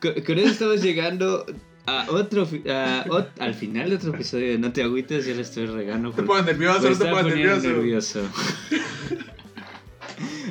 co- 0.00 0.14
con, 0.24 0.38
eso 0.38 0.48
estamos 0.50 0.82
llegando 0.82 1.44
a 1.86 2.06
otro 2.10 2.48
a 2.70 3.04
al 3.40 3.54
final 3.54 3.90
de 3.90 3.96
otro 3.96 4.14
episodio 4.14 4.52
de 4.52 4.58
No 4.58 4.72
te 4.72 4.82
agüites, 4.82 5.26
ya 5.26 5.34
le 5.34 5.42
estoy 5.42 5.66
regando. 5.66 6.08
No 6.08 6.14
te 6.14 6.22
pongas 6.22 6.46
nervioso, 6.46 6.88
no 6.88 6.96
te 6.96 7.04
nervioso. 7.04 7.68
nervioso. 7.68 8.20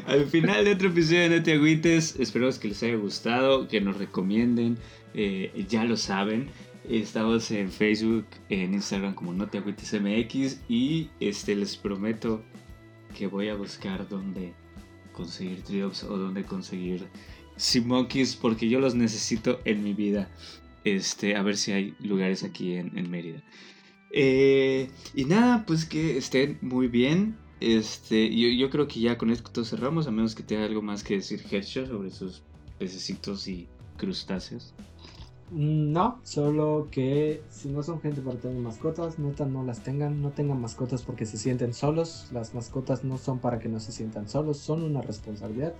al 0.07 0.25
final 0.27 0.65
de 0.65 0.73
otro 0.73 0.89
episodio 0.89 1.21
de 1.29 1.37
No 1.37 1.43
te 1.43 1.53
agüites, 1.53 2.15
esperamos 2.19 2.59
que 2.59 2.67
les 2.67 2.83
haya 2.83 2.95
gustado, 2.95 3.67
que 3.67 3.81
nos 3.81 3.97
recomienden, 3.97 4.77
eh, 5.15 5.65
ya 5.67 5.83
lo 5.83 5.97
saben. 5.97 6.49
Estamos 6.91 7.49
en 7.51 7.71
Facebook, 7.71 8.25
en 8.49 8.73
Instagram 8.73 9.13
como 9.13 9.31
No 9.31 9.47
te 9.47 9.59
agüites 9.59 9.93
MX 9.93 10.59
y 10.67 11.09
este 11.21 11.55
les 11.55 11.77
prometo 11.77 12.43
que 13.17 13.27
voy 13.27 13.47
a 13.47 13.55
buscar 13.55 14.09
dónde 14.09 14.51
conseguir 15.13 15.61
triops 15.61 16.03
o 16.03 16.17
dónde 16.17 16.43
conseguir 16.43 17.07
Sea 17.55 17.81
Monkeys 17.81 18.35
porque 18.35 18.67
yo 18.67 18.81
los 18.81 18.93
necesito 18.93 19.61
en 19.63 19.85
mi 19.85 19.93
vida. 19.93 20.29
Este, 20.83 21.37
a 21.37 21.43
ver 21.43 21.55
si 21.55 21.71
hay 21.71 21.95
lugares 22.01 22.43
aquí 22.43 22.73
en, 22.73 22.97
en 22.97 23.09
Mérida. 23.09 23.41
Eh, 24.11 24.89
y 25.15 25.23
nada, 25.23 25.65
pues 25.65 25.85
que 25.85 26.17
estén 26.17 26.57
muy 26.59 26.89
bien. 26.89 27.37
Este, 27.61 28.35
yo, 28.35 28.49
yo 28.49 28.69
creo 28.69 28.89
que 28.89 28.99
ya 28.99 29.17
con 29.17 29.29
esto 29.29 29.63
cerramos, 29.63 30.07
a 30.07 30.11
menos 30.11 30.35
que 30.35 30.43
tenga 30.43 30.65
algo 30.65 30.81
más 30.81 31.05
que 31.05 31.13
decir 31.13 31.41
Headshot 31.49 31.87
sobre 31.87 32.11
sus 32.11 32.41
pececitos 32.79 33.47
y 33.47 33.69
crustáceos. 33.95 34.73
Mm, 35.51 35.91
No, 35.91 36.19
solo 36.23 36.87
que 36.91 37.43
si 37.49 37.67
no 37.69 37.83
son 37.83 38.01
gente 38.01 38.21
para 38.21 38.39
tener 38.39 38.57
mascotas, 38.57 39.19
neta 39.19 39.45
no 39.45 39.63
las 39.63 39.83
tengan, 39.83 40.21
no 40.21 40.31
tengan 40.31 40.61
mascotas 40.61 41.03
porque 41.03 41.25
se 41.25 41.37
sienten 41.37 41.73
solos, 41.73 42.29
las 42.31 42.53
mascotas 42.53 43.03
no 43.03 43.17
son 43.17 43.39
para 43.39 43.59
que 43.59 43.67
no 43.67 43.79
se 43.79 43.91
sientan 43.91 44.29
solos, 44.29 44.57
son 44.57 44.81
una 44.83 45.01
responsabilidad 45.01 45.75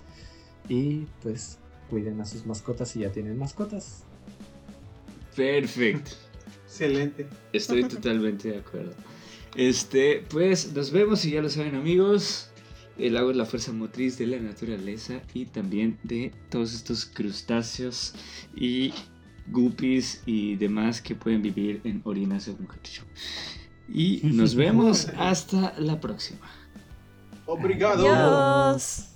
y 0.68 1.06
pues 1.22 1.58
cuiden 1.88 2.20
a 2.20 2.26
sus 2.26 2.46
mascotas 2.46 2.90
si 2.90 3.00
ya 3.00 3.10
tienen 3.10 3.38
mascotas. 3.38 4.04
Perfecto. 5.34 6.10
Excelente. 6.64 7.26
Estoy 7.52 7.84
totalmente 7.84 8.50
de 8.50 8.58
acuerdo. 8.58 8.92
Este, 9.56 10.24
pues 10.30 10.72
nos 10.74 10.90
vemos 10.90 11.24
y 11.24 11.32
ya 11.32 11.42
lo 11.42 11.48
saben 11.48 11.74
amigos. 11.74 12.50
El 12.98 13.16
agua 13.16 13.30
es 13.30 13.36
la 13.38 13.46
fuerza 13.46 13.72
motriz 13.72 14.18
de 14.18 14.26
la 14.26 14.38
naturaleza 14.38 15.22
y 15.32 15.46
también 15.46 15.98
de 16.02 16.32
todos 16.50 16.74
estos 16.74 17.06
crustáceos 17.06 18.14
y 18.54 18.92
guppies 19.52 20.22
y 20.26 20.56
demás 20.56 21.00
que 21.00 21.14
pueden 21.14 21.42
vivir 21.42 21.80
en 21.84 22.00
orinas 22.04 22.46
de 22.46 22.54
cacho. 22.66 23.04
Y 23.88 24.20
nos 24.24 24.54
vemos 24.54 25.08
hasta 25.18 25.74
la 25.78 26.00
próxima. 26.00 26.48
Obrigado. 27.46 28.08
Adiós. 28.10 29.11